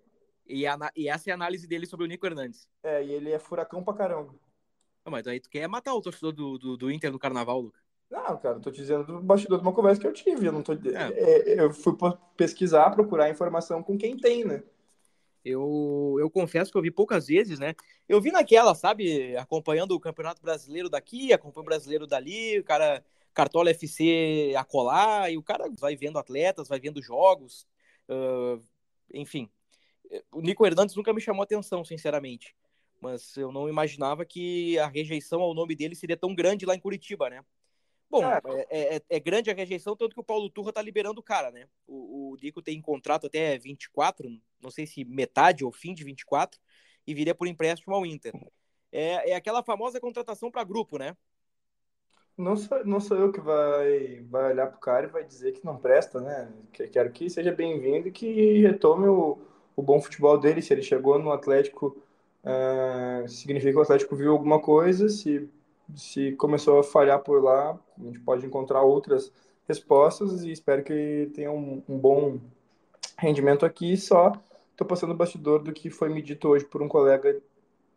E, 0.45 0.67
a, 0.67 0.77
e, 0.95 1.07
essa 1.07 1.29
é 1.29 1.31
a 1.31 1.35
análise 1.35 1.65
dele 1.65 1.85
sobre 1.85 2.05
o 2.05 2.09
Nico 2.09 2.25
Hernandes. 2.25 2.67
É, 2.83 3.03
e 3.03 3.11
ele 3.11 3.31
é 3.31 3.39
furacão 3.39 3.81
pra 3.81 3.93
caramba. 3.93 4.35
Não, 5.05 5.11
mas 5.11 5.25
aí 5.27 5.39
tu 5.39 5.49
quer 5.49 5.67
matar 5.67 5.93
o 5.93 6.01
torcedor 6.01 6.33
do, 6.33 6.57
do, 6.57 6.77
do 6.77 6.91
Inter 6.91 7.11
no 7.11 7.19
carnaval, 7.19 7.61
Luca? 7.61 7.79
Não, 8.11 8.37
cara, 8.37 8.57
eu 8.57 8.61
tô 8.61 8.71
te 8.71 8.81
dizendo 8.81 9.05
do 9.05 9.21
bastidor 9.21 9.59
de 9.59 9.65
uma 9.65 9.73
conversa 9.73 10.01
que 10.01 10.07
eu 10.07 10.13
tive. 10.13 10.45
Eu, 10.45 10.51
não 10.51 10.61
tô... 10.61 10.73
É. 10.73 11.13
É, 11.13 11.61
eu 11.61 11.73
fui 11.73 11.93
pesquisar, 12.35 12.91
procurar 12.91 13.29
informação 13.29 13.81
com 13.81 13.97
quem 13.97 14.17
tem, 14.17 14.43
né? 14.43 14.63
Eu, 15.47 16.17
eu 16.19 16.29
confesso 16.29 16.71
que 16.71 16.77
eu 16.77 16.81
vi 16.81 16.91
poucas 16.91 17.27
vezes, 17.27 17.57
né? 17.57 17.73
Eu 18.07 18.19
vi 18.19 18.31
naquela, 18.31 18.75
sabe, 18.75 19.35
acompanhando 19.37 19.91
o 19.91 19.99
Campeonato 19.99 20.41
Brasileiro 20.41 20.89
daqui, 20.89 21.31
acompanhando 21.31 21.65
o 21.65 21.69
Brasileiro 21.69 22.05
dali, 22.05 22.59
o 22.59 22.63
cara 22.63 23.03
Cartola 23.33 23.69
FC 23.69 24.53
acolá, 24.57 25.29
e 25.29 25.37
o 25.37 25.43
cara 25.43 25.69
vai 25.79 25.95
vendo 25.95 26.19
atletas, 26.19 26.67
vai 26.67 26.79
vendo 26.79 27.01
jogos, 27.01 27.65
uh, 28.09 28.61
enfim. 29.13 29.49
O 30.31 30.41
Nico 30.41 30.65
Hernandes 30.65 30.95
nunca 30.95 31.13
me 31.13 31.21
chamou 31.21 31.43
atenção, 31.43 31.85
sinceramente. 31.85 32.55
Mas 32.99 33.37
eu 33.37 33.51
não 33.51 33.69
imaginava 33.69 34.25
que 34.25 34.77
a 34.79 34.87
rejeição 34.87 35.39
ao 35.41 35.53
nome 35.53 35.75
dele 35.75 35.95
seria 35.95 36.17
tão 36.17 36.35
grande 36.35 36.65
lá 36.65 36.75
em 36.75 36.79
Curitiba, 36.79 37.29
né? 37.29 37.43
Bom, 38.09 38.23
é, 38.25 38.41
é, 38.69 38.95
é, 38.95 39.01
é 39.09 39.19
grande 39.19 39.51
a 39.51 39.53
rejeição, 39.53 39.95
tanto 39.95 40.13
que 40.13 40.21
o 40.21 40.23
Paulo 40.23 40.49
Turra 40.49 40.73
tá 40.73 40.81
liberando 40.81 41.19
o 41.19 41.23
cara, 41.23 41.51
né? 41.51 41.67
O, 41.85 42.31
o 42.31 42.37
Nico 42.41 42.61
tem 42.61 42.81
contrato 42.81 43.27
até 43.27 43.57
24, 43.57 44.29
não 44.61 44.71
sei 44.71 44.85
se 44.85 45.05
metade 45.05 45.63
ou 45.63 45.71
fim 45.71 45.93
de 45.93 46.03
24, 46.03 46.59
e 47.05 47.13
viria 47.13 47.35
por 47.35 47.47
empréstimo 47.47 47.95
ao 47.95 48.05
Inter. 48.05 48.33
É, 48.91 49.31
é 49.31 49.35
aquela 49.35 49.63
famosa 49.63 49.99
contratação 49.99 50.51
para 50.51 50.63
grupo, 50.63 50.97
né? 50.97 51.15
não 52.37 52.55
sou, 52.55 52.85
não 52.85 52.99
sou 52.99 53.17
eu 53.17 53.31
que 53.31 53.41
vai, 53.41 54.21
vai 54.29 54.51
olhar 54.51 54.67
pro 54.67 54.79
cara 54.79 55.07
e 55.07 55.09
vai 55.09 55.23
dizer 55.23 55.53
que 55.53 55.65
não 55.65 55.75
presta, 55.77 56.21
né? 56.21 56.49
Quero 56.91 57.11
que 57.11 57.29
seja 57.29 57.51
bem-vindo 57.51 58.07
e 58.07 58.11
que 58.11 58.61
retome 58.61 59.07
o, 59.07 59.39
o 59.75 59.81
bom 59.81 59.99
futebol 59.99 60.37
dele. 60.37 60.61
Se 60.61 60.73
ele 60.73 60.83
chegou 60.83 61.17
no 61.17 61.31
Atlético, 61.31 61.97
uh, 62.43 63.27
significa 63.27 63.71
que 63.71 63.77
o 63.79 63.81
Atlético 63.81 64.15
viu 64.15 64.31
alguma 64.31 64.59
coisa. 64.59 65.09
Se, 65.09 65.49
se 65.95 66.33
começou 66.33 66.79
a 66.79 66.83
falhar 66.83 67.19
por 67.23 67.43
lá, 67.43 67.79
a 67.99 68.03
gente 68.03 68.19
pode 68.19 68.45
encontrar 68.45 68.83
outras 68.83 69.31
respostas 69.67 70.43
e 70.43 70.51
espero 70.51 70.83
que 70.83 71.31
tenha 71.33 71.51
um, 71.51 71.81
um 71.89 71.97
bom 71.97 72.39
rendimento 73.17 73.65
aqui. 73.65 73.97
Só 73.97 74.33
estou 74.71 74.85
passando 74.85 75.11
o 75.11 75.17
bastidor 75.17 75.61
do 75.61 75.73
que 75.73 75.89
foi 75.89 76.09
me 76.09 76.21
dito 76.21 76.47
hoje 76.47 76.65
por 76.65 76.81
um 76.81 76.87
colega 76.87 77.41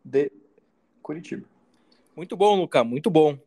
de 0.03 0.31
Curitiba. 1.01 1.47
Muito 2.15 2.35
bom, 2.35 2.55
Luca, 2.55 2.83
muito 2.83 3.09
bom. 3.09 3.37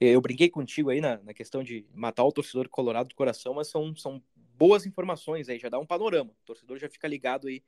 Eu 0.00 0.20
brinquei 0.20 0.48
contigo 0.48 0.90
aí 0.90 1.00
na, 1.00 1.18
na 1.18 1.32
questão 1.32 1.62
de 1.62 1.86
matar 1.94 2.24
o 2.24 2.32
torcedor 2.32 2.68
colorado 2.68 3.10
do 3.10 3.14
coração, 3.14 3.54
mas 3.54 3.68
são, 3.68 3.94
são 3.94 4.20
boas 4.34 4.84
informações 4.84 5.48
aí, 5.48 5.58
já 5.58 5.68
dá 5.68 5.78
um 5.78 5.86
panorama. 5.86 6.30
O 6.30 6.44
torcedor 6.44 6.78
já 6.78 6.88
fica 6.88 7.06
ligado 7.06 7.46
aí 7.46 7.62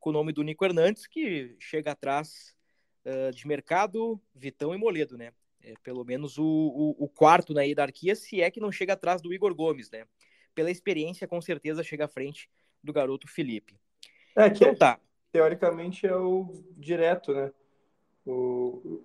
com 0.00 0.10
o 0.10 0.12
nome 0.12 0.32
do 0.32 0.42
Nico 0.42 0.64
Hernandes, 0.64 1.06
que 1.06 1.56
chega 1.58 1.92
atrás 1.92 2.54
uh, 3.04 3.34
de 3.34 3.46
Mercado, 3.46 4.20
Vitão 4.34 4.74
e 4.74 4.78
Moledo, 4.78 5.18
né? 5.18 5.32
É, 5.62 5.74
pelo 5.82 6.04
menos 6.04 6.38
o, 6.38 6.44
o, 6.44 7.04
o, 7.04 7.08
quarto 7.08 7.54
na 7.54 7.62
hierarquia, 7.62 8.14
se 8.14 8.42
é 8.42 8.50
que 8.50 8.60
não 8.60 8.70
chega 8.70 8.92
atrás 8.92 9.22
do 9.22 9.32
Igor 9.32 9.54
Gomes, 9.54 9.90
né? 9.90 10.04
Pela 10.54 10.70
experiência, 10.70 11.26
com 11.26 11.40
certeza 11.40 11.82
chega 11.82 12.04
à 12.04 12.08
frente 12.08 12.50
do 12.84 12.92
garoto 12.92 13.26
Felipe. 13.26 13.74
É, 14.36 14.50
que 14.50 14.64
então, 14.64 14.76
tá. 14.76 15.00
teoricamente 15.32 16.06
é 16.06 16.14
o 16.14 16.52
direto, 16.76 17.32
né? 17.32 17.50
o, 18.26 19.00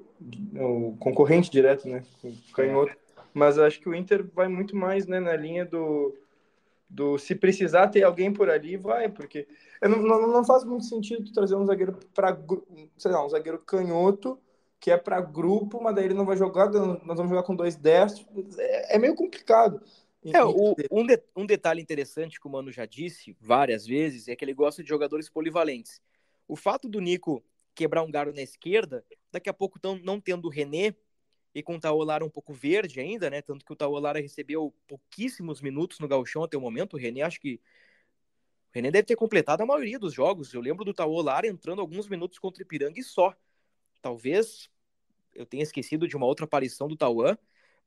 o 0.55 0.97
concorrente 0.99 1.51
direto, 1.51 1.87
né? 1.87 2.03
O 2.23 2.53
canhoto. 2.53 2.95
Mas 3.33 3.59
acho 3.59 3.79
que 3.79 3.89
o 3.89 3.95
Inter 3.95 4.25
vai 4.33 4.47
muito 4.47 4.75
mais 4.75 5.05
né, 5.05 5.19
na 5.19 5.35
linha 5.35 5.65
do, 5.65 6.15
do 6.89 7.17
se 7.17 7.35
precisar 7.35 7.89
ter 7.89 8.03
alguém 8.03 8.31
por 8.33 8.49
ali, 8.49 8.75
vai, 8.75 9.09
porque 9.09 9.47
não, 9.81 10.01
não, 10.01 10.27
não 10.27 10.43
faz 10.43 10.63
muito 10.63 10.85
sentido 10.85 11.31
trazer 11.31 11.55
um 11.55 11.65
zagueiro 11.65 11.97
para, 12.13 12.37
sei 12.97 13.11
lá, 13.11 13.25
um 13.25 13.29
zagueiro 13.29 13.59
canhoto 13.59 14.39
que 14.79 14.89
é 14.89 14.97
para 14.97 15.19
grupo, 15.19 15.83
mas 15.83 15.93
daí 15.93 16.05
ele 16.05 16.13
não 16.13 16.25
vai 16.25 16.37
jogar, 16.37 16.69
nós 16.69 17.17
vamos 17.17 17.29
jogar 17.29 17.43
com 17.43 17.53
dois 17.53 17.75
destros, 17.75 18.25
é, 18.57 18.95
é 18.95 18.97
meio 18.97 19.13
complicado. 19.13 19.81
É, 20.25 20.43
o, 20.43 20.75
um, 20.91 21.05
de, 21.05 21.21
um 21.35 21.45
detalhe 21.45 21.81
interessante 21.81 22.39
que 22.39 22.47
o 22.47 22.49
Mano 22.49 22.71
já 22.71 22.85
disse 22.85 23.35
várias 23.39 23.85
vezes 23.85 24.27
é 24.27 24.35
que 24.35 24.43
ele 24.43 24.53
gosta 24.53 24.83
de 24.83 24.89
jogadores 24.89 25.29
polivalentes. 25.29 26.01
O 26.47 26.55
fato 26.55 26.89
do 26.89 26.99
Nico 26.99 27.43
quebrar 27.73 28.03
um 28.03 28.11
garo 28.11 28.33
na 28.33 28.41
esquerda, 28.41 29.05
daqui 29.31 29.49
a 29.49 29.53
pouco 29.53 29.79
tão, 29.79 29.97
não 29.99 30.19
tendo 30.19 30.45
o 30.45 30.51
René 30.51 30.93
e 31.55 31.63
com 31.63 31.75
o 31.75 31.79
Taolara 31.79 32.25
um 32.25 32.29
pouco 32.29 32.53
verde 32.53 32.99
ainda, 32.99 33.29
né? 33.29 33.41
Tanto 33.41 33.65
que 33.65 33.71
o 33.71 33.75
Taolara 33.75 34.19
recebeu 34.19 34.73
pouquíssimos 34.87 35.61
minutos 35.61 35.99
no 35.99 36.07
Galchão 36.07 36.43
até 36.43 36.57
o 36.57 36.61
momento. 36.61 36.95
O 36.95 36.97
René, 36.97 37.21
acho 37.21 37.39
que. 37.39 37.55
O 37.55 38.75
René 38.75 38.91
deve 38.91 39.05
ter 39.05 39.15
completado 39.15 39.63
a 39.63 39.65
maioria 39.65 39.97
dos 39.97 40.13
jogos. 40.13 40.53
Eu 40.53 40.61
lembro 40.61 40.85
do 40.85 40.93
Taolara 40.93 41.47
entrando 41.47 41.81
alguns 41.81 42.07
minutos 42.07 42.37
contra 42.37 42.61
o 42.61 42.65
Ipiranga 42.65 42.99
e 42.99 43.03
só. 43.03 43.35
Talvez 44.01 44.69
eu 45.33 45.45
tenha 45.45 45.63
esquecido 45.63 46.07
de 46.07 46.15
uma 46.15 46.25
outra 46.25 46.45
aparição 46.45 46.87
do 46.87 46.95
Tauan, 46.95 47.37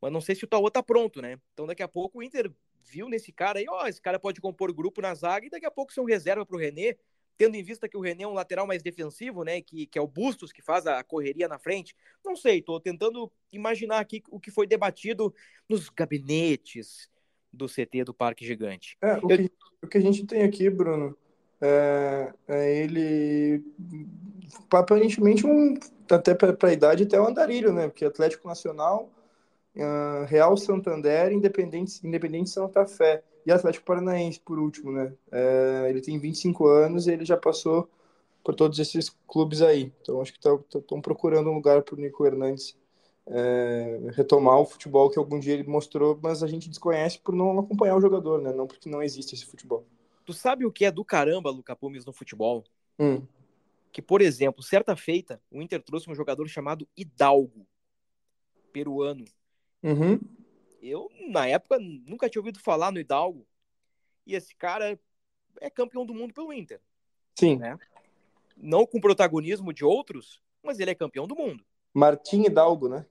mas 0.02 0.12
não 0.12 0.20
sei 0.20 0.34
se 0.34 0.44
o 0.44 0.48
Tauan 0.48 0.68
tá 0.68 0.82
pronto, 0.82 1.22
né? 1.22 1.38
Então 1.52 1.64
daqui 1.64 1.82
a 1.82 1.88
pouco 1.88 2.18
o 2.18 2.22
Inter 2.22 2.50
viu 2.84 3.08
nesse 3.08 3.30
cara 3.32 3.60
aí, 3.60 3.66
ó, 3.68 3.86
esse 3.86 4.02
cara 4.02 4.18
pode 4.18 4.40
compor 4.40 4.72
grupo 4.72 5.00
na 5.00 5.14
zaga 5.14 5.46
e 5.46 5.50
daqui 5.50 5.64
a 5.64 5.70
pouco 5.70 5.92
ser 5.92 6.00
um 6.00 6.04
reserva 6.04 6.44
para 6.44 6.56
o 6.56 6.58
René, 6.58 6.96
tendo 7.38 7.54
em 7.54 7.62
vista 7.62 7.88
que 7.88 7.96
o 7.96 8.00
René 8.00 8.24
é 8.24 8.28
um 8.28 8.32
lateral 8.32 8.66
mais 8.66 8.82
defensivo, 8.82 9.44
né? 9.44 9.62
Que, 9.62 9.86
que 9.86 9.96
é 9.96 10.02
o 10.02 10.06
Bustos 10.06 10.52
que 10.52 10.60
faz 10.60 10.88
a 10.88 11.02
correria 11.04 11.46
na 11.46 11.58
frente. 11.58 11.94
Não 12.24 12.34
sei, 12.34 12.60
tô 12.60 12.80
tentando 12.80 13.30
imaginar 13.52 14.00
aqui 14.00 14.22
o 14.28 14.40
que 14.40 14.50
foi 14.50 14.66
debatido 14.66 15.32
nos 15.68 15.88
gabinetes 15.88 17.08
do 17.52 17.68
CT 17.68 18.04
do 18.04 18.14
Parque 18.14 18.44
Gigante. 18.44 18.96
É, 19.00 19.14
o, 19.18 19.30
Eu... 19.30 19.38
que, 19.38 19.52
o 19.82 19.86
que 19.86 19.98
a 19.98 20.00
gente 20.00 20.26
tem 20.26 20.42
aqui, 20.42 20.68
Bruno, 20.68 21.16
é, 21.60 22.32
é 22.48 22.82
ele 22.82 23.64
aparentemente 24.68 25.46
um 25.46 25.78
até 26.10 26.34
para 26.34 26.56
a 26.68 26.72
idade 26.72 27.04
até 27.04 27.20
o 27.20 27.26
andarilho, 27.26 27.72
né? 27.72 27.88
Porque 27.88 28.04
Atlético 28.04 28.48
Nacional, 28.48 29.10
uh, 29.76 30.24
Real 30.26 30.56
Santander, 30.56 31.32
Independente, 31.32 32.06
Independente 32.06 32.50
Santa 32.50 32.86
Fé 32.86 33.22
e 33.44 33.52
Atlético 33.52 33.84
Paranaense 33.84 34.40
por 34.40 34.58
último, 34.58 34.92
né? 34.92 35.12
É, 35.30 35.86
ele 35.88 36.00
tem 36.00 36.18
25 36.18 36.66
anos 36.66 37.06
e 37.06 37.12
ele 37.12 37.24
já 37.24 37.36
passou 37.36 37.88
por 38.44 38.54
todos 38.54 38.78
esses 38.78 39.14
clubes 39.26 39.62
aí. 39.62 39.92
Então 40.00 40.20
acho 40.20 40.32
que 40.32 40.38
estão 40.38 40.58
tá, 40.58 40.80
tá, 40.80 41.00
procurando 41.00 41.50
um 41.50 41.54
lugar 41.54 41.82
para 41.82 41.94
o 41.94 41.98
Nico 41.98 42.24
Hernandes 42.24 42.76
é, 43.26 44.10
retomar 44.14 44.58
o 44.58 44.64
futebol 44.64 45.10
que 45.10 45.18
algum 45.18 45.38
dia 45.38 45.54
ele 45.54 45.64
mostrou, 45.64 46.18
mas 46.22 46.42
a 46.42 46.46
gente 46.46 46.68
desconhece 46.68 47.18
por 47.18 47.34
não 47.34 47.58
acompanhar 47.58 47.96
o 47.96 48.00
jogador, 48.00 48.40
né? 48.40 48.52
Não 48.52 48.66
porque 48.66 48.88
não 48.88 49.02
existe 49.02 49.34
esse 49.34 49.46
futebol. 49.46 49.84
Tu 50.24 50.32
sabe 50.32 50.64
o 50.64 50.72
que 50.72 50.84
é 50.84 50.90
do 50.90 51.04
caramba, 51.04 51.50
Luca 51.50 51.74
Pumes, 51.74 52.04
no 52.04 52.12
futebol? 52.12 52.64
Hum. 52.98 53.22
Que, 53.90 54.00
por 54.00 54.20
exemplo, 54.20 54.62
certa 54.62 54.96
feita, 54.96 55.40
o 55.50 55.60
Inter 55.60 55.82
trouxe 55.82 56.10
um 56.10 56.14
jogador 56.14 56.46
chamado 56.48 56.88
Hidalgo, 56.96 57.66
peruano. 58.72 59.24
Uhum. 59.82 60.20
Eu, 60.80 61.10
na 61.28 61.46
época, 61.46 61.78
nunca 61.78 62.28
tinha 62.28 62.40
ouvido 62.40 62.58
falar 62.58 62.90
no 62.90 62.98
Hidalgo. 62.98 63.46
E 64.26 64.34
esse 64.34 64.54
cara 64.54 64.98
é 65.60 65.70
campeão 65.70 66.04
do 66.04 66.14
mundo 66.14 66.34
pelo 66.34 66.52
Inter. 66.52 66.80
Sim. 67.38 67.56
Né? 67.56 67.78
Não 68.56 68.86
com 68.86 69.00
protagonismo 69.00 69.72
de 69.72 69.84
outros, 69.84 70.40
mas 70.62 70.78
ele 70.78 70.90
é 70.90 70.94
campeão 70.94 71.26
do 71.26 71.34
mundo. 71.34 71.64
Martim 71.94 72.44
Hidalgo, 72.44 72.88
né? 72.88 73.06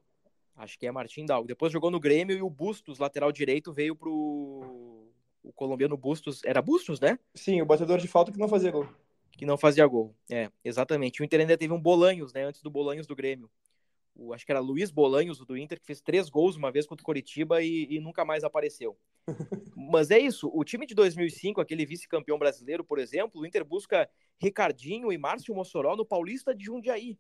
Acho 0.56 0.78
que 0.78 0.86
é 0.86 0.92
Martim 0.92 1.22
Hidalgo. 1.22 1.48
Depois 1.48 1.72
jogou 1.72 1.92
no 1.92 2.00
Grêmio 2.00 2.38
e 2.38 2.42
o 2.42 2.50
Bustos, 2.50 3.00
lateral 3.00 3.32
direito, 3.32 3.74
veio 3.74 3.96
pro 3.96 5.08
o 5.44 5.52
colombiano 5.52 5.98
Bustos, 5.98 6.44
era 6.44 6.62
Bustos, 6.62 7.00
né? 7.00 7.18
Sim, 7.34 7.62
o 7.62 7.66
batedor 7.66 7.98
de 7.98 8.08
falta 8.08 8.32
que 8.32 8.38
não 8.38 8.48
fazia 8.48 8.72
gol. 8.72 8.88
Que 9.32 9.46
não 9.46 9.58
fazia 9.58 9.88
gol, 9.88 10.14
é, 10.30 10.52
exatamente. 10.64 11.22
O 11.22 11.26
Inter 11.26 11.40
ainda 11.40 11.58
teve 11.58 11.74
um 11.74 11.82
Bolanhos, 11.82 12.32
né, 12.32 12.44
antes 12.44 12.62
do 12.62 12.70
Bolanhos 12.70 13.08
do 13.08 13.16
Grêmio. 13.16 13.50
O, 14.15 14.34
acho 14.34 14.45
que 14.45 14.52
era 14.52 14.60
Luiz 14.60 14.91
Bolanhos, 14.91 15.39
do 15.39 15.58
Inter, 15.58 15.80
que 15.80 15.86
fez 15.86 16.02
três 16.02 16.30
gols 16.30 16.56
uma 16.56 16.71
vez 16.71 16.86
contra 16.86 17.02
o 17.02 17.06
Coritiba 17.06 17.62
e, 17.62 17.88
e 17.89 18.00
nunca 18.00 18.26
mais 18.26 18.43
apareceu. 18.43 18.97
Mas 19.76 20.12
é 20.12 20.19
isso, 20.19 20.50
o 20.54 20.63
time 20.63 20.86
de 20.86 20.93
2005, 20.93 21.62
aquele 21.62 21.86
vice-campeão 21.86 22.38
brasileiro, 22.38 22.84
por 22.84 23.00
exemplo, 23.00 23.41
o 23.41 23.45
Inter 23.45 23.63
busca 23.63 24.10
Ricardinho 24.39 25.12
e 25.12 25.17
Márcio 25.17 25.56
Mossoró 25.56 25.95
no 25.95 26.06
Paulista 26.06 26.54
de 26.54 26.65
Jundiaí. 26.65 27.17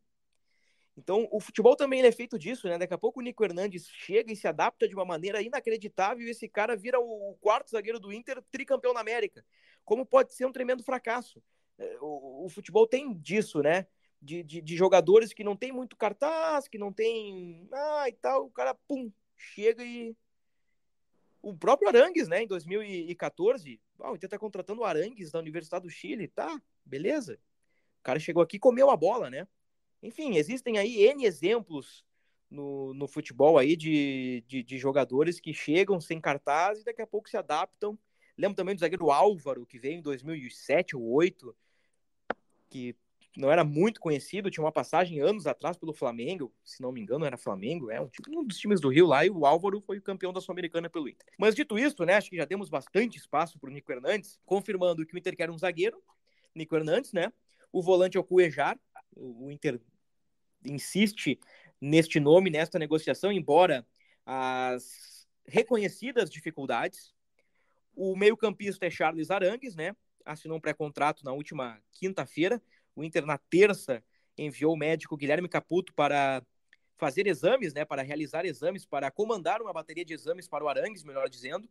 Então, 0.97 1.27
o 1.31 1.39
futebol 1.39 1.75
também 1.75 2.01
é 2.01 2.11
feito 2.11 2.37
disso, 2.37 2.67
né? 2.67 2.77
Daqui 2.77 2.93
a 2.93 2.97
pouco 2.97 3.19
o 3.19 3.23
Nico 3.23 3.43
Hernandes 3.43 3.87
chega 3.87 4.31
e 4.31 4.35
se 4.35 4.47
adapta 4.47 4.87
de 4.87 4.93
uma 4.93 5.05
maneira 5.05 5.41
inacreditável 5.41 6.27
e 6.27 6.29
esse 6.29 6.47
cara 6.49 6.75
vira 6.75 6.99
o 6.99 7.37
quarto 7.39 7.71
zagueiro 7.71 7.99
do 7.99 8.11
Inter, 8.11 8.41
tricampeão 8.51 8.93
na 8.93 8.99
América. 8.99 9.43
Como 9.85 10.05
pode 10.05 10.33
ser 10.33 10.45
um 10.45 10.51
tremendo 10.51 10.83
fracasso? 10.83 11.41
É, 11.77 11.97
o, 12.01 12.45
o 12.45 12.49
futebol 12.49 12.85
tem 12.85 13.13
disso, 13.13 13.61
né? 13.61 13.87
De, 14.21 14.43
de, 14.43 14.61
de, 14.61 14.77
jogadores 14.77 15.33
que 15.33 15.43
não 15.43 15.55
tem 15.55 15.71
muito 15.71 15.95
cartaz, 15.95 16.67
que 16.67 16.77
não 16.77 16.93
tem. 16.93 17.67
Ah, 17.71 18.07
e 18.07 18.13
tal, 18.13 18.45
o 18.45 18.51
cara, 18.51 18.75
pum, 18.87 19.11
chega 19.35 19.83
e. 19.83 20.15
O 21.41 21.55
próprio 21.55 21.89
Arangues, 21.89 22.27
né, 22.27 22.43
em 22.43 22.47
2014, 22.47 23.81
ah, 23.99 24.11
o 24.11 24.15
Inter 24.15 24.29
tá 24.29 24.37
contratando 24.37 24.81
o 24.81 24.85
Arangues 24.85 25.31
da 25.31 25.39
Universidade 25.39 25.83
do 25.83 25.89
Chile, 25.89 26.27
tá, 26.27 26.61
beleza. 26.85 27.39
O 27.99 28.03
cara 28.03 28.19
chegou 28.19 28.43
aqui 28.43 28.57
e 28.57 28.59
comeu 28.59 28.91
a 28.91 28.97
bola, 28.97 29.27
né? 29.29 29.47
Enfim, 30.03 30.35
existem 30.35 30.77
aí 30.77 31.03
N 31.03 31.25
exemplos 31.25 32.05
no, 32.49 32.93
no 32.93 33.07
futebol 33.07 33.57
aí 33.57 33.75
de, 33.75 34.43
de, 34.45 34.61
de, 34.61 34.77
jogadores 34.77 35.39
que 35.39 35.53
chegam 35.53 36.01
sem 36.01 36.19
cartaz 36.19 36.81
e 36.81 36.83
daqui 36.83 37.01
a 37.01 37.07
pouco 37.07 37.29
se 37.29 37.37
adaptam. 37.37 37.97
Lembro 38.37 38.55
também 38.55 38.75
do 38.75 38.79
zagueiro 38.79 39.11
Álvaro, 39.11 39.65
que 39.65 39.79
veio 39.79 39.99
em 39.99 40.01
2007 40.01 40.95
ou 40.95 41.01
2008, 41.03 41.55
que 42.69 42.95
não 43.37 43.51
era 43.51 43.63
muito 43.63 43.99
conhecido, 43.99 44.51
tinha 44.51 44.63
uma 44.63 44.71
passagem 44.71 45.21
anos 45.21 45.47
atrás 45.47 45.77
pelo 45.77 45.93
Flamengo, 45.93 46.53
se 46.63 46.81
não 46.81 46.91
me 46.91 46.99
engano 46.99 47.25
era 47.25 47.37
Flamengo, 47.37 47.89
é 47.89 48.01
um, 48.01 48.09
um 48.29 48.43
dos 48.45 48.57
times 48.57 48.81
do 48.81 48.89
Rio 48.89 49.07
lá, 49.07 49.25
e 49.25 49.29
o 49.29 49.45
Álvaro 49.45 49.81
foi 49.81 49.97
o 49.97 50.01
campeão 50.01 50.33
da 50.33 50.41
Sul-Americana 50.41 50.89
pelo 50.89 51.07
Inter. 51.07 51.25
Mas 51.37 51.55
dito 51.55 51.79
isso, 51.79 52.03
né, 52.05 52.15
acho 52.15 52.29
que 52.29 52.35
já 52.35 52.45
demos 52.45 52.69
bastante 52.69 53.17
espaço 53.17 53.57
para 53.59 53.69
o 53.69 53.73
Nico 53.73 53.91
Hernandes, 53.91 54.39
confirmando 54.45 55.05
que 55.05 55.15
o 55.15 55.17
Inter 55.17 55.35
quer 55.35 55.49
um 55.49 55.57
zagueiro, 55.57 56.01
Nico 56.53 56.75
Hernandes, 56.75 57.13
né, 57.13 57.31
o 57.71 57.81
volante 57.81 58.17
é 58.17 58.19
o 58.19 58.23
Cuejar, 58.23 58.77
o 59.15 59.49
Inter 59.49 59.79
insiste 60.65 61.39
neste 61.79 62.19
nome, 62.19 62.49
nesta 62.49 62.77
negociação, 62.77 63.31
embora 63.31 63.85
as 64.25 65.27
reconhecidas 65.45 66.29
dificuldades. 66.29 67.13
O 67.95 68.15
meio-campista 68.15 68.85
é 68.85 68.89
Charles 68.89 69.31
Arangues, 69.31 69.75
né? 69.75 69.95
Assinou 70.23 70.57
um 70.57 70.61
pré-contrato 70.61 71.25
na 71.25 71.33
última 71.33 71.81
quinta-feira. 71.91 72.61
O 72.95 73.03
Inter, 73.03 73.25
na 73.25 73.37
terça, 73.37 74.03
enviou 74.37 74.73
o 74.73 74.77
médico 74.77 75.17
Guilherme 75.17 75.47
Caputo 75.47 75.93
para 75.93 76.43
fazer 76.97 77.27
exames, 77.27 77.73
né? 77.73 77.83
Para 77.83 78.01
realizar 78.01 78.45
exames, 78.45 78.85
para 78.85 79.09
comandar 79.09 79.61
uma 79.61 79.73
bateria 79.73 80.05
de 80.05 80.13
exames 80.13 80.47
para 80.47 80.63
o 80.63 80.69
Arangues, 80.69 81.03
melhor 81.03 81.27
dizendo. 81.29 81.67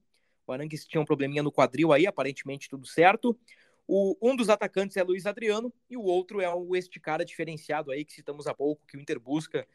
O 0.46 0.52
Arangues 0.52 0.84
tinha 0.84 1.00
um 1.00 1.04
probleminha 1.04 1.42
no 1.42 1.52
quadril 1.52 1.92
aí, 1.92 2.06
aparentemente 2.06 2.68
tudo 2.68 2.86
certo. 2.86 3.38
O, 3.86 4.16
um 4.22 4.36
dos 4.36 4.48
atacantes 4.48 4.96
é 4.96 5.02
Luiz 5.02 5.26
Adriano 5.26 5.72
e 5.88 5.96
o 5.96 6.02
outro 6.02 6.40
é 6.40 6.52
o, 6.52 6.76
este 6.76 7.00
cara 7.00 7.24
diferenciado 7.24 7.90
aí 7.90 8.04
que 8.04 8.12
citamos 8.12 8.46
há 8.46 8.54
pouco, 8.54 8.86
que 8.86 8.96
o 8.96 9.00
Inter 9.00 9.18
busca 9.18 9.66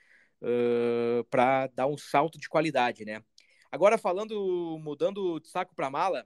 uh, 0.42 1.24
para 1.26 1.68
dar 1.68 1.88
um 1.88 1.98
salto 1.98 2.38
de 2.38 2.48
qualidade, 2.48 3.06
né? 3.06 3.24
Agora 3.72 3.98
falando, 3.98 4.78
mudando 4.82 5.40
de 5.40 5.50
saco 5.50 5.76
para 5.76 5.90
mala, 5.90 6.26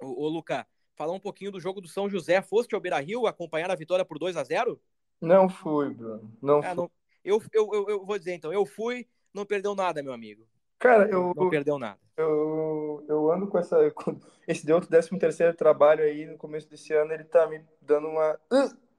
ô, 0.00 0.24
ô 0.24 0.28
Luca, 0.28 0.66
falar 0.98 1.12
um 1.12 1.20
pouquinho 1.20 1.52
do 1.52 1.60
jogo 1.60 1.80
do 1.80 1.86
São 1.86 2.10
José. 2.10 2.42
Foste 2.42 2.74
ao 2.74 2.80
Beira 2.80 2.98
Rio 2.98 3.28
acompanhar 3.28 3.70
a 3.70 3.76
vitória 3.76 4.04
por 4.04 4.18
2 4.18 4.36
a 4.36 4.42
0 4.42 4.78
Não 5.20 5.48
fui, 5.48 5.94
Bruno. 5.94 6.28
Não 6.42 6.58
ah, 6.58 6.62
fui. 6.62 6.74
Não, 6.74 6.90
eu, 7.24 7.42
eu, 7.52 7.70
eu, 7.72 7.88
eu 7.88 8.04
vou 8.04 8.18
dizer 8.18 8.34
então, 8.34 8.52
eu 8.52 8.66
fui, 8.66 9.06
não 9.32 9.46
perdeu 9.46 9.76
nada, 9.76 10.02
meu 10.02 10.12
amigo. 10.12 10.44
Cara, 10.78 11.08
eu. 11.08 11.32
Não 11.36 11.48
perdeu 11.48 11.78
nada. 11.78 11.98
Eu, 12.16 13.04
eu 13.08 13.30
ando 13.30 13.46
com 13.46 13.58
essa. 13.58 13.90
Com 13.94 14.18
esse 14.46 14.64
de 14.64 14.72
outro 14.72 14.88
13 14.88 15.16
terceiro 15.18 15.54
trabalho 15.54 16.02
aí 16.02 16.26
no 16.26 16.38
começo 16.38 16.68
desse 16.68 16.92
ano, 16.92 17.12
ele 17.12 17.24
tá 17.24 17.46
me 17.46 17.62
dando 17.80 18.08
uma. 18.08 18.38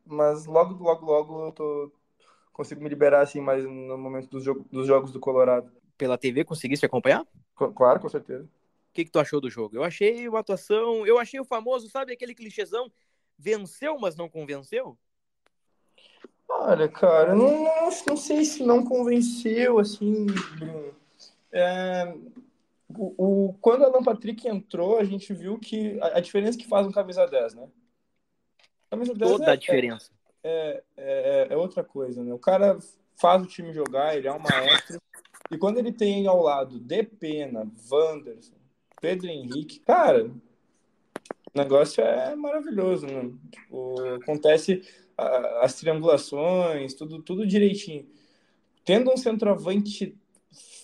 Mas 0.06 0.46
logo, 0.46 0.82
logo, 0.82 1.06
logo 1.06 1.46
eu 1.48 1.52
tô. 1.52 1.92
Consigo 2.54 2.82
me 2.82 2.90
liberar 2.90 3.22
assim 3.22 3.42
mais 3.42 3.64
no 3.64 3.98
momento 3.98 4.30
dos, 4.30 4.44
jogo, 4.44 4.66
dos 4.72 4.86
jogos 4.86 5.12
do 5.12 5.20
Colorado. 5.20 5.72
Pela 5.98 6.18
TV 6.18 6.44
conseguiste 6.44 6.86
acompanhar? 6.86 7.26
Claro, 7.56 8.00
com 8.00 8.10
certeza. 8.10 8.48
O 9.00 9.02
que, 9.02 9.06
que 9.06 9.12
tu 9.12 9.20
achou 9.20 9.40
do 9.40 9.50
jogo? 9.50 9.78
Eu 9.78 9.84
achei 9.84 10.28
uma 10.28 10.40
atuação. 10.40 11.08
Eu 11.08 11.18
achei 11.18 11.40
o 11.40 11.46
famoso, 11.46 11.90
sabe, 11.90 12.12
aquele 12.12 12.36
clichêzão? 12.36 12.92
Venceu, 13.38 13.98
mas 13.98 14.18
não 14.18 14.28
convenceu? 14.28 14.98
Olha, 16.50 16.90
cara, 16.90 17.34
não, 17.34 17.64
não, 17.64 17.90
não 18.08 18.18
sei 18.18 18.44
se 18.44 18.62
não 18.62 18.84
convenceu, 18.84 19.80
assim, 19.80 20.26
Bruno. 20.26 20.94
É, 21.50 22.14
o, 22.90 23.14
o, 23.48 23.54
quando 23.62 23.86
Alan 23.86 24.04
Patrick 24.04 24.46
entrou, 24.50 24.98
a 24.98 25.06
gente 25.06 25.34
viu 25.34 25.58
que 25.58 25.98
a, 26.02 26.18
a 26.18 26.20
diferença 26.20 26.58
que 26.58 26.68
faz 26.68 26.86
um 26.86 26.92
camisa 26.92 27.26
10, 27.26 27.54
né? 27.54 27.70
Camisa 28.90 29.14
10 29.14 29.32
Toda 29.32 29.46
é, 29.46 29.52
a 29.52 29.56
diferença. 29.56 30.12
É, 30.44 30.84
é, 30.98 31.48
é, 31.52 31.56
outra 31.56 31.86
coisa, 31.86 32.22
né? 32.22 32.34
O 32.34 32.40
cara 32.40 32.78
faz 33.16 33.42
o 33.42 33.48
time 33.48 33.72
jogar, 33.72 34.18
ele 34.18 34.28
é 34.28 34.34
um 34.34 34.40
maestro. 34.40 35.00
E 35.50 35.58
quando 35.58 35.78
ele 35.78 35.94
tem 35.94 36.28
ao 36.28 36.42
lado 36.42 36.80
De 36.80 37.04
Pena, 37.04 37.66
Wanderson, 37.90 38.59
Pedro 39.02 39.28
Henrique, 39.28 39.80
cara, 39.80 40.26
o 40.26 41.58
negócio 41.58 42.04
é 42.04 42.36
maravilhoso, 42.36 43.08
né? 43.08 43.32
Tipo, 43.52 44.00
acontece 44.16 44.82
as 45.62 45.76
triangulações, 45.76 46.94
tudo, 46.94 47.22
tudo 47.22 47.46
direitinho. 47.46 48.08
Tendo 48.86 49.12
um 49.12 49.18
centroavante 49.18 50.16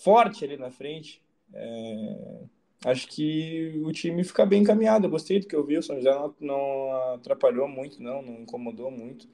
forte 0.02 0.44
ali 0.44 0.56
na 0.56 0.70
frente, 0.70 1.22
é, 1.52 2.42
acho 2.84 3.08
que 3.08 3.80
o 3.84 3.92
time 3.92 4.22
fica 4.24 4.44
bem 4.44 4.62
encaminhado. 4.62 5.06
Eu 5.06 5.10
gostei 5.10 5.40
do 5.40 5.46
que 5.46 5.56
eu 5.56 5.64
vi, 5.64 5.78
o 5.78 5.82
São 5.82 5.96
José 5.96 6.10
não, 6.10 6.34
não 6.40 6.92
atrapalhou 7.14 7.68
muito, 7.68 8.02
não, 8.02 8.22
não 8.22 8.40
incomodou 8.40 8.90
muito. 8.90 9.28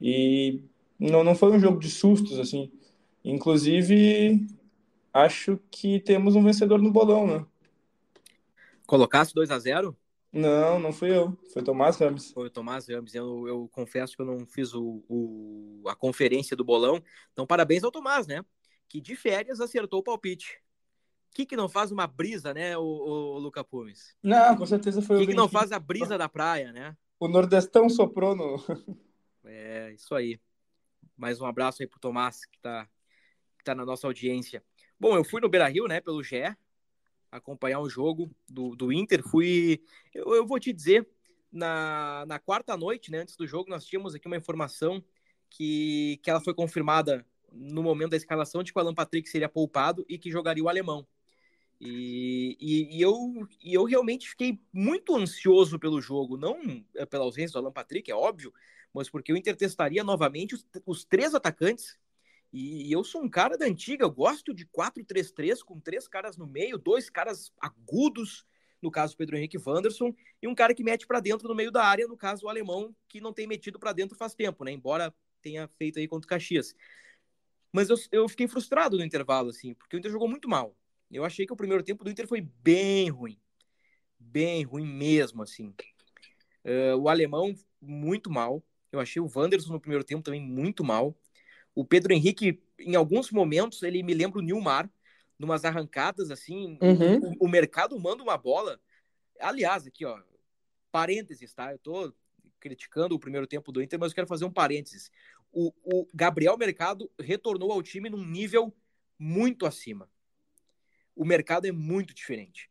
E 0.00 0.60
não, 0.98 1.24
não 1.24 1.34
foi 1.34 1.52
um 1.52 1.60
jogo 1.60 1.78
de 1.78 1.90
sustos, 1.90 2.38
assim. 2.38 2.70
Inclusive, 3.24 4.46
acho 5.12 5.58
que 5.70 6.00
temos 6.00 6.36
um 6.36 6.44
vencedor 6.44 6.80
no 6.80 6.92
bolão, 6.92 7.26
né? 7.26 7.46
Colocasse 8.86 9.34
2 9.34 9.50
a 9.50 9.58
0 9.58 9.96
Não, 10.32 10.78
não 10.78 10.92
fui 10.92 11.16
eu. 11.16 11.36
Foi 11.52 11.62
o 11.62 11.64
Tomás 11.64 11.96
Ramos. 11.96 12.32
Foi 12.32 12.46
o 12.46 12.50
Tomás 12.50 12.88
Ramos. 12.88 13.14
Eu, 13.14 13.46
eu 13.48 13.68
confesso 13.72 14.16
que 14.16 14.22
eu 14.22 14.26
não 14.26 14.46
fiz 14.46 14.74
o, 14.74 15.04
o, 15.08 15.82
a 15.88 15.94
conferência 15.94 16.56
do 16.56 16.64
bolão. 16.64 17.02
Então, 17.32 17.46
parabéns 17.46 17.84
ao 17.84 17.90
Tomás, 17.90 18.26
né? 18.26 18.44
que 18.94 19.00
de 19.00 19.16
férias 19.16 19.60
acertou 19.60 19.98
o 19.98 20.02
palpite. 20.04 20.60
que, 21.32 21.44
que 21.44 21.56
não 21.56 21.68
faz 21.68 21.90
uma 21.90 22.06
brisa, 22.06 22.54
né, 22.54 22.78
o, 22.78 22.82
o 22.82 23.38
Luca 23.38 23.64
Pumes? 23.64 24.16
Não, 24.22 24.56
com 24.56 24.64
certeza 24.66 25.02
foi 25.02 25.16
o. 25.16 25.18
que, 25.20 25.26
que 25.26 25.34
não 25.34 25.48
faz 25.48 25.72
a 25.72 25.80
brisa 25.80 26.16
da 26.16 26.28
praia, 26.28 26.72
né? 26.72 26.96
O 27.18 27.26
Nordestão 27.26 27.88
soprou 27.88 28.36
no. 28.36 28.56
É, 29.44 29.92
isso 29.92 30.14
aí. 30.14 30.40
Mais 31.16 31.40
um 31.40 31.44
abraço 31.44 31.82
aí 31.82 31.86
pro 31.86 32.00
Tomás, 32.00 32.46
que 32.46 32.58
tá, 32.60 32.88
que 33.58 33.64
tá 33.64 33.74
na 33.74 33.84
nossa 33.84 34.06
audiência. 34.06 34.64
Bom, 34.98 35.16
eu 35.16 35.24
fui 35.24 35.40
no 35.40 35.48
Beira 35.48 35.68
Rio, 35.68 35.86
né, 35.86 36.00
pelo 36.00 36.22
GE, 36.22 36.56
acompanhar 37.36 37.80
o 37.80 37.88
jogo 37.88 38.30
do, 38.48 38.76
do 38.76 38.92
Inter. 38.92 39.22
Fui. 39.22 39.82
Eu, 40.14 40.34
eu 40.34 40.46
vou 40.46 40.58
te 40.58 40.72
dizer, 40.72 41.06
na, 41.52 42.24
na 42.26 42.38
quarta 42.38 42.76
noite, 42.76 43.10
né, 43.10 43.18
antes 43.18 43.36
do 43.36 43.46
jogo, 43.46 43.68
nós 43.68 43.84
tínhamos 43.84 44.14
aqui 44.14 44.26
uma 44.26 44.36
informação 44.36 45.04
que, 45.50 46.18
que 46.22 46.30
ela 46.30 46.40
foi 46.40 46.54
confirmada 46.54 47.26
no 47.52 47.82
momento 47.82 48.10
da 48.10 48.16
escalação 48.16 48.62
de 48.62 48.72
que 48.72 48.78
o 48.78 48.82
Alan 48.82 48.94
Patrick 48.94 49.28
seria 49.28 49.48
poupado 49.48 50.04
e 50.08 50.18
que 50.18 50.30
jogaria 50.30 50.64
o 50.64 50.68
alemão. 50.68 51.06
E, 51.80 52.56
e, 52.60 52.96
e, 52.98 53.02
eu, 53.02 53.48
e 53.62 53.74
eu 53.74 53.84
realmente 53.84 54.28
fiquei 54.28 54.58
muito 54.72 55.14
ansioso 55.16 55.78
pelo 55.78 56.00
jogo, 56.00 56.36
não 56.36 56.84
é, 56.96 57.04
pela 57.04 57.24
ausência 57.24 57.52
do 57.52 57.58
Alan 57.58 57.72
Patrick, 57.72 58.10
é 58.10 58.14
óbvio, 58.14 58.52
mas 58.92 59.10
porque 59.10 59.32
o 59.32 59.36
Inter 59.36 59.56
testaria 59.56 60.02
novamente 60.04 60.54
os, 60.54 60.66
os 60.86 61.04
três 61.04 61.34
atacantes. 61.34 61.98
E, 62.56 62.92
eu 62.92 63.02
sou 63.02 63.20
um 63.20 63.28
cara 63.28 63.58
da 63.58 63.66
antiga, 63.66 64.04
eu 64.04 64.10
gosto 64.12 64.54
de 64.54 64.64
4-3-3, 64.64 65.60
com 65.60 65.80
três 65.80 66.06
caras 66.06 66.36
no 66.36 66.46
meio, 66.46 66.78
dois 66.78 67.10
caras 67.10 67.52
agudos, 67.60 68.46
no 68.80 68.92
caso 68.92 69.16
Pedro 69.16 69.36
Henrique 69.36 69.58
Wanderson, 69.58 70.14
e 70.40 70.46
um 70.46 70.54
cara 70.54 70.72
que 70.72 70.84
mete 70.84 71.04
para 71.04 71.18
dentro 71.18 71.48
no 71.48 71.54
meio 71.54 71.72
da 71.72 71.84
área, 71.84 72.06
no 72.06 72.16
caso 72.16 72.46
o 72.46 72.48
alemão, 72.48 72.94
que 73.08 73.20
não 73.20 73.32
tem 73.32 73.48
metido 73.48 73.76
para 73.76 73.92
dentro 73.92 74.16
faz 74.16 74.36
tempo, 74.36 74.62
né? 74.62 74.70
Embora 74.70 75.12
tenha 75.42 75.66
feito 75.66 75.98
aí 75.98 76.06
contra 76.06 76.26
o 76.26 76.28
Caxias. 76.28 76.76
Mas 77.72 77.90
eu, 77.90 77.96
eu 78.12 78.28
fiquei 78.28 78.46
frustrado 78.46 78.96
no 78.96 79.04
intervalo, 79.04 79.50
assim, 79.50 79.74
porque 79.74 79.96
o 79.96 79.98
Inter 79.98 80.12
jogou 80.12 80.28
muito 80.28 80.48
mal. 80.48 80.76
Eu 81.10 81.24
achei 81.24 81.44
que 81.44 81.52
o 81.52 81.56
primeiro 81.56 81.82
tempo 81.82 82.04
do 82.04 82.10
Inter 82.10 82.28
foi 82.28 82.40
bem 82.40 83.10
ruim. 83.10 83.36
Bem 84.16 84.62
ruim 84.62 84.86
mesmo, 84.86 85.42
assim. 85.42 85.74
Uh, 86.64 86.96
o 87.00 87.08
alemão, 87.08 87.52
muito 87.80 88.30
mal. 88.30 88.62
Eu 88.92 89.00
achei 89.00 89.20
o 89.20 89.28
Wanderson 89.34 89.72
no 89.72 89.80
primeiro 89.80 90.04
tempo 90.04 90.22
também 90.22 90.40
muito 90.40 90.84
mal. 90.84 91.16
O 91.74 91.84
Pedro 91.84 92.12
Henrique, 92.12 92.62
em 92.78 92.94
alguns 92.94 93.30
momentos, 93.30 93.82
ele 93.82 94.02
me 94.02 94.14
lembra 94.14 94.38
o 94.38 94.42
Nilmar, 94.42 94.90
numas 95.38 95.64
arrancadas, 95.64 96.30
assim. 96.30 96.78
Uhum. 96.80 97.36
O, 97.40 97.46
o, 97.46 97.48
mercado 97.48 97.98
manda 97.98 98.22
uma 98.22 98.36
bola. 98.36 98.80
Aliás, 99.40 99.86
aqui, 99.86 100.04
ó, 100.04 100.20
parênteses, 100.92 101.52
tá? 101.52 101.72
Eu 101.72 101.78
tô 101.78 102.14
criticando 102.60 103.14
o 103.14 103.18
primeiro 103.18 103.46
tempo 103.46 103.72
do 103.72 103.82
Inter, 103.82 103.98
mas 103.98 104.12
eu 104.12 104.14
quero 104.14 104.26
fazer 104.26 104.44
um 104.44 104.52
parênteses. 104.52 105.10
O, 105.52 105.72
o 105.84 106.08
Gabriel 106.14 106.56
Mercado 106.56 107.10
retornou 107.18 107.72
ao 107.72 107.82
time 107.82 108.08
num 108.08 108.24
nível 108.24 108.74
muito 109.18 109.66
acima 109.66 110.08
o 111.14 111.24
mercado 111.24 111.66
é 111.66 111.72
muito 111.72 112.12
diferente. 112.12 112.70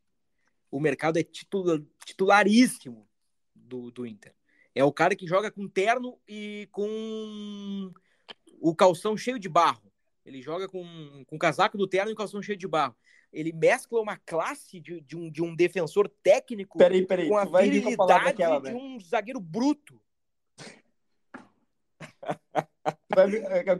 O 0.70 0.80
mercado 0.80 1.18
é 1.18 1.24
titular, 1.24 1.80
titularíssimo 2.06 3.08
do, 3.56 3.92
do 3.92 4.06
Inter. 4.06 4.34
É 4.76 4.84
o 4.84 4.92
cara 4.92 5.16
que 5.16 5.28
joga 5.28 5.52
com 5.52 5.68
terno 5.68 6.20
e 6.28 6.68
com 6.72 7.94
o 8.64 8.74
calção 8.74 9.18
cheio 9.18 9.38
de 9.38 9.50
barro. 9.50 9.92
Ele 10.26 10.42
joga 10.42 10.70
com, 10.70 11.24
com 11.28 11.36
o 11.36 11.40
casaco 11.40 11.78
do 11.78 11.86
terno 11.86 12.10
e 12.10 12.14
o 12.14 12.16
calção 12.16 12.42
cheio 12.42 12.58
de 12.58 12.66
barro. 12.66 12.96
Ele 13.32 13.52
mescla 13.52 14.00
uma 14.00 14.16
classe 14.18 14.80
de, 14.80 15.02
de, 15.02 15.18
um, 15.18 15.30
de 15.30 15.44
um 15.44 15.54
defensor 15.54 16.08
técnico 16.24 16.78
peraí, 16.78 17.06
peraí, 17.06 17.28
com 17.28 17.38
a 17.38 17.44
virilidade 17.44 18.26
daquela, 18.26 18.62
de 18.62 18.74
um 18.74 18.98
zagueiro 19.02 19.42
bruto. 19.42 20.00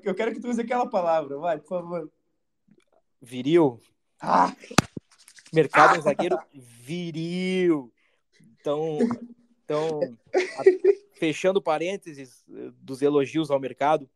Eu 0.04 0.16
quero 0.16 0.34
que 0.34 0.42
tu 0.42 0.50
use 0.50 0.62
aquela 0.62 0.90
palavra, 0.90 1.38
vai, 1.38 1.58
por 1.60 1.70
favor. 1.70 2.12
Viril. 3.22 3.80
Ah! 4.20 4.54
Mercado 5.54 5.96
é 5.96 6.00
um 6.00 6.02
zagueiro 6.02 6.38
viril. 6.54 7.94
Então, 8.60 8.98
então 9.64 10.00
fechando 11.14 11.62
parênteses 11.62 12.44
eh, 12.50 12.72
dos 12.82 13.02
elogios 13.02 13.50
ao 13.50 13.60
mercado, 13.60 14.10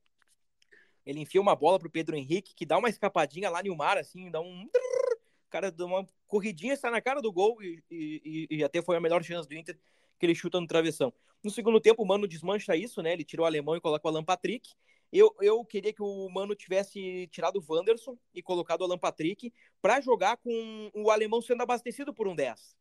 ele 1.07 1.21
enfia 1.21 1.39
uma 1.39 1.55
bola 1.55 1.79
pro 1.79 1.89
Pedro 1.89 2.17
Henrique, 2.17 2.53
que 2.53 2.65
dá 2.65 2.77
uma 2.77 2.89
escapadinha 2.89 3.49
lá 3.49 3.63
no 3.63 3.75
mar, 3.77 3.97
assim, 3.97 4.29
dá 4.29 4.41
um. 4.41 4.63
O 4.65 5.49
cara 5.49 5.71
dá 5.71 5.85
uma 5.85 6.05
corridinha, 6.27 6.73
está 6.73 6.91
na 6.91 6.99
cara 6.99 7.21
do 7.21 7.31
gol 7.31 7.63
e, 7.63 7.81
e, 7.89 8.47
e, 8.51 8.63
até 8.63 8.81
foi 8.81 8.97
a 8.97 8.99
melhor 8.99 9.23
chance 9.23 9.47
do 9.47 9.55
Inter 9.55 9.79
que 10.19 10.25
ele 10.25 10.35
chuta 10.35 10.59
no 10.59 10.67
travessão. 10.67 11.13
No 11.41 11.49
segundo 11.49 11.79
tempo, 11.79 12.03
o 12.03 12.05
Mano 12.05 12.27
desmancha 12.27 12.75
isso, 12.75 13.01
né? 13.01 13.13
Ele 13.13 13.23
tirou 13.23 13.45
o 13.45 13.47
alemão 13.47 13.77
e 13.77 13.79
coloca 13.79 14.05
o 14.05 14.11
Alan 14.11 14.23
Patrick. 14.23 14.73
Eu, 15.09 15.33
eu 15.39 15.63
queria 15.63 15.93
que 15.93 16.03
o 16.03 16.27
Mano 16.29 16.53
tivesse 16.53 17.27
tirado 17.31 17.57
o 17.57 17.73
Wanderson 17.73 18.17
e 18.33 18.41
colocado 18.41 18.81
o 18.81 18.83
Alan 18.83 18.97
Patrick 18.97 19.53
para 19.81 20.01
jogar 20.01 20.35
com 20.35 20.91
o 20.93 21.09
alemão 21.09 21.41
sendo 21.41 21.63
abastecido 21.63 22.13
por 22.13 22.27
um 22.27 22.35
10. 22.35 22.75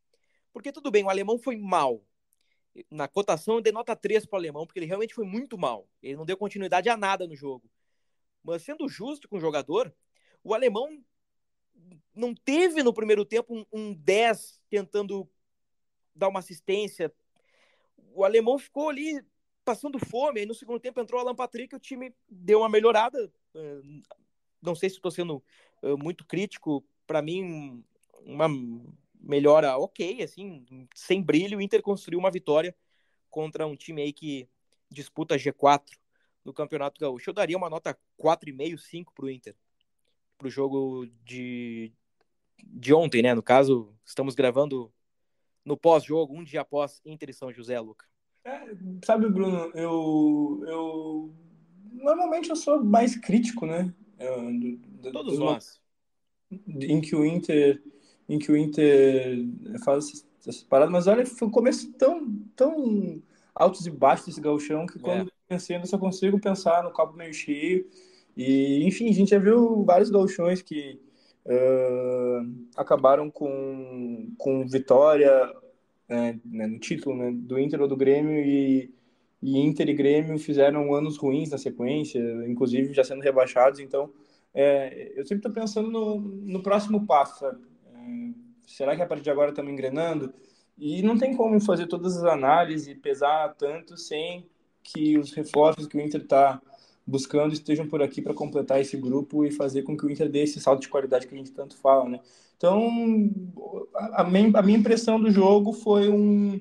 Porque 0.52 0.72
tudo 0.72 0.90
bem, 0.90 1.04
o 1.04 1.10
alemão 1.10 1.38
foi 1.38 1.56
mal. 1.56 2.02
Na 2.90 3.06
cotação, 3.06 3.62
denota 3.62 3.94
3 3.94 4.26
para 4.26 4.36
o 4.36 4.40
alemão, 4.40 4.66
porque 4.66 4.80
ele 4.80 4.86
realmente 4.86 5.14
foi 5.14 5.24
muito 5.24 5.56
mal. 5.56 5.88
Ele 6.02 6.16
não 6.16 6.26
deu 6.26 6.36
continuidade 6.36 6.88
a 6.88 6.96
nada 6.96 7.24
no 7.28 7.36
jogo. 7.36 7.70
Mas 8.46 8.62
sendo 8.62 8.88
justo 8.88 9.28
com 9.28 9.36
o 9.36 9.40
jogador, 9.40 9.92
o 10.42 10.54
alemão 10.54 11.02
não 12.14 12.34
teve 12.34 12.82
no 12.82 12.94
primeiro 12.94 13.24
tempo 13.24 13.54
um, 13.54 13.66
um 13.72 13.94
10 13.94 14.60
tentando 14.70 15.28
dar 16.14 16.28
uma 16.28 16.38
assistência. 16.38 17.12
O 18.14 18.24
alemão 18.24 18.58
ficou 18.58 18.88
ali 18.88 19.20
passando 19.64 19.98
fome. 19.98 20.40
Aí 20.40 20.46
no 20.46 20.54
segundo 20.54 20.80
tempo 20.80 21.00
entrou 21.00 21.20
o 21.20 21.24
Alan 21.24 21.34
Patrick, 21.34 21.74
o 21.74 21.80
time 21.80 22.14
deu 22.28 22.60
uma 22.60 22.68
melhorada. 22.68 23.30
É, 23.54 23.80
não 24.62 24.74
sei 24.74 24.88
se 24.88 24.96
estou 24.96 25.10
sendo 25.10 25.42
é, 25.82 25.94
muito 25.96 26.24
crítico. 26.24 26.84
Para 27.06 27.20
mim, 27.20 27.84
uma 28.22 28.48
melhora 29.20 29.76
ok, 29.76 30.22
assim, 30.22 30.64
sem 30.94 31.20
brilho. 31.20 31.58
O 31.58 31.60
Inter 31.60 31.82
construiu 31.82 32.18
uma 32.18 32.30
vitória 32.30 32.74
contra 33.28 33.66
um 33.66 33.76
time 33.76 34.02
aí 34.02 34.12
que 34.12 34.48
disputa 34.90 35.36
G4 35.36 35.82
no 36.46 36.54
Campeonato 36.54 37.00
Gaúcho. 37.00 37.28
Eu 37.28 37.34
daria 37.34 37.56
uma 37.56 37.68
nota 37.68 37.98
4,5, 38.16 38.78
5 38.78 39.12
para 39.12 39.24
o 39.24 39.30
Inter. 39.30 39.56
Para 40.38 40.46
o 40.46 40.50
jogo 40.50 41.06
de, 41.24 41.92
de 42.64 42.94
ontem, 42.94 43.20
né? 43.20 43.34
No 43.34 43.42
caso, 43.42 43.92
estamos 44.04 44.36
gravando 44.36 44.92
no 45.64 45.76
pós-jogo, 45.76 46.32
um 46.32 46.44
dia 46.44 46.60
após 46.60 47.02
Inter 47.04 47.30
e 47.30 47.34
São 47.34 47.52
José, 47.52 47.80
Luca. 47.80 48.06
É, 48.44 48.76
sabe, 49.04 49.28
Bruno, 49.28 49.72
eu, 49.74 50.62
eu 50.68 51.34
normalmente 51.92 52.48
eu 52.48 52.54
sou 52.54 52.82
mais 52.84 53.16
crítico, 53.16 53.66
né? 53.66 53.92
Do, 54.16 54.76
do, 55.02 55.12
Todos 55.12 55.38
nós. 55.40 55.82
Em 56.48 57.00
que 57.00 57.16
o 57.16 57.26
Inter, 57.26 57.82
em 58.28 58.38
que 58.38 58.52
o 58.52 58.56
Inter 58.56 59.44
faz 59.84 60.24
essas 60.38 60.62
paradas, 60.62 60.92
mas 60.92 61.08
olha, 61.08 61.26
foi 61.26 61.48
um 61.48 61.50
começo 61.50 61.92
tão, 61.94 62.32
tão 62.54 63.20
altos 63.56 63.86
e 63.86 63.90
baixos 63.90 64.26
desse 64.26 64.40
gauchão 64.40 64.86
que 64.86 64.98
quando 64.98 65.28
é. 65.28 65.32
pensei, 65.48 65.76
eu 65.76 65.86
só 65.86 65.96
consigo 65.96 66.38
pensar 66.38 66.84
no 66.84 66.92
copo 66.92 67.16
meio 67.16 67.32
cheio. 67.32 67.86
E, 68.36 68.84
enfim, 68.84 69.08
a 69.08 69.12
gente 69.12 69.30
já 69.30 69.38
viu 69.38 69.82
vários 69.82 70.10
gauchões 70.10 70.60
que 70.60 71.00
uh, 71.46 72.68
acabaram 72.76 73.30
com, 73.30 74.30
com 74.36 74.66
vitória 74.68 75.50
é, 76.06 76.36
né, 76.44 76.66
no 76.66 76.78
título 76.78 77.16
né, 77.16 77.32
do 77.32 77.58
Inter 77.58 77.80
ou 77.80 77.88
do 77.88 77.96
Grêmio 77.96 78.38
e, 78.38 78.94
e 79.42 79.58
Inter 79.58 79.88
e 79.88 79.94
Grêmio 79.94 80.38
fizeram 80.38 80.94
anos 80.94 81.16
ruins 81.16 81.50
na 81.50 81.56
sequência, 81.56 82.20
inclusive 82.46 82.92
já 82.92 83.02
sendo 83.02 83.22
rebaixados. 83.22 83.80
Então, 83.80 84.12
é, 84.52 85.12
eu 85.16 85.24
sempre 85.24 85.38
estou 85.38 85.52
pensando 85.52 85.90
no, 85.90 86.20
no 86.20 86.62
próximo 86.62 87.06
passo. 87.06 87.40
Sabe? 87.40 87.64
É, 87.94 88.30
será 88.66 88.94
que 88.94 89.00
a 89.00 89.06
partir 89.06 89.24
de 89.24 89.30
agora 89.30 89.48
estamos 89.48 89.72
engrenando? 89.72 90.32
E 90.78 91.02
não 91.02 91.16
tem 91.16 91.34
como 91.34 91.58
fazer 91.60 91.86
todas 91.86 92.16
as 92.16 92.24
análises 92.24 92.88
e 92.88 92.94
pesar 92.94 93.54
tanto 93.54 93.96
sem 93.96 94.46
que 94.82 95.18
os 95.18 95.32
reforços 95.32 95.86
que 95.86 95.96
o 95.96 96.00
Inter 96.00 96.20
está 96.20 96.60
buscando 97.06 97.52
estejam 97.52 97.86
por 97.88 98.02
aqui 98.02 98.20
para 98.20 98.34
completar 98.34 98.80
esse 98.80 98.96
grupo 98.96 99.44
e 99.44 99.50
fazer 99.50 99.82
com 99.82 99.96
que 99.96 100.04
o 100.04 100.10
Inter 100.10 100.28
dê 100.28 100.42
esse 100.42 100.60
salto 100.60 100.82
de 100.82 100.88
qualidade 100.88 101.26
que 101.26 101.34
a 101.34 101.38
gente 101.38 101.52
tanto 101.52 101.76
fala, 101.76 102.08
né? 102.08 102.20
Então, 102.56 102.90
a, 103.94 104.24
minha, 104.24 104.50
a 104.58 104.62
minha 104.62 104.78
impressão 104.78 105.20
do 105.20 105.30
jogo 105.30 105.72
foi 105.72 106.08
um, 106.08 106.58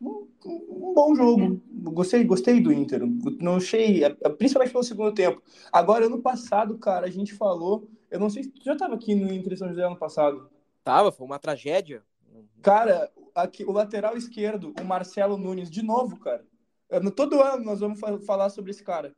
um, 0.00 0.26
um, 0.44 0.94
bom 0.94 1.14
jogo. 1.14 1.60
Gostei, 1.68 2.24
gostei 2.24 2.60
do 2.60 2.72
Inter. 2.72 3.02
Não 3.40 3.56
achei, 3.56 4.02
principalmente 4.38 4.72
pelo 4.72 4.84
segundo 4.84 5.12
tempo. 5.12 5.42
Agora, 5.72 6.06
ano 6.06 6.22
passado, 6.22 6.78
cara, 6.78 7.06
a 7.06 7.10
gente 7.10 7.34
falou. 7.34 7.88
Eu 8.08 8.20
não 8.20 8.30
sei 8.30 8.44
se 8.44 8.50
tu 8.50 8.64
já 8.64 8.74
estava 8.74 8.94
aqui 8.94 9.16
no 9.16 9.32
Inter 9.32 9.58
São 9.58 9.68
José 9.68 9.82
ano 9.82 9.96
passado. 9.96 10.48
Tava, 10.84 11.10
foi 11.10 11.26
uma 11.26 11.40
tragédia. 11.40 12.04
Cara, 12.62 13.10
aqui, 13.42 13.64
o 13.64 13.72
lateral 13.72 14.16
esquerdo, 14.16 14.74
o 14.80 14.84
Marcelo 14.84 15.36
Nunes, 15.36 15.70
de 15.70 15.82
novo, 15.82 16.18
cara. 16.18 16.44
Todo 17.14 17.42
ano 17.42 17.64
nós 17.64 17.80
vamos 17.80 18.00
falar 18.24 18.50
sobre 18.50 18.70
esse 18.70 18.82
cara. 18.82 19.14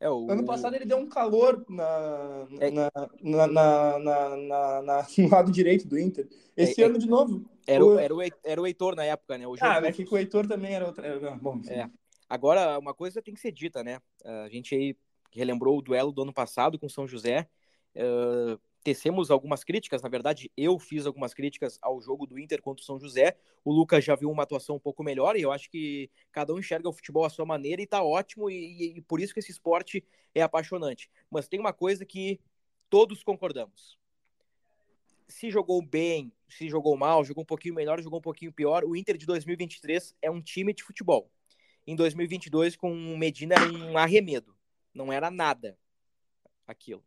É, 0.00 0.08
o... 0.08 0.30
Ano 0.30 0.44
passado 0.44 0.76
ele 0.76 0.84
deu 0.84 0.96
um 0.96 1.08
calor 1.08 1.64
na, 1.68 2.46
é... 2.60 2.70
na, 2.70 2.90
na, 3.20 3.46
na, 3.46 3.98
na, 3.98 4.82
na, 4.82 5.06
no 5.18 5.28
lado 5.28 5.50
direito 5.50 5.88
do 5.88 5.98
Inter. 5.98 6.28
Esse 6.56 6.82
é, 6.82 6.86
ano, 6.86 6.98
de 6.98 7.08
novo. 7.08 7.44
Era 7.66 7.84
o, 7.84 7.98
era, 7.98 8.14
o, 8.14 8.20
era 8.44 8.60
o 8.60 8.66
Heitor 8.66 8.94
na 8.94 9.04
época, 9.04 9.36
né? 9.36 9.46
O 9.46 9.54
ah, 9.60 9.80
é 9.84 9.92
que 9.92 10.04
o 10.04 10.16
Heitor 10.16 10.46
também 10.46 10.74
era 10.74 10.86
outra. 10.86 11.36
Bom, 11.36 11.60
é. 11.68 11.90
Agora, 12.28 12.78
uma 12.78 12.94
coisa 12.94 13.22
tem 13.22 13.34
que 13.34 13.40
ser 13.40 13.52
dita, 13.52 13.82
né? 13.82 14.00
A 14.24 14.48
gente 14.48 14.74
aí 14.74 14.96
relembrou 15.32 15.76
o 15.76 15.82
duelo 15.82 16.12
do 16.12 16.22
ano 16.22 16.32
passado 16.32 16.78
com 16.78 16.88
São 16.88 17.06
José. 17.06 17.48
Uh, 17.94 18.58
tecemos 18.82 19.30
algumas 19.30 19.64
críticas, 19.64 20.02
na 20.02 20.08
verdade, 20.08 20.50
eu 20.56 20.78
fiz 20.78 21.06
algumas 21.06 21.34
críticas 21.34 21.78
ao 21.82 22.00
jogo 22.00 22.26
do 22.26 22.38
Inter 22.38 22.62
contra 22.62 22.82
o 22.82 22.84
São 22.84 22.98
José. 22.98 23.36
O 23.64 23.72
Lucas 23.72 24.04
já 24.04 24.14
viu 24.14 24.30
uma 24.30 24.44
atuação 24.44 24.76
um 24.76 24.80
pouco 24.80 25.02
melhor 25.02 25.36
e 25.36 25.42
eu 25.42 25.52
acho 25.52 25.70
que 25.70 26.10
cada 26.32 26.54
um 26.54 26.58
enxerga 26.58 26.88
o 26.88 26.92
futebol 26.92 27.24
à 27.24 27.30
sua 27.30 27.44
maneira 27.44 27.82
e 27.82 27.86
tá 27.86 28.02
ótimo, 28.02 28.50
e, 28.50 28.98
e 28.98 29.02
por 29.02 29.20
isso 29.20 29.34
que 29.34 29.40
esse 29.40 29.50
esporte 29.50 30.04
é 30.34 30.42
apaixonante. 30.42 31.10
Mas 31.30 31.48
tem 31.48 31.60
uma 31.60 31.72
coisa 31.72 32.04
que 32.04 32.40
todos 32.88 33.22
concordamos. 33.22 33.98
Se 35.26 35.50
jogou 35.50 35.82
bem, 35.82 36.32
se 36.48 36.68
jogou 36.68 36.96
mal, 36.96 37.22
jogou 37.24 37.42
um 37.42 37.46
pouquinho 37.46 37.74
melhor, 37.74 38.00
jogou 38.00 38.18
um 38.18 38.22
pouquinho 38.22 38.52
pior, 38.52 38.84
o 38.84 38.96
Inter 38.96 39.16
de 39.16 39.26
2023 39.26 40.16
é 40.22 40.30
um 40.30 40.40
time 40.40 40.72
de 40.72 40.82
futebol. 40.82 41.30
Em 41.86 41.94
2022, 41.94 42.76
com 42.76 42.90
o 42.90 43.18
Medina 43.18 43.54
era 43.54 43.72
um 43.72 43.98
arremedo. 43.98 44.56
Não 44.94 45.12
era 45.12 45.30
nada 45.30 45.78
aquilo. 46.66 47.04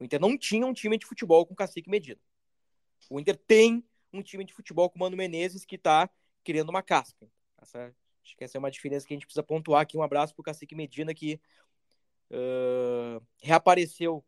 O 0.00 0.04
Inter 0.04 0.18
não 0.18 0.36
tinha 0.36 0.66
um 0.66 0.72
time 0.72 0.96
de 0.96 1.04
futebol 1.04 1.44
com 1.46 1.54
Cacique 1.54 1.90
Medina. 1.90 2.18
O 3.10 3.20
Inter 3.20 3.36
tem 3.36 3.84
um 4.12 4.22
time 4.22 4.44
de 4.44 4.52
futebol 4.52 4.88
com 4.88 4.96
o 4.96 5.00
Mano 5.00 5.16
Menezes 5.16 5.64
que 5.64 5.76
está 5.76 6.08
criando 6.42 6.70
uma 6.70 6.82
casca. 6.82 7.30
Essa, 7.60 7.94
acho 8.24 8.36
que 8.36 8.42
essa 8.42 8.56
é 8.56 8.58
uma 8.58 8.70
diferença 8.70 9.06
que 9.06 9.12
a 9.12 9.16
gente 9.16 9.26
precisa 9.26 9.42
pontuar 9.42 9.82
aqui. 9.82 9.98
Um 9.98 10.02
abraço 10.02 10.34
para 10.34 10.40
o 10.40 10.44
Cacique 10.44 10.74
Medina 10.74 11.12
que 11.12 11.38
uh, 12.30 13.22
reapareceu 13.42 14.24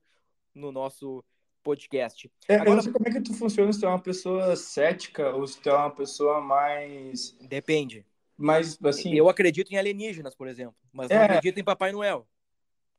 no 0.54 0.70
nosso 0.70 1.24
podcast. 1.62 2.30
É, 2.48 2.56
Agora, 2.56 2.70
eu 2.70 2.74
não 2.76 2.82
sei 2.82 2.92
como 2.92 3.08
é 3.08 3.10
que 3.10 3.20
tu 3.22 3.32
funciona, 3.32 3.72
se 3.72 3.80
tu 3.80 3.86
é 3.86 3.88
uma 3.88 4.02
pessoa 4.02 4.54
cética 4.56 5.30
ou 5.30 5.46
se 5.46 5.60
tu 5.60 5.70
é 5.70 5.74
uma 5.74 5.90
pessoa 5.90 6.40
mais... 6.40 7.36
Depende. 7.40 8.04
Mas, 8.36 8.78
assim... 8.84 9.14
Eu 9.14 9.28
acredito 9.28 9.72
em 9.72 9.76
alienígenas, 9.76 10.34
por 10.34 10.48
exemplo, 10.48 10.76
mas 10.92 11.08
não 11.08 11.16
é... 11.16 11.24
acredito 11.24 11.58
em 11.58 11.64
Papai 11.64 11.92
Noel. 11.92 12.28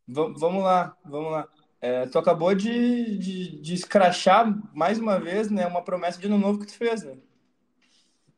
V 0.08 0.34
vamos 0.38 0.64
lá, 0.64 0.98
vamos 1.06 1.32
lá. 1.32 1.50
É, 1.84 2.06
tu 2.06 2.18
acabou 2.18 2.56
de, 2.56 3.18
de, 3.18 3.60
de 3.60 3.74
escrachar 3.74 4.48
mais 4.74 4.98
uma 4.98 5.20
vez, 5.20 5.52
né? 5.52 5.68
Uma 5.68 5.82
promessa 5.82 6.18
de 6.18 6.28
ano 6.28 6.38
novo 6.38 6.62
que 6.62 6.68
tu 6.68 6.78
fez, 6.78 7.04
né? 7.04 7.18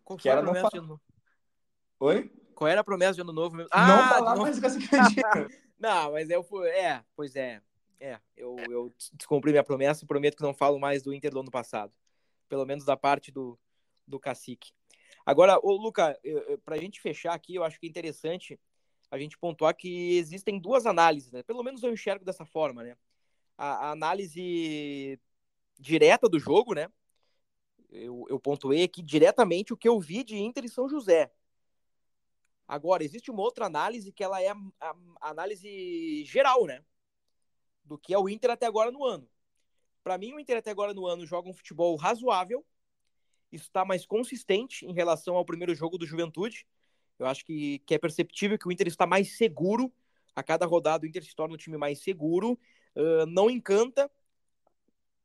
Qual 0.03 0.17
que 0.17 0.27
era 0.27 0.39
a 0.39 0.43
promessa 0.43 0.63
não... 0.63 0.69
de 0.71 0.77
ano 0.79 0.87
novo? 0.87 1.01
Oi? 1.99 2.31
Qual 2.55 2.67
era 2.67 2.81
a 2.81 2.83
promessa 2.83 3.13
de 3.13 3.21
ano 3.21 3.31
novo 3.31 3.55
mesmo? 3.55 3.69
Ah, 3.71 3.87
não 3.87 4.09
falar 4.09 4.35
mais 4.37 4.59
com 4.59 4.65
essa 4.65 4.79
Não, 5.77 6.13
mas 6.13 6.27
eu 6.31 6.43
fui. 6.43 6.67
É, 6.69 7.03
pois 7.15 7.35
é. 7.35 7.61
É, 7.99 8.19
eu, 8.35 8.55
eu 8.67 8.91
descumpri 9.13 9.51
minha 9.51 9.63
promessa 9.63 10.03
e 10.03 10.07
prometo 10.07 10.37
que 10.37 10.43
não 10.43 10.53
falo 10.53 10.79
mais 10.79 11.03
do 11.03 11.13
Inter 11.13 11.29
do 11.29 11.41
ano 11.41 11.51
passado. 11.51 11.93
Pelo 12.49 12.65
menos 12.65 12.83
da 12.83 12.97
parte 12.97 13.31
do, 13.31 13.59
do 14.07 14.19
cacique. 14.19 14.71
Agora, 15.23 15.59
ô, 15.61 15.73
Luca, 15.73 16.19
para 16.63 16.77
a 16.77 16.79
gente 16.79 16.99
fechar 16.99 17.35
aqui, 17.35 17.53
eu 17.53 17.63
acho 17.63 17.79
que 17.79 17.85
é 17.85 17.89
interessante 17.89 18.59
a 19.11 19.19
gente 19.19 19.37
pontuar 19.37 19.75
que 19.75 20.17
existem 20.17 20.59
duas 20.59 20.87
análises, 20.87 21.31
né? 21.31 21.43
Pelo 21.43 21.61
menos 21.61 21.83
eu 21.83 21.93
enxergo 21.93 22.25
dessa 22.25 22.43
forma, 22.43 22.81
né? 22.81 22.97
A, 23.57 23.87
a 23.87 23.91
análise 23.91 25.19
direta 25.79 26.27
do 26.27 26.39
jogo, 26.39 26.73
né? 26.73 26.89
Eu, 27.89 28.25
eu 28.29 28.39
pontuei 28.39 28.83
aqui 28.83 29.01
diretamente 29.01 29.73
o 29.73 29.77
que 29.77 29.87
eu 29.87 29.99
vi 29.99 30.23
de 30.23 30.37
Inter 30.37 30.65
e 30.65 30.69
São 30.69 30.89
José. 30.89 31.31
Agora, 32.67 33.03
existe 33.03 33.29
uma 33.29 33.41
outra 33.41 33.65
análise 33.65 34.11
que 34.11 34.23
ela 34.23 34.41
é 34.41 34.49
a, 34.49 34.55
a, 34.81 35.29
análise 35.29 36.23
geral, 36.25 36.65
né? 36.65 36.83
Do 37.83 37.97
que 37.97 38.13
é 38.13 38.17
o 38.17 38.27
Inter 38.27 38.51
até 38.51 38.65
agora 38.65 38.91
no 38.91 39.03
ano. 39.03 39.29
Para 40.03 40.17
mim, 40.17 40.33
o 40.33 40.39
Inter 40.39 40.57
até 40.57 40.71
agora 40.71 40.93
no 40.93 41.05
ano 41.05 41.25
joga 41.25 41.49
um 41.49 41.53
futebol 41.53 41.95
razoável. 41.95 42.65
Está 43.51 43.85
mais 43.85 44.05
consistente 44.05 44.85
em 44.85 44.93
relação 44.93 45.35
ao 45.35 45.45
primeiro 45.45 45.73
jogo 45.75 45.97
do 45.97 46.05
Juventude. 46.05 46.67
Eu 47.17 47.27
acho 47.27 47.45
que, 47.45 47.79
que 47.79 47.93
é 47.93 47.97
perceptível 47.97 48.57
que 48.57 48.67
o 48.67 48.71
Inter 48.71 48.87
está 48.87 49.05
mais 49.05 49.37
seguro. 49.37 49.93
A 50.35 50.43
cada 50.43 50.65
rodada, 50.65 51.05
o 51.05 51.07
Inter 51.07 51.23
se 51.23 51.35
torna 51.35 51.53
um 51.53 51.57
time 51.57 51.77
mais 51.77 52.01
seguro 52.01 52.59
uh, 52.95 53.25
não 53.27 53.49
encanta. 53.49 54.09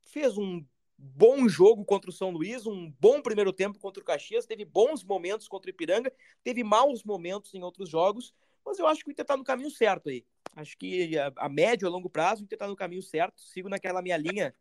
Fez 0.02 0.36
um 0.36 0.64
bom 0.98 1.48
jogo 1.48 1.84
contra 1.84 2.10
o 2.10 2.12
São 2.12 2.30
Luís, 2.30 2.66
um 2.66 2.90
bom 3.00 3.22
primeiro 3.22 3.52
tempo 3.52 3.78
contra 3.78 4.02
o 4.02 4.04
Caxias, 4.04 4.44
teve 4.44 4.64
bons 4.64 5.02
momentos 5.02 5.48
contra 5.48 5.70
o 5.70 5.72
Ipiranga, 5.72 6.12
teve 6.44 6.62
maus 6.62 7.02
momentos 7.02 7.54
em 7.54 7.62
outros 7.62 7.88
jogos, 7.88 8.34
mas 8.64 8.78
eu 8.78 8.86
acho 8.86 9.02
que 9.02 9.10
o 9.10 9.12
Inter 9.12 9.22
está 9.22 9.36
no 9.36 9.44
caminho 9.44 9.70
certo 9.70 10.10
aí. 10.10 10.24
Acho 10.54 10.76
que 10.76 11.16
a, 11.18 11.32
a 11.36 11.48
médio 11.48 11.88
a 11.88 11.90
longo 11.90 12.10
prazo 12.10 12.42
o 12.42 12.44
Inter 12.44 12.56
está 12.56 12.66
no 12.66 12.76
caminho 12.76 13.02
certo. 13.02 13.40
Sigo 13.40 13.68
naquela 13.68 14.02
minha 14.02 14.16
linha 14.16 14.54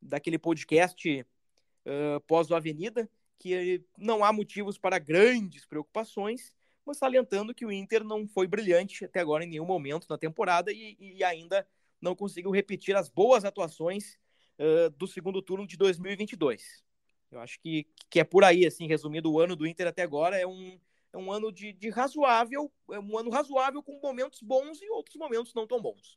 daquele 0.00 0.38
podcast 0.38 1.20
uh, 1.20 2.20
pós 2.26 2.50
o 2.50 2.54
Avenida, 2.54 3.08
que 3.38 3.82
não 3.98 4.24
há 4.24 4.32
motivos 4.32 4.78
para 4.78 4.98
grandes 4.98 5.66
preocupações, 5.66 6.54
mas 6.84 6.98
salientando 6.98 7.54
que 7.54 7.66
o 7.66 7.72
Inter 7.72 8.04
não 8.04 8.26
foi 8.26 8.46
brilhante 8.46 9.04
até 9.04 9.20
agora 9.20 9.44
em 9.44 9.48
nenhum 9.48 9.66
momento 9.66 10.06
na 10.08 10.16
temporada 10.16 10.72
e, 10.72 10.96
e 10.98 11.24
ainda 11.24 11.66
não 12.04 12.14
conseguiu 12.14 12.50
repetir 12.50 12.94
as 12.94 13.08
boas 13.08 13.44
atuações 13.44 14.16
uh, 14.58 14.90
do 14.90 15.06
segundo 15.06 15.42
turno 15.42 15.66
de 15.66 15.76
2022. 15.76 16.84
Eu 17.32 17.40
acho 17.40 17.58
que, 17.58 17.86
que 18.08 18.20
é 18.20 18.24
por 18.24 18.44
aí, 18.44 18.64
assim, 18.64 18.86
resumindo, 18.86 19.32
o 19.32 19.40
ano 19.40 19.56
do 19.56 19.66
Inter 19.66 19.88
até 19.88 20.02
agora 20.02 20.38
é 20.38 20.46
um, 20.46 20.78
é 21.12 21.18
um 21.18 21.32
ano 21.32 21.50
de, 21.50 21.72
de 21.72 21.88
razoável, 21.88 22.70
é 22.92 23.00
um 23.00 23.18
ano 23.18 23.30
razoável 23.30 23.82
com 23.82 23.98
momentos 24.00 24.40
bons 24.40 24.80
e 24.80 24.88
outros 24.90 25.16
momentos 25.16 25.52
não 25.54 25.66
tão 25.66 25.80
bons. 25.80 26.16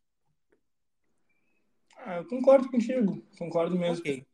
Ah, 1.97 2.17
eu 2.17 2.26
concordo 2.28 2.69
contigo, 2.69 3.26
concordo 3.39 3.76
mesmo. 3.76 4.02
Okay. 4.02 4.26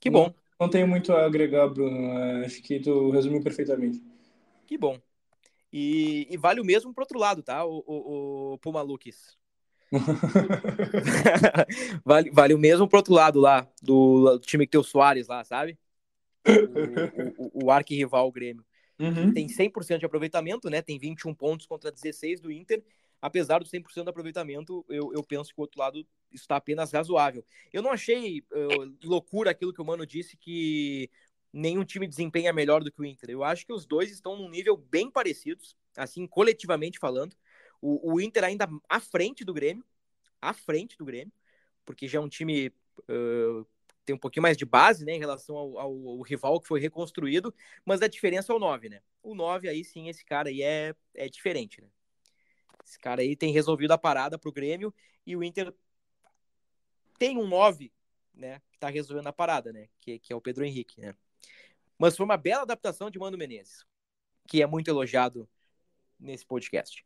Que 0.00 0.10
bom. 0.10 0.26
Não, 0.26 0.34
não 0.60 0.70
tenho 0.70 0.88
muito 0.88 1.12
a 1.12 1.24
agregar, 1.24 1.68
Bruno. 1.68 2.44
Acho 2.44 2.60
que 2.62 2.80
tu 2.80 3.10
resumiu 3.10 3.42
perfeitamente. 3.42 4.02
Que 4.66 4.76
bom. 4.76 4.98
E, 5.72 6.26
e 6.28 6.36
vale 6.36 6.60
o 6.60 6.64
mesmo 6.64 6.92
pro 6.92 7.02
outro 7.02 7.18
lado, 7.18 7.44
tá, 7.44 7.64
o, 7.64 7.84
o, 7.86 8.52
o 8.54 8.58
Puma 8.58 8.82
Lucas. 8.82 9.38
vale, 12.04 12.30
vale 12.30 12.54
o 12.54 12.58
mesmo 12.58 12.88
pro 12.88 12.98
outro 12.98 13.12
lado 13.12 13.40
lá, 13.40 13.68
do, 13.82 14.38
do 14.38 14.40
time 14.40 14.66
que 14.66 14.72
tem 14.72 14.80
o 14.80 14.84
Soares 14.84 15.28
lá, 15.28 15.44
sabe? 15.44 15.78
O, 17.38 17.62
o, 17.62 17.66
o 17.66 17.70
arquirrival 17.70 18.28
o 18.28 18.32
Grêmio. 18.32 18.64
Uhum. 18.98 19.32
Tem 19.32 19.48
100% 19.48 19.98
de 19.98 20.06
aproveitamento, 20.06 20.68
né? 20.68 20.82
Tem 20.82 20.98
21 20.98 21.34
pontos 21.34 21.66
contra 21.66 21.90
16 21.90 22.40
do 22.40 22.52
Inter. 22.52 22.82
Apesar 23.20 23.58
do 23.58 23.66
100% 23.66 24.04
de 24.04 24.10
aproveitamento, 24.10 24.84
eu, 24.88 25.12
eu 25.12 25.22
penso 25.22 25.52
que 25.52 25.60
o 25.60 25.62
outro 25.62 25.80
lado 25.80 26.06
está 26.32 26.56
apenas 26.56 26.92
razoável. 26.92 27.44
Eu 27.72 27.82
não 27.82 27.90
achei 27.90 28.42
uh, 28.52 28.96
loucura 29.04 29.50
aquilo 29.50 29.72
que 29.72 29.80
o 29.80 29.84
Mano 29.84 30.06
disse 30.06 30.36
que 30.36 31.10
nenhum 31.52 31.84
time 31.84 32.06
desempenha 32.06 32.52
melhor 32.52 32.82
do 32.82 32.90
que 32.90 33.00
o 33.00 33.04
Inter. 33.04 33.30
Eu 33.30 33.44
acho 33.44 33.66
que 33.66 33.72
os 33.72 33.84
dois 33.84 34.10
estão 34.10 34.36
num 34.36 34.48
nível 34.48 34.76
bem 34.76 35.10
parecidos, 35.10 35.76
assim, 35.96 36.26
coletivamente 36.26 36.98
falando. 36.98 37.36
O, 37.80 38.14
o 38.14 38.20
Inter 38.20 38.44
ainda 38.44 38.68
à 38.88 39.00
frente 39.00 39.44
do 39.44 39.54
Grêmio, 39.54 39.84
à 40.40 40.52
frente 40.52 40.96
do 40.96 41.04
Grêmio, 41.04 41.32
porque 41.84 42.06
já 42.06 42.18
é 42.18 42.22
um 42.22 42.28
time 42.28 42.68
uh, 43.08 43.66
tem 44.10 44.14
um 44.14 44.18
pouquinho 44.18 44.42
mais 44.42 44.56
de 44.56 44.64
base, 44.64 45.04
né, 45.04 45.12
em 45.12 45.18
relação 45.18 45.56
ao, 45.56 45.78
ao, 45.78 46.08
ao, 46.08 46.20
rival 46.22 46.60
que 46.60 46.66
foi 46.66 46.80
reconstruído, 46.80 47.54
mas 47.84 48.02
a 48.02 48.08
diferença 48.08 48.52
é 48.52 48.56
o 48.56 48.58
9, 48.58 48.88
né? 48.88 49.00
O 49.22 49.34
9 49.34 49.68
aí 49.68 49.84
sim, 49.84 50.08
esse 50.08 50.24
cara 50.24 50.48
aí 50.48 50.62
é, 50.62 50.94
é 51.14 51.28
diferente, 51.28 51.80
né? 51.80 51.88
Esse 52.84 52.98
cara 52.98 53.22
aí 53.22 53.36
tem 53.36 53.52
resolvido 53.52 53.92
a 53.92 53.98
parada 53.98 54.38
pro 54.38 54.52
Grêmio 54.52 54.92
e 55.24 55.36
o 55.36 55.44
Inter 55.44 55.72
tem 57.18 57.38
um 57.38 57.46
9, 57.46 57.92
né, 58.34 58.60
que 58.72 58.78
tá 58.78 58.88
resolvendo 58.88 59.26
a 59.28 59.32
parada, 59.32 59.72
né, 59.72 59.88
que, 60.00 60.18
que 60.18 60.32
é 60.32 60.36
o 60.36 60.40
Pedro 60.40 60.64
Henrique, 60.64 61.00
né? 61.00 61.14
Mas 61.98 62.16
foi 62.16 62.24
uma 62.24 62.36
bela 62.36 62.62
adaptação 62.62 63.10
de 63.10 63.18
Mano 63.18 63.36
Menezes, 63.36 63.84
que 64.48 64.62
é 64.62 64.66
muito 64.66 64.88
elogiado 64.88 65.48
nesse 66.18 66.46
podcast. 66.46 67.04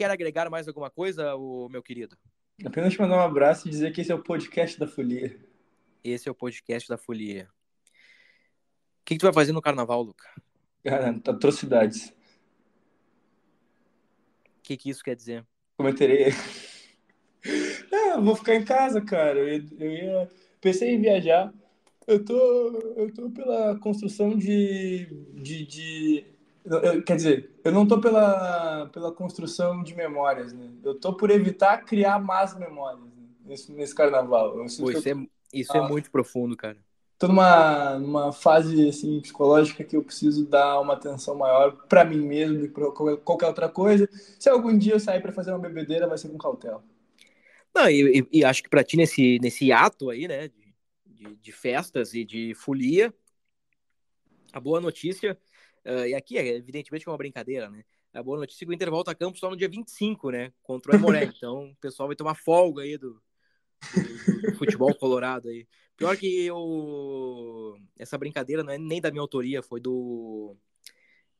Quer 0.00 0.10
agregar 0.10 0.48
mais 0.48 0.66
alguma 0.66 0.88
coisa, 0.88 1.34
o 1.34 1.68
meu 1.68 1.82
querido? 1.82 2.16
Apenas 2.64 2.94
te 2.94 2.98
mandar 2.98 3.18
um 3.18 3.20
abraço 3.20 3.68
e 3.68 3.70
dizer 3.70 3.92
que 3.92 4.00
esse 4.00 4.10
é 4.10 4.14
o 4.14 4.22
podcast 4.22 4.80
da 4.80 4.86
Folia. 4.86 5.38
Esse 6.02 6.26
é 6.26 6.32
o 6.32 6.34
podcast 6.34 6.88
da 6.88 6.96
Folia. 6.96 7.50
O 7.84 9.04
que, 9.04 9.14
que 9.14 9.18
tu 9.18 9.24
vai 9.24 9.32
fazer 9.34 9.52
no 9.52 9.60
carnaval, 9.60 10.02
Luca? 10.02 10.26
Cara, 10.82 11.10
atrocidades. 11.10 12.08
O 14.56 14.62
que, 14.62 14.78
que 14.78 14.88
isso 14.88 15.04
quer 15.04 15.14
dizer? 15.14 15.46
Cometerei. 15.76 16.28
É, 17.92 18.16
vou 18.24 18.34
ficar 18.34 18.54
em 18.54 18.64
casa, 18.64 19.02
cara. 19.02 19.38
Eu, 19.38 19.66
eu 19.78 19.92
ia... 19.92 20.30
Pensei 20.62 20.94
em 20.94 21.00
viajar. 21.02 21.52
Eu 22.06 22.24
tô, 22.24 22.94
eu 22.96 23.12
tô 23.12 23.28
pela 23.28 23.78
construção 23.78 24.34
de, 24.34 25.04
de, 25.34 25.66
de 25.66 26.39
eu, 26.64 27.02
quer 27.02 27.16
dizer, 27.16 27.50
eu 27.64 27.72
não 27.72 27.86
tô 27.86 28.00
pela, 28.00 28.86
pela 28.92 29.12
construção 29.12 29.82
de 29.82 29.94
memórias, 29.94 30.52
né? 30.52 30.70
Eu 30.82 30.94
tô 30.94 31.14
por 31.14 31.30
evitar 31.30 31.84
criar 31.84 32.18
más 32.18 32.56
memórias 32.58 33.00
né? 33.00 33.24
nesse, 33.44 33.72
nesse 33.72 33.94
carnaval. 33.94 34.52
Pô, 34.52 34.64
isso, 34.64 35.08
eu... 35.08 35.18
é, 35.18 35.26
isso 35.52 35.76
é 35.76 35.88
muito 35.88 36.10
profundo, 36.10 36.56
cara. 36.56 36.76
Tô 37.18 37.28
numa, 37.28 37.98
numa 37.98 38.32
fase 38.32 38.88
assim, 38.88 39.20
psicológica 39.20 39.84
que 39.84 39.94
eu 39.94 40.02
preciso 40.02 40.46
dar 40.46 40.80
uma 40.80 40.94
atenção 40.94 41.34
maior 41.34 41.72
para 41.86 42.02
mim 42.02 42.26
mesmo 42.26 42.60
do 42.60 42.68
que 42.68 43.16
qualquer 43.18 43.46
outra 43.46 43.68
coisa. 43.68 44.08
Se 44.38 44.48
algum 44.48 44.76
dia 44.76 44.94
eu 44.94 45.00
sair 45.00 45.20
para 45.20 45.32
fazer 45.32 45.50
uma 45.50 45.58
bebedeira, 45.58 46.06
vai 46.06 46.16
ser 46.16 46.30
com 46.30 46.38
cautela. 46.38 46.82
Não, 47.74 47.90
e, 47.90 48.20
e, 48.20 48.38
e 48.38 48.44
acho 48.44 48.62
que 48.62 48.70
para 48.70 48.82
ti, 48.82 48.96
nesse, 48.96 49.38
nesse 49.40 49.70
ato 49.70 50.08
aí, 50.08 50.26
né, 50.26 50.48
de, 50.48 50.74
de, 51.06 51.36
de 51.36 51.52
festas 51.52 52.14
e 52.14 52.24
de 52.24 52.54
folia, 52.54 53.12
a 54.52 54.58
boa 54.58 54.80
notícia 54.80 55.38
Uh, 55.84 56.06
e 56.06 56.14
aqui, 56.14 56.36
é, 56.38 56.56
evidentemente, 56.56 57.08
é 57.08 57.10
uma 57.10 57.18
brincadeira, 57.18 57.70
né? 57.70 57.82
A 58.12 58.22
boa 58.22 58.38
notícia 58.38 58.64
é 58.64 58.66
que 58.66 58.72
o 58.72 58.74
Inter 58.74 58.90
volta 58.90 59.12
a 59.12 59.14
campo 59.14 59.38
só 59.38 59.48
no 59.48 59.56
dia 59.56 59.68
25, 59.68 60.30
né? 60.30 60.52
Contra 60.62 60.92
o 60.92 60.94
Aimoré. 60.94 61.24
então, 61.36 61.70
o 61.70 61.76
pessoal 61.76 62.08
vai 62.08 62.16
ter 62.16 62.22
uma 62.22 62.34
folga 62.34 62.82
aí 62.82 62.98
do, 62.98 63.20
do, 63.94 64.50
do 64.50 64.56
futebol 64.56 64.94
colorado 64.94 65.48
aí. 65.48 65.66
Pior 65.96 66.16
que 66.16 66.46
eu... 66.46 67.76
essa 67.98 68.16
brincadeira 68.16 68.62
não 68.62 68.72
é 68.72 68.78
nem 68.78 69.00
da 69.00 69.10
minha 69.10 69.20
autoria, 69.20 69.62
foi 69.62 69.80
do. 69.80 70.56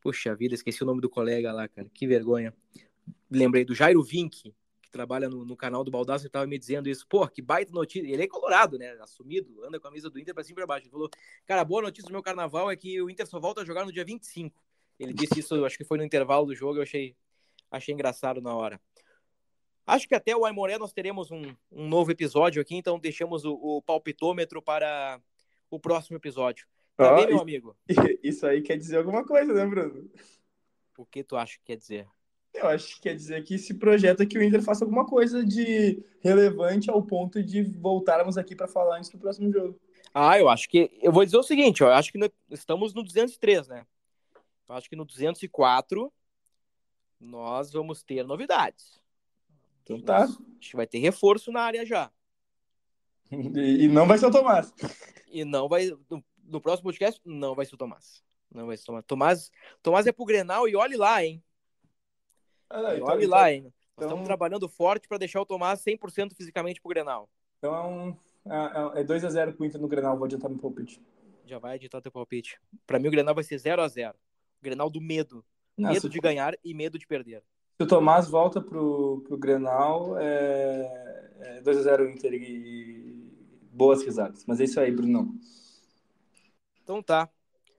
Puxa 0.00 0.34
vida, 0.34 0.54
esqueci 0.54 0.82
o 0.82 0.86
nome 0.86 1.00
do 1.00 1.10
colega 1.10 1.52
lá, 1.52 1.66
cara. 1.68 1.88
Que 1.92 2.06
vergonha. 2.06 2.54
Lembrei 3.30 3.64
do 3.64 3.74
Jairo 3.74 4.02
Vink, 4.02 4.54
que 4.90 4.92
trabalha 4.92 5.28
no, 5.28 5.44
no 5.44 5.56
canal 5.56 5.84
do 5.84 5.90
Baldaço 5.90 6.26
e 6.26 6.28
tava 6.28 6.46
me 6.46 6.58
dizendo 6.58 6.88
isso. 6.88 7.06
Pô, 7.08 7.26
que 7.28 7.40
baita 7.40 7.72
notícia. 7.72 8.06
Ele 8.06 8.24
é 8.24 8.26
colorado, 8.26 8.76
né? 8.76 8.90
Assumido, 9.00 9.64
anda 9.64 9.78
com 9.78 9.86
a 9.86 9.90
camisa 9.90 10.10
do 10.10 10.18
Inter 10.18 10.34
pra 10.34 10.42
cima 10.42 10.54
e 10.54 10.56
pra 10.56 10.66
baixo. 10.66 10.86
Ele 10.86 10.90
falou: 10.90 11.08
Cara, 11.46 11.64
boa 11.64 11.82
notícia 11.82 12.08
do 12.08 12.12
meu 12.12 12.22
carnaval 12.22 12.70
é 12.70 12.76
que 12.76 13.00
o 13.00 13.08
Inter 13.08 13.26
só 13.26 13.38
volta 13.38 13.62
a 13.62 13.64
jogar 13.64 13.86
no 13.86 13.92
dia 13.92 14.04
25. 14.04 14.60
Ele 14.98 15.14
disse 15.14 15.40
isso, 15.40 15.64
acho 15.64 15.78
que 15.78 15.84
foi 15.84 15.96
no 15.96 16.04
intervalo 16.04 16.44
do 16.44 16.54
jogo, 16.54 16.78
eu 16.78 16.82
achei, 16.82 17.16
achei 17.70 17.94
engraçado 17.94 18.42
na 18.42 18.54
hora. 18.54 18.78
Acho 19.86 20.06
que 20.06 20.14
até 20.14 20.36
o 20.36 20.44
Aimoré 20.44 20.76
nós 20.76 20.92
teremos 20.92 21.30
um, 21.30 21.42
um 21.72 21.88
novo 21.88 22.10
episódio 22.10 22.60
aqui, 22.60 22.76
então 22.76 22.98
deixamos 22.98 23.46
o, 23.46 23.54
o 23.54 23.82
palpitômetro 23.82 24.60
para 24.60 25.18
o 25.70 25.80
próximo 25.80 26.18
episódio. 26.18 26.66
Tá 26.96 27.14
Ó, 27.14 27.16
bem, 27.16 27.28
meu 27.28 27.40
amigo? 27.40 27.76
Isso 28.22 28.46
aí 28.46 28.60
quer 28.60 28.76
dizer 28.76 28.98
alguma 28.98 29.24
coisa, 29.24 29.54
né, 29.54 29.64
Bruno? 29.64 30.10
O 30.98 31.06
que 31.06 31.24
tu 31.24 31.34
acha 31.34 31.56
que 31.58 31.64
quer 31.64 31.76
dizer? 31.76 32.06
Eu 32.60 32.68
acho 32.68 32.96
que 32.96 33.00
quer 33.02 33.14
dizer 33.14 33.42
que 33.42 33.56
se 33.58 33.74
projeta 33.74 34.26
que 34.26 34.38
o 34.38 34.42
Inter 34.42 34.62
faça 34.62 34.84
alguma 34.84 35.06
coisa 35.06 35.44
de 35.44 36.02
relevante 36.20 36.90
ao 36.90 37.02
ponto 37.02 37.42
de 37.42 37.62
voltarmos 37.62 38.36
aqui 38.36 38.54
para 38.54 38.68
falar 38.68 38.98
antes 38.98 39.10
do 39.10 39.18
próximo 39.18 39.50
jogo. 39.50 39.80
Ah, 40.12 40.38
eu 40.38 40.48
acho 40.48 40.68
que. 40.68 40.90
Eu 41.00 41.12
vou 41.12 41.24
dizer 41.24 41.38
o 41.38 41.42
seguinte, 41.42 41.82
ó, 41.82 41.88
eu 41.88 41.94
acho 41.94 42.12
que 42.12 42.32
estamos 42.50 42.92
no 42.92 43.02
203, 43.02 43.68
né? 43.68 43.86
Eu 44.68 44.74
acho 44.74 44.88
que 44.88 44.96
no 44.96 45.04
204 45.04 46.12
nós 47.18 47.72
vamos 47.72 48.02
ter 48.02 48.24
novidades. 48.24 49.00
Então 49.82 50.00
tá. 50.00 50.24
Acho 50.24 50.70
que 50.70 50.76
vai 50.76 50.86
ter 50.86 50.98
reforço 50.98 51.50
na 51.50 51.62
área 51.62 51.86
já. 51.86 52.10
E, 53.30 53.84
e 53.84 53.88
não 53.88 54.06
vai 54.06 54.18
ser 54.18 54.26
o 54.26 54.30
Tomás. 54.30 54.72
E 55.30 55.44
não 55.44 55.68
vai. 55.68 55.86
No, 56.08 56.24
no 56.44 56.60
próximo 56.60 56.84
podcast, 56.84 57.20
não 57.24 57.54
vai 57.54 57.64
ser 57.64 57.74
o 57.74 57.78
Tomás. 57.78 58.22
Não 58.52 58.66
vai 58.66 58.76
ser 58.76 58.82
o 58.82 58.86
Tomás. 58.86 59.04
Tomás, 59.06 59.50
Tomás 59.82 60.06
é 60.06 60.12
pro 60.12 60.24
Grenal 60.24 60.68
e 60.68 60.74
olhe 60.74 60.96
lá, 60.96 61.24
hein? 61.24 61.42
Ah, 62.70 62.94
então- 62.94 63.08
olhe 63.08 63.24
então- 63.24 63.38
lá, 63.38 63.52
hein? 63.52 63.62
Nós 63.62 63.72
então- 63.96 64.08
estamos 64.08 64.24
trabalhando 64.26 64.68
forte 64.68 65.06
para 65.08 65.18
deixar 65.18 65.40
o 65.40 65.46
Tomás 65.46 65.80
100% 65.80 66.34
fisicamente 66.34 66.80
pro 66.80 66.88
Grenal. 66.88 67.28
Então 67.58 67.74
é 67.74 67.82
um. 67.82 68.16
É, 68.94 69.00
é 69.00 69.04
2x0 69.04 69.52
pro 69.52 69.66
Inter 69.66 69.80
no 69.80 69.88
Grenal, 69.88 70.16
vou 70.16 70.24
adiantar 70.24 70.48
meu 70.50 70.58
palpite. 70.58 71.02
Já 71.44 71.58
vai 71.58 71.76
editar 71.76 72.00
teu 72.00 72.10
palpite. 72.12 72.58
Para 72.86 72.98
mim, 72.98 73.08
o 73.08 73.10
Grenal 73.10 73.34
vai 73.34 73.44
ser 73.44 73.58
0 73.58 73.82
a 73.82 73.88
0 73.88 74.16
O 74.60 74.64
Grenal 74.64 74.88
do 74.88 75.00
medo. 75.00 75.44
Não, 75.76 75.90
medo 75.92 76.08
de 76.08 76.18
ganhar 76.20 76.54
e 76.64 76.72
medo 76.72 76.98
de 76.98 77.06
perder. 77.06 77.42
se 77.76 77.82
o 77.84 77.86
Tomás 77.86 78.28
volta 78.28 78.60
pro, 78.60 79.22
pro 79.26 79.36
Grenal, 79.38 80.18
é, 80.18 81.30
é 81.40 81.60
2x0 81.62 82.10
Inter 82.10 82.32
e 82.34 83.30
boas 83.72 84.02
risadas. 84.02 84.44
Mas 84.46 84.60
é 84.60 84.64
isso 84.64 84.78
aí, 84.80 84.90
Brunão. 84.90 85.34
Então 86.82 87.02
tá. 87.02 87.28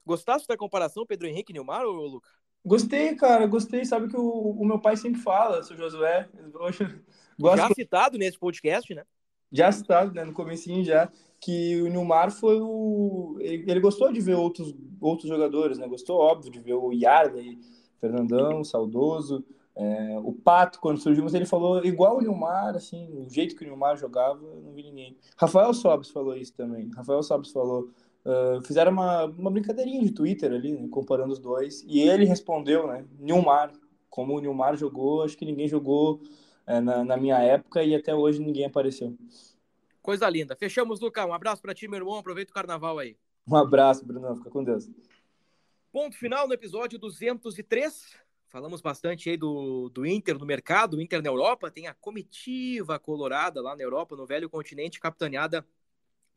Gostaste 0.05 0.47
da 0.47 0.57
comparação 0.57 1.05
Pedro 1.05 1.27
Henrique 1.27 1.51
e 1.51 1.53
Nilmar, 1.53 1.85
ou 1.85 1.93
Luca? 2.07 2.29
Gostei, 2.63 3.15
cara, 3.15 3.47
gostei. 3.47 3.83
Sabe 3.85 4.07
que 4.07 4.17
o, 4.17 4.51
o 4.51 4.65
meu 4.65 4.79
pai 4.79 4.95
sempre 4.97 5.21
fala, 5.21 5.63
seu 5.63 5.75
Josué. 5.75 6.29
Gosto 7.39 7.57
Já 7.57 7.69
citado 7.73 8.17
nesse 8.17 8.37
podcast, 8.37 8.93
né? 8.93 9.03
já 9.51 9.71
citado, 9.71 10.13
né, 10.13 10.23
no 10.23 10.33
comecinho 10.33 10.83
já, 10.83 11.11
que 11.39 11.81
o 11.81 11.87
Nilmar 11.87 12.31
foi 12.31 12.59
o... 12.61 13.35
Ele, 13.39 13.69
ele 13.69 13.79
gostou 13.79 14.11
de 14.11 14.21
ver 14.21 14.35
outros, 14.35 14.73
outros 14.99 15.27
jogadores, 15.27 15.77
né? 15.77 15.87
Gostou, 15.87 16.17
óbvio, 16.17 16.51
de 16.51 16.59
ver 16.59 16.75
o 16.75 16.93
Yarley, 16.93 17.59
Fernandão, 17.99 18.63
Saudoso, 18.63 19.43
é, 19.75 20.17
o 20.23 20.31
Pato, 20.31 20.79
quando 20.79 21.01
surgiu, 21.01 21.23
mas 21.23 21.33
ele 21.33 21.45
falou 21.45 21.83
igual 21.83 22.17
o 22.17 22.21
Nilmar, 22.21 22.75
assim, 22.75 23.09
o 23.11 23.29
jeito 23.29 23.55
que 23.55 23.63
o 23.63 23.67
Nilmar 23.67 23.97
jogava, 23.97 24.39
eu 24.45 24.61
não 24.61 24.71
vi 24.71 24.83
ninguém. 24.83 25.17
Rafael 25.35 25.73
Sobes 25.73 26.09
falou 26.09 26.35
isso 26.35 26.53
também. 26.53 26.89
Rafael 26.95 27.21
Sobes 27.21 27.51
falou... 27.51 27.89
Uh, 28.23 28.61
fizeram 28.63 28.91
uma, 28.91 29.25
uma 29.25 29.49
brincadeirinha 29.49 30.01
de 30.01 30.11
Twitter 30.11 30.51
ali, 30.51 30.73
né, 30.73 30.87
comparando 30.89 31.33
os 31.33 31.39
dois, 31.39 31.83
e 31.87 31.99
ele 31.99 32.23
respondeu, 32.25 32.87
né, 32.87 33.05
Nilmar, 33.19 33.73
como 34.09 34.35
o 34.35 34.39
Nilmar 34.39 34.77
jogou, 34.77 35.23
acho 35.23 35.37
que 35.37 35.45
ninguém 35.45 35.67
jogou 35.67 36.21
é, 36.67 36.79
na, 36.79 37.03
na 37.03 37.17
minha 37.17 37.39
época 37.39 37.83
e 37.83 37.95
até 37.95 38.13
hoje 38.13 38.39
ninguém 38.39 38.65
apareceu. 38.65 39.17
Coisa 40.01 40.29
linda. 40.29 40.55
Fechamos, 40.55 40.99
Luca. 40.99 41.25
Um 41.25 41.33
abraço 41.33 41.61
para 41.61 41.73
ti, 41.73 41.87
meu 41.87 41.97
irmão. 41.97 42.15
Aproveita 42.15 42.51
o 42.51 42.53
carnaval 42.53 42.97
aí. 42.97 43.17
Um 43.47 43.55
abraço, 43.55 44.05
Bruno. 44.05 44.35
Fica 44.35 44.49
com 44.49 44.63
Deus. 44.63 44.89
Ponto 45.91 46.17
final 46.17 46.47
no 46.47 46.53
episódio 46.53 46.97
203. 46.97 48.17
Falamos 48.47 48.81
bastante 48.81 49.29
aí 49.29 49.37
do, 49.37 49.89
do 49.89 50.05
Inter 50.05 50.37
no 50.37 50.45
mercado, 50.45 50.97
o 50.97 51.01
Inter 51.01 51.21
na 51.21 51.29
Europa. 51.29 51.71
Tem 51.71 51.87
a 51.87 51.93
comitiva 51.93 52.99
colorada 52.99 53.61
lá 53.61 53.75
na 53.75 53.83
Europa, 53.83 54.15
no 54.15 54.25
velho 54.25 54.49
continente, 54.49 54.99
capitaneada 54.99 55.65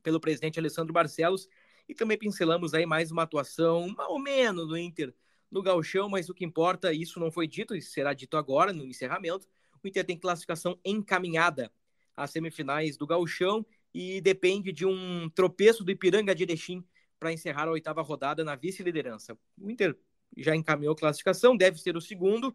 pelo 0.03 0.21
presidente 0.21 0.59
Alessandro 0.59 0.93
Barcelos. 0.93 1.49
E 1.89 1.95
também 1.95 2.19
pincelamos 2.19 2.75
aí 2.75 2.87
mais 2.87 3.11
uma 3.11 3.23
atuação, 3.23 3.89
mais 3.89 4.09
ou 4.09 4.19
menos, 4.19 4.69
do 4.69 4.77
Inter 4.77 5.15
no 5.51 5.63
Galchão, 5.63 6.09
mas 6.09 6.29
o 6.29 6.35
que 6.35 6.45
importa, 6.45 6.93
isso 6.93 7.21
não 7.21 7.31
foi 7.31 7.47
dito, 7.47 7.77
isso 7.77 7.93
será 7.93 8.13
dito 8.13 8.37
agora 8.37 8.73
no 8.73 8.85
encerramento. 8.85 9.47
O 9.83 9.87
Inter 9.87 10.05
tem 10.05 10.19
classificação 10.19 10.79
encaminhada 10.85 11.71
às 12.17 12.31
semifinais 12.31 12.97
do 12.97 13.07
Galchão 13.07 13.65
e 13.93 14.21
depende 14.21 14.73
de 14.73 14.85
um 14.85 15.31
tropeço 15.31 15.85
do 15.85 15.93
Ipiranga 15.93 16.35
de 16.35 16.43
Erechim 16.43 16.85
para 17.21 17.33
encerrar 17.33 17.69
a 17.69 17.71
oitava 17.71 18.03
rodada 18.03 18.43
na 18.43 18.57
vice-liderança. 18.57 19.39
O 19.57 19.71
Inter 19.71 19.97
já 20.37 20.57
encaminhou 20.57 20.97
classificação, 20.97 21.57
deve 21.57 21.79
ser 21.79 21.97
o 21.97 22.01
segundo, 22.01 22.53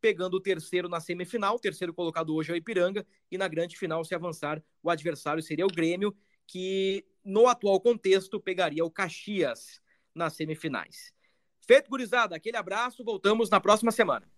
pegando 0.00 0.34
o 0.34 0.40
terceiro 0.40 0.88
na 0.88 1.00
semifinal. 1.00 1.56
O 1.56 1.58
terceiro 1.58 1.92
colocado 1.92 2.34
hoje 2.34 2.50
é 2.50 2.54
o 2.54 2.56
Ipiranga, 2.56 3.04
e 3.30 3.36
na 3.36 3.48
grande 3.48 3.76
final, 3.76 4.04
se 4.04 4.14
avançar, 4.14 4.62
o 4.82 4.90
adversário 4.90 5.42
seria 5.42 5.66
o 5.66 5.72
Grêmio, 5.72 6.16
que 6.48 7.06
no 7.24 7.46
atual 7.46 7.80
contexto 7.80 8.40
pegaria 8.40 8.84
o 8.84 8.90
Caxias 8.90 9.80
nas 10.14 10.32
semifinais. 10.32 11.12
Feito, 11.60 11.88
gurizada, 11.88 12.34
aquele 12.34 12.56
abraço, 12.56 13.04
voltamos 13.04 13.50
na 13.50 13.60
próxima 13.60 13.92
semana. 13.92 14.28